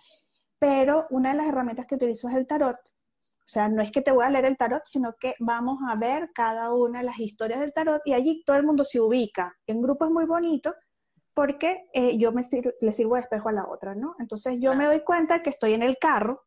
pero 0.60 1.08
una 1.12 1.32
de 1.32 1.38
las 1.38 1.48
herramientas 1.48 1.86
que 1.86 1.96
utilizo 1.96 2.28
es 2.28 2.36
el 2.36 2.46
tarot. 2.46 2.76
O 2.76 3.48
sea, 3.48 3.70
no 3.70 3.82
es 3.82 3.90
que 3.90 4.02
te 4.02 4.12
voy 4.12 4.26
a 4.26 4.30
leer 4.30 4.46
el 4.46 4.58
tarot, 4.58 4.84
sino 4.84 5.14
que 5.18 5.36
vamos 5.40 5.80
a 5.90 5.96
ver 5.96 6.30
cada 6.36 6.74
una 6.74 7.00
de 7.00 7.06
las 7.06 7.20
historias 7.20 7.62
del 7.62 7.72
tarot 7.72 8.02
y 8.04 8.14
allí 8.14 8.44
todo 8.46 8.58
el 8.58 8.66
mundo 8.66 8.84
se 8.84 9.00
ubica. 9.00 9.54
En 9.66 9.82
grupo 9.82 10.06
es 10.06 10.12
muy 10.12 10.26
bonito 10.26 10.74
porque 11.34 11.86
eh, 11.94 12.18
yo 12.18 12.34
me 12.34 12.44
le 12.82 12.92
sirvo 12.92 13.16
de 13.16 13.22
espejo 13.22 13.48
a 13.48 13.54
la 13.54 13.66
otra, 13.68 13.96
¿no? 13.96 14.16
Entonces 14.20 14.58
yo 14.60 14.76
me 14.76 14.86
doy 14.86 15.06
cuenta 15.06 15.42
que 15.42 15.50
estoy 15.50 15.74
en 15.74 15.84
el 15.84 15.98
carro, 15.98 16.44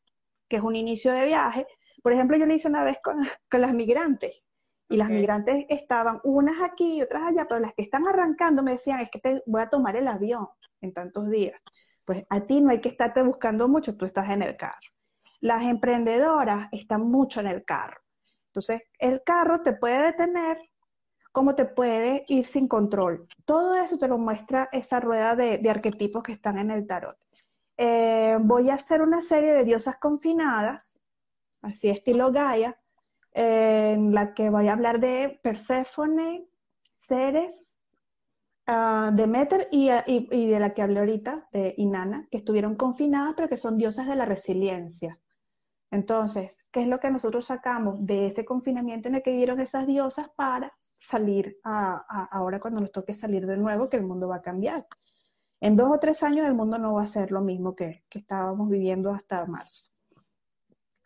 que 0.55 0.59
es 0.59 0.63
un 0.63 0.77
inicio 0.77 1.13
de 1.13 1.27
viaje. 1.27 1.67
Por 2.01 2.13
ejemplo, 2.13 2.37
yo 2.37 2.47
lo 2.47 2.55
hice 2.55 2.69
una 2.69 2.85
vez 2.85 2.99
con, 3.03 3.19
con 3.51 3.61
las 3.61 3.75
migrantes 3.75 4.45
y 4.89 4.97
las 4.97 5.11
migrantes 5.11 5.65
estaban 5.69 6.21
unas 6.23 6.63
aquí 6.63 6.99
y 6.99 7.03
otras 7.03 7.25
allá, 7.25 7.47
pero 7.49 7.59
las 7.59 7.75
que 7.75 7.83
están 7.83 8.07
arrancando 8.07 8.63
me 8.63 8.73
decían, 8.73 9.01
es 9.01 9.11
que 9.11 9.19
te 9.19 9.43
voy 9.47 9.63
a 9.63 9.67
tomar 9.67 9.97
el 9.97 10.07
avión 10.07 10.47
en 10.81 10.93
tantos 10.93 11.29
días. 11.29 11.61
Pues 12.05 12.25
a 12.31 12.43
ti 12.43 12.61
no 12.61 12.71
hay 12.71 12.81
que 12.81 12.91
estarte 12.91 13.21
buscando 13.23 13.67
mucho, 13.67 13.97
tú 13.97 14.05
estás 14.05 14.31
en 14.31 14.43
el 14.43 14.57
carro. 14.57 14.89
Las 15.41 15.65
emprendedoras 15.65 16.69
están 16.71 17.11
mucho 17.11 17.41
en 17.41 17.49
el 17.49 17.65
carro. 17.65 18.01
Entonces, 18.49 18.83
el 19.01 19.25
carro 19.25 19.63
te 19.63 19.73
puede 19.73 20.05
detener 20.05 20.59
como 21.33 21.57
te 21.57 21.65
puede 21.65 22.25
ir 22.29 22.47
sin 22.47 22.69
control. 22.69 23.27
Todo 23.45 23.75
eso 23.75 23.99
te 23.99 24.07
lo 24.07 24.19
muestra 24.19 24.69
esa 24.71 25.01
rueda 25.01 25.35
de, 25.35 25.61
arquetipos 25.69 26.23
que 26.23 26.31
están 26.31 26.59
en 26.59 26.71
el 26.71 26.87
tarot. 26.87 27.17
Eh, 27.77 28.39
voy 28.41 28.71
a 28.71 28.75
hacer 28.75 29.03
una 29.03 29.21
serie 29.21 29.53
de 29.53 29.65
diosas 29.65 29.97
confinadas, 29.97 31.01
así 31.63 31.89
estilo 31.91 32.31
Gaia, 32.31 32.79
en 33.33 34.15
la 34.15 34.33
que 34.33 34.49
voy 34.49 34.69
a 34.69 34.75
hablar 34.75 35.01
de 35.01 35.41
Perséfone, 35.43 36.49
Ceres, 36.99 37.79
uh, 38.69 39.13
Demeter 39.13 39.67
y, 39.73 39.91
y, 40.07 40.47
de 40.47 40.61
la 40.61 40.71
que 40.71 40.83
hablé 40.83 41.01
ahorita, 41.01 41.47
de 41.53 41.75
Inanna, 41.77 42.29
que 42.31 42.37
estuvieron 42.37 42.77
confinadas, 42.77 43.35
pero 43.37 43.49
que 43.49 43.57
son 43.57 43.77
diosas 43.77 44.07
de 44.07 44.17
la 44.17 44.25
resiliencia. 44.25 45.19
Entonces, 45.91 46.59
¿qué 46.71 46.83
es 46.83 46.89
lo 46.89 46.99
que 46.99 47.11
nosotros 47.11 47.47
sacamos 47.47 48.05
de 48.07 48.27
ese 48.27 48.45
confinamiento 48.45 49.09
en 49.09 49.17
el 49.17 49.23
que 49.23 49.31
vivieron 49.31 49.61
esas 49.61 49.87
diosas 49.87 50.29
para 50.37 50.73
salir 50.97 51.59
a, 51.65 52.29
ahora 52.31 52.61
cuando 52.61 52.81
nos 52.81 52.93
toque 52.93 53.15
salir 53.15 53.47
de 53.47 53.57
nuevo, 53.57 53.89
que 53.89 53.97
el 53.97 54.05
mundo 54.05 54.29
va 54.29 54.37
a 54.37 54.41
cambiar? 54.41 54.87
En 55.65 55.77
dos 55.77 55.91
o 55.91 55.99
tres 55.99 56.23
años 56.23 56.47
el 56.47 56.53
mundo 56.53 56.77
no 56.77 56.93
va 56.93 57.05
a 57.05 57.07
ser 57.07 57.31
lo 57.31 57.41
mismo 57.41 57.75
que, 57.75 58.05
que 58.11 58.19
estábamos 58.19 58.69
viviendo 58.69 59.11
hasta 59.11 59.47
marzo. 59.47 59.93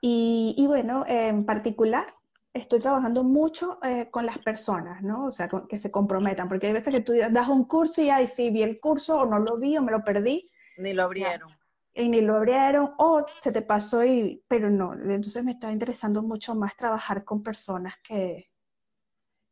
Y, 0.01 0.53
y, 0.59 0.67
bueno, 0.67 1.05
en 1.07 1.47
particular, 1.47 2.13
estoy 2.53 2.81
trabajando 2.81 3.23
mucho 3.23 3.79
eh, 3.85 4.11
con 4.11 4.27
las 4.27 4.39
personas, 4.39 5.01
¿no? 5.01 5.27
O 5.27 5.31
sea, 5.31 5.49
que 5.69 5.79
se 5.79 5.93
comprometan, 5.93 6.49
porque 6.49 6.67
hay 6.67 6.73
veces 6.73 6.93
que 6.93 7.01
tú 7.03 7.13
das 7.31 7.49
un 7.49 7.67
curso 7.67 8.03
y, 8.03 8.11
ay, 8.11 8.27
sí, 8.27 8.51
vi 8.51 8.65
el 8.65 8.81
curso 8.81 9.21
o 9.21 9.27
no 9.27 9.39
lo 9.39 9.59
vi 9.59 9.77
o 9.77 9.83
me 9.83 9.93
lo 9.93 10.03
perdí. 10.03 10.51
Ni 10.77 10.93
lo 10.93 11.05
abrieron. 11.05 11.51
Y 11.95 12.09
ni 12.09 12.21
lo 12.21 12.35
abrieron 12.35 12.95
o 12.99 13.27
se 13.39 13.53
te 13.53 13.63
pasó 13.63 14.05
y, 14.05 14.43
pero 14.49 14.71
no, 14.71 14.93
entonces 14.93 15.45
me 15.45 15.53
está 15.53 15.71
interesando 15.71 16.21
mucho 16.21 16.57
más 16.57 16.77
trabajar 16.77 17.25
con 17.25 17.45
personas 17.45 17.95
que, 18.03 18.47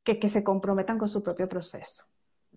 que, 0.02 0.18
que 0.18 0.30
se 0.30 0.42
comprometan 0.42 0.98
con 0.98 1.08
su 1.08 1.22
propio 1.22 1.48
proceso. 1.48 2.06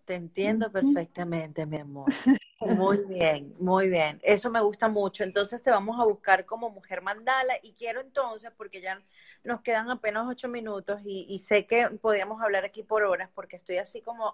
Te 0.09 0.15
entiendo 0.15 0.71
perfectamente, 0.71 1.67
mi 1.67 1.77
amor. 1.77 2.07
Muy 2.61 2.97
bien, 3.05 3.53
muy 3.59 3.89
bien. 3.89 4.19
Eso 4.23 4.49
me 4.49 4.59
gusta 4.59 4.87
mucho. 4.87 5.23
Entonces 5.23 5.61
te 5.61 5.69
vamos 5.69 5.99
a 5.99 6.03
buscar 6.03 6.47
como 6.47 6.71
mujer 6.71 7.03
mandala 7.03 7.53
y 7.61 7.73
quiero 7.73 8.01
entonces, 8.01 8.51
porque 8.57 8.81
ya 8.81 8.99
nos 9.43 9.61
quedan 9.61 9.91
apenas 9.91 10.27
ocho 10.27 10.49
minutos 10.49 10.99
y, 11.05 11.37
sé 11.37 11.67
que 11.67 11.89
podríamos 12.01 12.41
hablar 12.41 12.65
aquí 12.65 12.81
por 12.81 13.03
horas 13.03 13.29
porque 13.35 13.55
estoy 13.55 13.77
así 13.77 14.01
como 14.01 14.33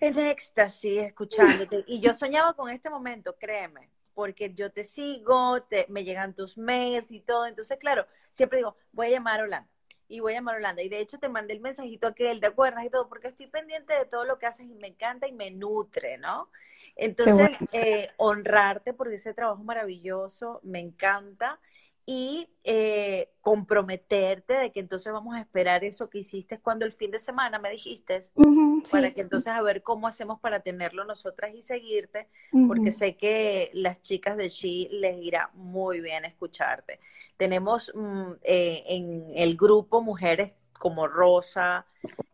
en 0.00 0.18
éxtasis 0.18 1.04
escuchándote. 1.04 1.82
Y 1.88 2.02
yo 2.02 2.12
soñaba 2.12 2.52
con 2.52 2.68
este 2.68 2.90
momento, 2.90 3.36
créeme, 3.36 3.88
porque 4.12 4.52
yo 4.52 4.70
te 4.70 4.84
sigo, 4.84 5.62
te, 5.62 5.86
me 5.88 6.04
llegan 6.04 6.34
tus 6.34 6.58
mails 6.58 7.10
y 7.10 7.20
todo. 7.20 7.46
Entonces, 7.46 7.78
claro, 7.78 8.06
siempre 8.32 8.58
digo, 8.58 8.76
voy 8.92 9.06
a 9.06 9.10
llamar 9.12 9.40
a 9.40 9.44
Holanda 9.44 9.77
y 10.08 10.20
voy 10.20 10.32
a 10.32 10.36
llamar 10.36 10.56
a 10.56 10.58
Holanda. 10.58 10.82
Y 10.82 10.88
de 10.88 11.00
hecho 11.00 11.18
te 11.18 11.28
mandé 11.28 11.54
el 11.54 11.60
mensajito 11.60 12.06
aquel, 12.06 12.40
¿te 12.40 12.46
acuerdas? 12.46 12.84
Y 12.84 12.90
todo, 12.90 13.08
porque 13.08 13.28
estoy 13.28 13.46
pendiente 13.46 13.92
de 13.94 14.06
todo 14.06 14.24
lo 14.24 14.38
que 14.38 14.46
haces 14.46 14.66
y 14.66 14.74
me 14.74 14.88
encanta 14.88 15.28
y 15.28 15.32
me 15.32 15.50
nutre, 15.50 16.18
¿no? 16.18 16.48
Entonces, 16.96 17.58
eh, 17.72 18.10
honrarte 18.16 18.92
por 18.94 19.12
ese 19.12 19.34
trabajo 19.34 19.62
maravilloso, 19.62 20.60
me 20.64 20.80
encanta 20.80 21.60
y 22.10 22.48
eh, 22.64 23.28
comprometerte 23.42 24.54
de 24.54 24.72
que 24.72 24.80
entonces 24.80 25.12
vamos 25.12 25.36
a 25.36 25.40
esperar 25.40 25.84
eso 25.84 26.08
que 26.08 26.20
hiciste 26.20 26.58
cuando 26.58 26.86
el 26.86 26.94
fin 26.94 27.10
de 27.10 27.18
semana 27.18 27.58
me 27.58 27.68
dijiste, 27.68 28.22
para 28.90 29.10
que 29.10 29.20
entonces 29.20 29.48
a 29.48 29.60
ver 29.60 29.82
cómo 29.82 30.08
hacemos 30.08 30.40
para 30.40 30.60
tenerlo 30.60 31.04
nosotras 31.04 31.54
y 31.54 31.60
seguirte, 31.60 32.26
porque 32.66 32.92
sé 32.92 33.18
que 33.18 33.70
las 33.74 34.00
chicas 34.00 34.38
de 34.38 34.48
She 34.48 34.88
les 34.90 35.18
irá 35.18 35.50
muy 35.52 36.00
bien 36.00 36.24
escucharte. 36.24 36.98
Tenemos 37.36 37.92
mm, 37.94 38.32
eh, 38.40 38.84
en 38.86 39.26
el 39.34 39.58
grupo 39.58 40.00
mujeres 40.00 40.54
como 40.72 41.08
Rosa, 41.08 41.84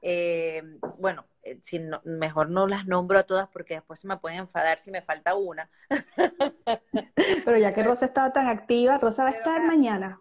eh, 0.03 0.63
bueno, 0.99 1.25
eh, 1.45 1.59
si 1.61 1.81
mejor 2.05 2.51
no 2.51 2.67
las 2.67 2.87
nombro 2.87 3.19
a 3.19 3.25
todas 3.25 3.49
porque 3.49 3.75
después 3.75 4.01
se 4.01 4.07
me 4.07 4.17
pueden 4.17 4.41
enfadar 4.41 4.79
si 4.79 4.91
me 4.91 5.03
falta 5.03 5.35
una. 5.35 5.71
Pero 7.45 7.59
ya 7.59 7.75
que 7.75 7.83
Rosa 7.83 8.07
estaba 8.07 8.33
tan 8.33 8.47
activa, 8.47 8.99
Rosa 8.99 9.25
va 9.25 9.31
a 9.31 9.33
estar 9.33 9.63
mañana 9.65 10.21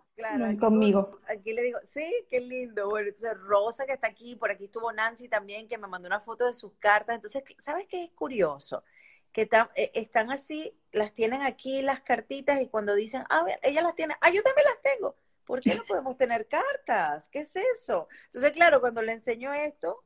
conmigo. 0.60 1.20
Aquí 1.28 1.54
le 1.54 1.64
digo, 1.64 1.80
sí, 1.88 2.26
qué 2.30 2.40
lindo. 2.40 2.90
Bueno, 2.90 3.10
entonces 3.10 3.38
Rosa 3.46 3.86
que 3.86 3.94
está 3.94 4.08
aquí, 4.08 4.36
por 4.36 4.52
aquí 4.52 4.66
estuvo 4.66 4.92
Nancy 4.92 5.28
también 5.28 5.68
que 5.68 5.78
me 5.78 5.88
mandó 5.88 6.08
una 6.08 6.22
foto 6.22 6.46
de 6.46 6.54
sus 6.54 6.74
cartas. 6.80 7.16
Entonces, 7.16 7.44
¿sabes 7.60 7.88
qué 7.88 8.06
es 8.06 8.12
curioso? 8.12 8.84
Que 9.32 9.50
eh, 9.76 9.92
están 9.96 10.32
así, 10.32 10.80
las 10.92 11.14
tienen 11.14 11.42
aquí 11.42 11.82
las 11.82 12.02
cartitas 12.02 12.62
y 12.62 12.68
cuando 12.68 12.94
dicen, 12.94 13.24
a 13.30 13.44
ver, 13.44 13.60
ella 13.64 13.82
las 13.82 13.96
tiene, 13.96 14.16
ah, 14.22 14.30
yo 14.30 14.44
también 14.44 14.68
las 14.68 14.82
tengo. 14.82 15.16
¿Por 15.46 15.60
qué 15.60 15.76
no 15.76 15.84
podemos 15.86 16.16
tener 16.18 16.48
cartas? 16.48 17.28
¿Qué 17.30 17.40
es 17.40 17.56
eso? 17.56 18.08
Entonces, 18.28 18.52
claro, 18.52 18.80
cuando 18.80 19.02
le 19.02 19.12
enseño 19.12 19.52
esto, 19.52 20.04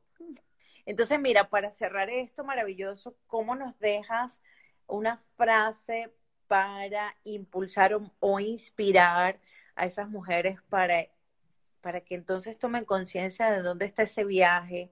entonces, 0.90 1.20
mira, 1.20 1.50
para 1.50 1.70
cerrar 1.70 2.08
esto 2.08 2.44
maravilloso, 2.44 3.14
¿cómo 3.26 3.54
nos 3.54 3.78
dejas 3.78 4.40
una 4.86 5.22
frase 5.36 6.12
para 6.46 7.14
impulsar 7.24 7.98
o, 8.20 8.40
inspirar 8.40 9.38
a 9.76 9.84
esas 9.84 10.08
mujeres 10.08 10.58
para, 10.70 11.06
para 11.82 12.00
que 12.00 12.14
entonces 12.14 12.58
tomen 12.58 12.86
conciencia 12.86 13.50
de 13.50 13.60
dónde 13.60 13.84
está 13.84 14.04
ese 14.04 14.24
viaje 14.24 14.90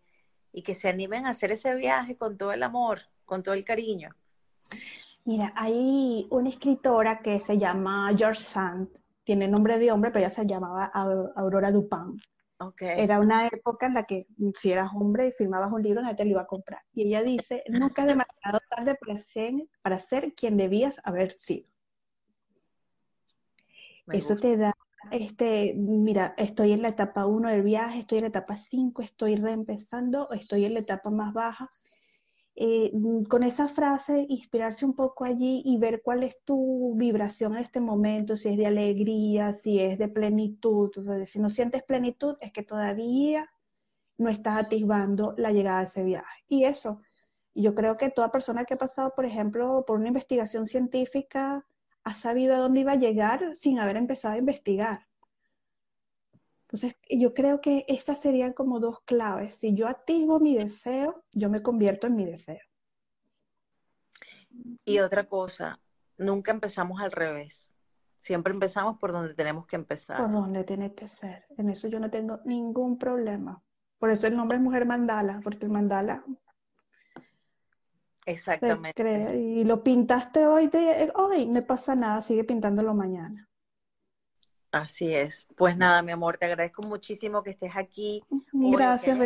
y 0.53 0.63
que 0.63 0.75
se 0.75 0.89
animen 0.89 1.25
a 1.25 1.31
hacer 1.31 1.53
ese 1.53 1.75
viaje 1.75 2.17
con 2.17 2.37
todo 2.37 2.53
el 2.53 2.63
amor, 2.63 3.01
con 3.25 3.43
todo 3.43 3.55
el 3.55 3.65
cariño? 3.65 4.15
Mira, 5.25 5.53
hay 5.57 6.27
una 6.31 6.51
escritora 6.51 7.21
que 7.21 7.41
se 7.41 7.57
llama 7.57 8.15
George 8.17 8.43
Sand 8.43 8.89
tiene 9.27 9.49
nombre 9.49 9.79
de 9.79 9.91
hombre, 9.91 10.13
pero 10.13 10.25
ella 10.25 10.35
se 10.35 10.47
llamaba 10.47 10.85
Aurora 11.35 11.73
Dupin. 11.73 12.21
Okay. 12.59 13.01
Era 13.01 13.21
una 13.21 13.47
época 13.49 13.87
en 13.87 13.95
la 13.95 14.05
que 14.05 14.27
si 14.55 14.73
eras 14.73 14.91
hombre 14.95 15.29
y 15.29 15.33
firmabas 15.33 15.71
un 15.73 15.83
libro, 15.83 16.01
nadie 16.01 16.17
te 16.17 16.25
lo 16.25 16.31
iba 16.31 16.43
a 16.43 16.47
comprar. 16.47 16.81
Y 16.95 17.07
ella 17.07 17.23
dice, 17.23 17.63
nunca 17.69 18.03
es 18.03 18.09
demasiado 18.09 18.61
tarde 18.71 18.95
para 18.95 19.19
ser, 19.19 19.53
para 19.83 20.01
ser 20.01 20.35
quien 20.35 20.57
debías 20.57 20.99
haber 21.05 21.33
sido. 21.33 21.69
Eso 24.13 24.37
te 24.37 24.57
da, 24.57 24.73
este, 25.11 25.75
mira, 25.77 26.35
estoy 26.39 26.73
en 26.73 26.81
la 26.81 26.89
etapa 26.89 27.27
1 27.27 27.51
del 27.51 27.63
viaje, 27.63 27.99
estoy 27.99 28.19
en 28.19 28.25
la 28.25 28.29
etapa 28.29 28.57
5, 28.57 29.03
estoy 29.03 29.37
reempezando, 29.37 30.31
estoy 30.31 30.65
en 30.65 30.75
la 30.75 30.81
etapa 30.81 31.11
más 31.11 31.35
baja. 31.35 31.69
Eh, 32.59 32.91
con 33.29 33.43
esa 33.43 33.69
frase, 33.69 34.25
inspirarse 34.31 34.87
un 34.87 34.95
poco 34.95 35.25
allí 35.25 35.61
y 35.67 35.77
ver 35.77 36.01
cuál 36.03 36.23
es 36.23 36.43
tu 36.43 36.95
vibración 36.97 37.55
en 37.55 37.63
este 37.63 37.81
momento, 37.81 38.35
si 38.35 38.49
es 38.49 38.57
de 38.57 38.67
alegría, 38.67 39.53
si 39.53 39.79
es 39.79 39.99
de 39.99 40.09
plenitud. 40.09 40.91
Si 41.27 41.39
no 41.39 41.51
sientes 41.51 41.83
plenitud, 41.83 42.37
es 42.41 42.53
que 42.53 42.63
todavía 42.63 43.51
no 44.17 44.31
estás 44.31 44.57
atisbando 44.57 45.35
la 45.37 45.53
llegada 45.53 45.81
de 45.81 45.85
ese 45.85 46.05
viaje. 46.05 46.45
Y 46.49 46.65
eso, 46.65 47.03
yo 47.55 47.75
creo 47.75 47.99
que 47.99 48.11
toda 48.11 48.33
persona 48.33 48.65
que 48.65 48.75
ha 48.75 48.79
pasado, 48.79 49.13
por 49.15 49.27
ejemplo, 49.27 49.85
por 49.87 49.99
una 49.99 50.09
investigación 50.09 50.67
científica, 50.67 51.67
ha 52.05 52.15
sabido 52.15 52.55
a 52.55 52.59
dónde 52.59 52.81
iba 52.81 52.93
a 52.93 52.97
llegar 52.97 53.55
sin 53.55 53.79
haber 53.81 53.99
empezado 53.99 54.35
a 54.35 54.39
investigar. 54.39 55.07
Entonces, 56.67 56.97
yo 57.09 57.33
creo 57.33 57.61
que 57.61 57.85
estas 57.87 58.21
serían 58.21 58.53
como 58.53 58.81
dos 58.81 59.01
claves. 59.05 59.55
Si 59.55 59.75
yo 59.75 59.87
activo 59.87 60.41
mi 60.41 60.57
deseo, 60.57 61.25
yo 61.33 61.49
me 61.49 61.63
convierto 61.63 62.09
en 62.09 62.17
mi 62.17 62.25
deseo. 62.25 62.59
Y 64.85 64.99
otra 64.99 65.29
cosa, 65.29 65.79
nunca 66.19 66.51
empezamos 66.51 67.01
al 67.01 67.13
revés. 67.13 67.71
Siempre 68.19 68.53
empezamos 68.53 68.99
por 68.99 69.13
donde 69.13 69.35
tenemos 69.35 69.67
que 69.67 69.77
empezar. 69.77 70.17
Por 70.17 70.33
donde 70.33 70.65
tiene 70.65 70.93
que 70.93 71.07
ser. 71.07 71.45
En 71.57 71.71
eso 71.71 71.87
yo 71.87 72.01
no 72.01 72.11
tengo 72.11 72.41
ningún 72.45 72.99
problema. 72.99 73.63
Por 73.99 74.11
eso 74.11 74.27
el 74.27 74.37
nombre 74.37 74.57
es 74.57 74.63
Mujer 74.63 74.87
Mandala, 74.87 75.41
porque 75.45 75.67
el 75.67 75.71
mandala 75.71 76.25
Exactamente. 78.25 79.39
Y 79.39 79.63
lo 79.63 79.85
pintaste 79.85 80.49
hoy, 80.49 80.67
de, 80.67 81.13
hoy 81.15 81.47
no 81.47 81.63
pasa 81.63 81.95
nada, 81.95 82.21
sigue 82.23 82.43
pintándolo 82.43 82.93
mañana. 82.93 83.46
Así 84.77 85.15
es. 85.15 85.47
Pues 85.57 85.77
nada, 85.77 86.03
mi 86.03 86.13
amor, 86.13 86.37
te 86.37 86.45
agradezco 86.45 86.83
muchísimo 86.83 87.43
que 87.43 87.51
estés 87.51 87.73
aquí. 87.75 88.23
Gracias, 88.53 89.19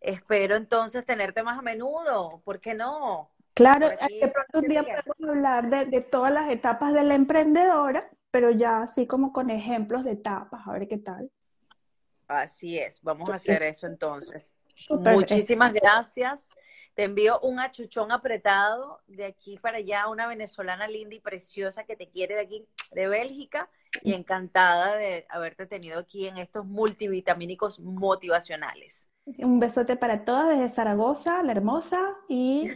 Espero 0.00 0.56
entonces 0.56 1.04
tenerte 1.04 1.42
más 1.42 1.58
a 1.58 1.62
menudo, 1.62 2.40
¿por 2.44 2.60
qué 2.60 2.74
no? 2.74 3.30
Claro, 3.54 3.88
de 3.88 4.28
pronto 4.28 4.60
un 4.60 4.68
día 4.68 4.82
podemos 4.82 5.36
hablar 5.36 5.70
de, 5.70 5.86
de, 5.86 6.00
todas 6.00 6.32
las 6.32 6.50
etapas 6.50 6.94
de 6.94 7.02
la 7.02 7.16
emprendedora, 7.16 8.08
pero 8.30 8.50
ya 8.50 8.82
así 8.82 9.08
como 9.08 9.32
con 9.32 9.50
ejemplos 9.50 10.04
de 10.04 10.12
etapas, 10.12 10.66
a 10.66 10.72
ver 10.72 10.86
qué 10.86 10.98
tal. 10.98 11.30
Así 12.28 12.78
es, 12.78 13.02
vamos 13.02 13.28
a 13.30 13.34
hacer 13.34 13.62
eso 13.62 13.86
entonces. 13.86 14.54
Muchísimas 14.90 15.72
gracias. 15.72 16.48
Te 16.98 17.04
envío 17.04 17.38
un 17.42 17.60
achuchón 17.60 18.10
apretado 18.10 18.98
de 19.06 19.24
aquí 19.24 19.56
para 19.56 19.76
allá, 19.76 20.08
una 20.08 20.26
venezolana 20.26 20.88
linda 20.88 21.14
y 21.14 21.20
preciosa 21.20 21.84
que 21.84 21.94
te 21.94 22.08
quiere 22.08 22.34
de 22.34 22.40
aquí, 22.40 22.66
de 22.90 23.06
Bélgica, 23.06 23.70
y 24.02 24.14
encantada 24.14 24.96
de 24.96 25.24
haberte 25.28 25.66
tenido 25.66 26.00
aquí 26.00 26.26
en 26.26 26.38
estos 26.38 26.66
multivitamínicos 26.66 27.78
motivacionales. 27.78 29.06
Un 29.38 29.60
besote 29.60 29.94
para 29.94 30.24
todas 30.24 30.48
desde 30.48 30.74
Zaragoza, 30.74 31.40
la 31.44 31.52
hermosa, 31.52 32.00
y 32.28 32.68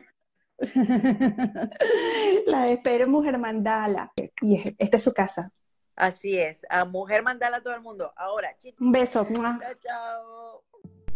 la 2.47 2.68
espero 2.68 3.09
Mujer 3.09 3.39
Mandala. 3.39 4.12
Y 4.41 4.77
esta 4.79 4.99
es 4.99 5.03
su 5.03 5.12
casa. 5.12 5.51
Así 5.97 6.39
es, 6.39 6.64
a 6.70 6.85
Mujer 6.85 7.25
Mandala 7.25 7.57
a 7.57 7.61
todo 7.61 7.75
el 7.75 7.81
mundo. 7.81 8.12
Ahora, 8.14 8.55
Un 8.79 8.93
beso. 8.93 9.27
Chao, 9.35 9.59
chao. 9.83 10.62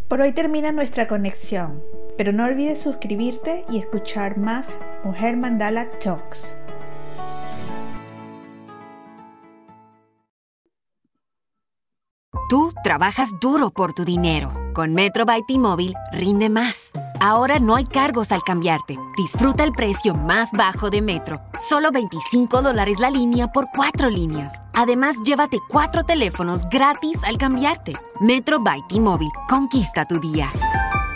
Por 0.08 0.20
hoy 0.20 0.32
termina 0.32 0.70
nuestra 0.70 1.08
conexión, 1.08 1.82
pero 2.16 2.32
no 2.32 2.44
olvides 2.44 2.80
suscribirte 2.80 3.64
y 3.70 3.78
escuchar 3.78 4.38
más 4.38 4.76
Mujer 5.04 5.36
Mandala 5.36 5.90
Talks. 5.98 6.54
Tú 12.48 12.72
trabajas 12.84 13.30
duro 13.40 13.70
por 13.70 13.92
tu 13.92 14.04
dinero. 14.04 14.54
Con 14.72 14.94
Metro 14.94 15.24
by 15.24 15.42
T-Mobile 15.48 15.94
rinde 16.12 16.48
más. 16.48 16.92
Ahora 17.18 17.58
no 17.58 17.74
hay 17.74 17.86
cargos 17.86 18.30
al 18.30 18.42
cambiarte. 18.42 18.94
Disfruta 19.16 19.64
el 19.64 19.72
precio 19.72 20.14
más 20.14 20.50
bajo 20.52 20.88
de 20.88 21.02
Metro. 21.02 21.36
Solo 21.58 21.90
25 21.90 22.62
dólares 22.62 23.00
la 23.00 23.10
línea 23.10 23.48
por 23.48 23.64
cuatro 23.74 24.10
líneas. 24.10 24.62
Además, 24.74 25.16
llévate 25.24 25.58
cuatro 25.68 26.04
teléfonos 26.04 26.68
gratis 26.70 27.18
al 27.24 27.36
cambiarte. 27.36 27.94
Metro 28.20 28.60
by 28.60 28.80
T-Mobile. 28.88 29.32
Conquista 29.48 30.04
tu 30.04 30.20
día. 30.20 30.52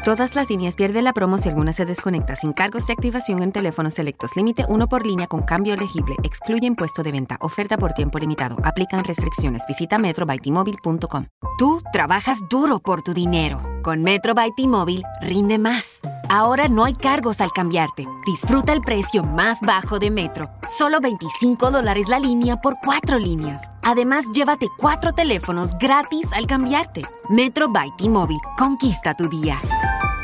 Todas 0.05 0.34
las 0.34 0.48
líneas 0.48 0.76
pierden 0.76 1.05
la 1.05 1.12
promo 1.12 1.36
si 1.36 1.51
alguna 1.51 1.74
se 1.74 1.84
desconecta 1.84 2.34
sin 2.34 2.55
cargos 2.55 2.86
de 2.86 2.94
activación 2.94 3.42
en 3.42 3.53
teléfonos 3.53 3.92
selectos. 3.92 4.34
Límite 4.34 4.64
uno 4.66 4.88
por 4.88 5.05
línea 5.05 5.26
con 5.26 5.42
cambio 5.42 5.74
elegible. 5.74 6.16
Excluye 6.22 6.66
impuesto 6.66 7.03
de 7.03 7.12
venta. 7.12 7.36
Oferta 7.40 7.76
por 7.76 7.92
tiempo 7.92 8.18
limitado. 8.18 8.57
Aplican 8.64 9.05
restricciones. 9.05 9.62
Visita 9.68 9.98
metrobytimóvil.com. 9.98 11.26
Tú 11.59 11.82
trabajas 11.92 12.38
duro 12.48 12.78
por 12.78 13.03
tu 13.03 13.12
dinero. 13.12 13.61
Con 13.83 14.03
Metro 14.03 14.35
by 14.35 14.53
T-Mobile 14.55 15.03
rinde 15.22 15.59
más. 15.59 16.01
Ahora 16.28 16.68
no 16.68 16.85
hay 16.85 16.95
cargos 16.95 17.41
al 17.41 17.51
cambiarte. 17.51 18.05
Disfruta 18.26 18.72
el 18.72 18.81
precio 18.83 19.22
más 19.22 19.59
bajo 19.62 19.99
de 19.99 20.11
Metro. 20.11 20.47
Solo 20.68 21.01
25 21.01 21.70
dólares 21.70 22.09
la 22.09 22.20
línea 22.20 22.57
por 22.61 22.74
cuatro 22.85 23.18
líneas. 23.18 23.70
Además, 23.83 24.26
llévate 24.33 24.68
cuatro 24.76 25.12
teléfonos 25.12 25.72
gratis 25.78 26.26
al 26.33 26.47
cambiarte. 26.47 27.03
Metro 27.31 27.70
by 27.70 27.91
T-Mobile. 27.97 28.41
Conquista 28.59 29.14
tu 29.14 29.28
día. 29.28 29.59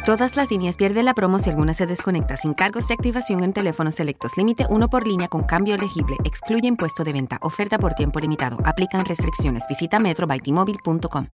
Todas 0.04 0.36
las 0.36 0.50
líneas 0.50 0.76
pierden 0.76 1.06
la 1.06 1.14
promo 1.14 1.40
si 1.40 1.50
alguna 1.50 1.74
se 1.74 1.86
desconecta 1.86 2.36
sin 2.36 2.54
cargos 2.54 2.86
de 2.86 2.94
activación 2.94 3.42
en 3.42 3.52
teléfonos 3.52 3.96
selectos. 3.96 4.36
Límite 4.36 4.66
uno 4.68 4.88
por 4.88 5.04
línea 5.04 5.26
con 5.26 5.42
cambio 5.42 5.74
elegible. 5.74 6.16
Excluye 6.24 6.68
impuesto 6.68 7.02
de 7.02 7.12
venta. 7.12 7.38
Oferta 7.40 7.78
por 7.78 7.94
tiempo 7.94 8.20
limitado. 8.20 8.58
Aplican 8.64 9.04
restricciones. 9.04 9.64
Visita 9.68 9.98
metrobytimóvil.com. 9.98 11.24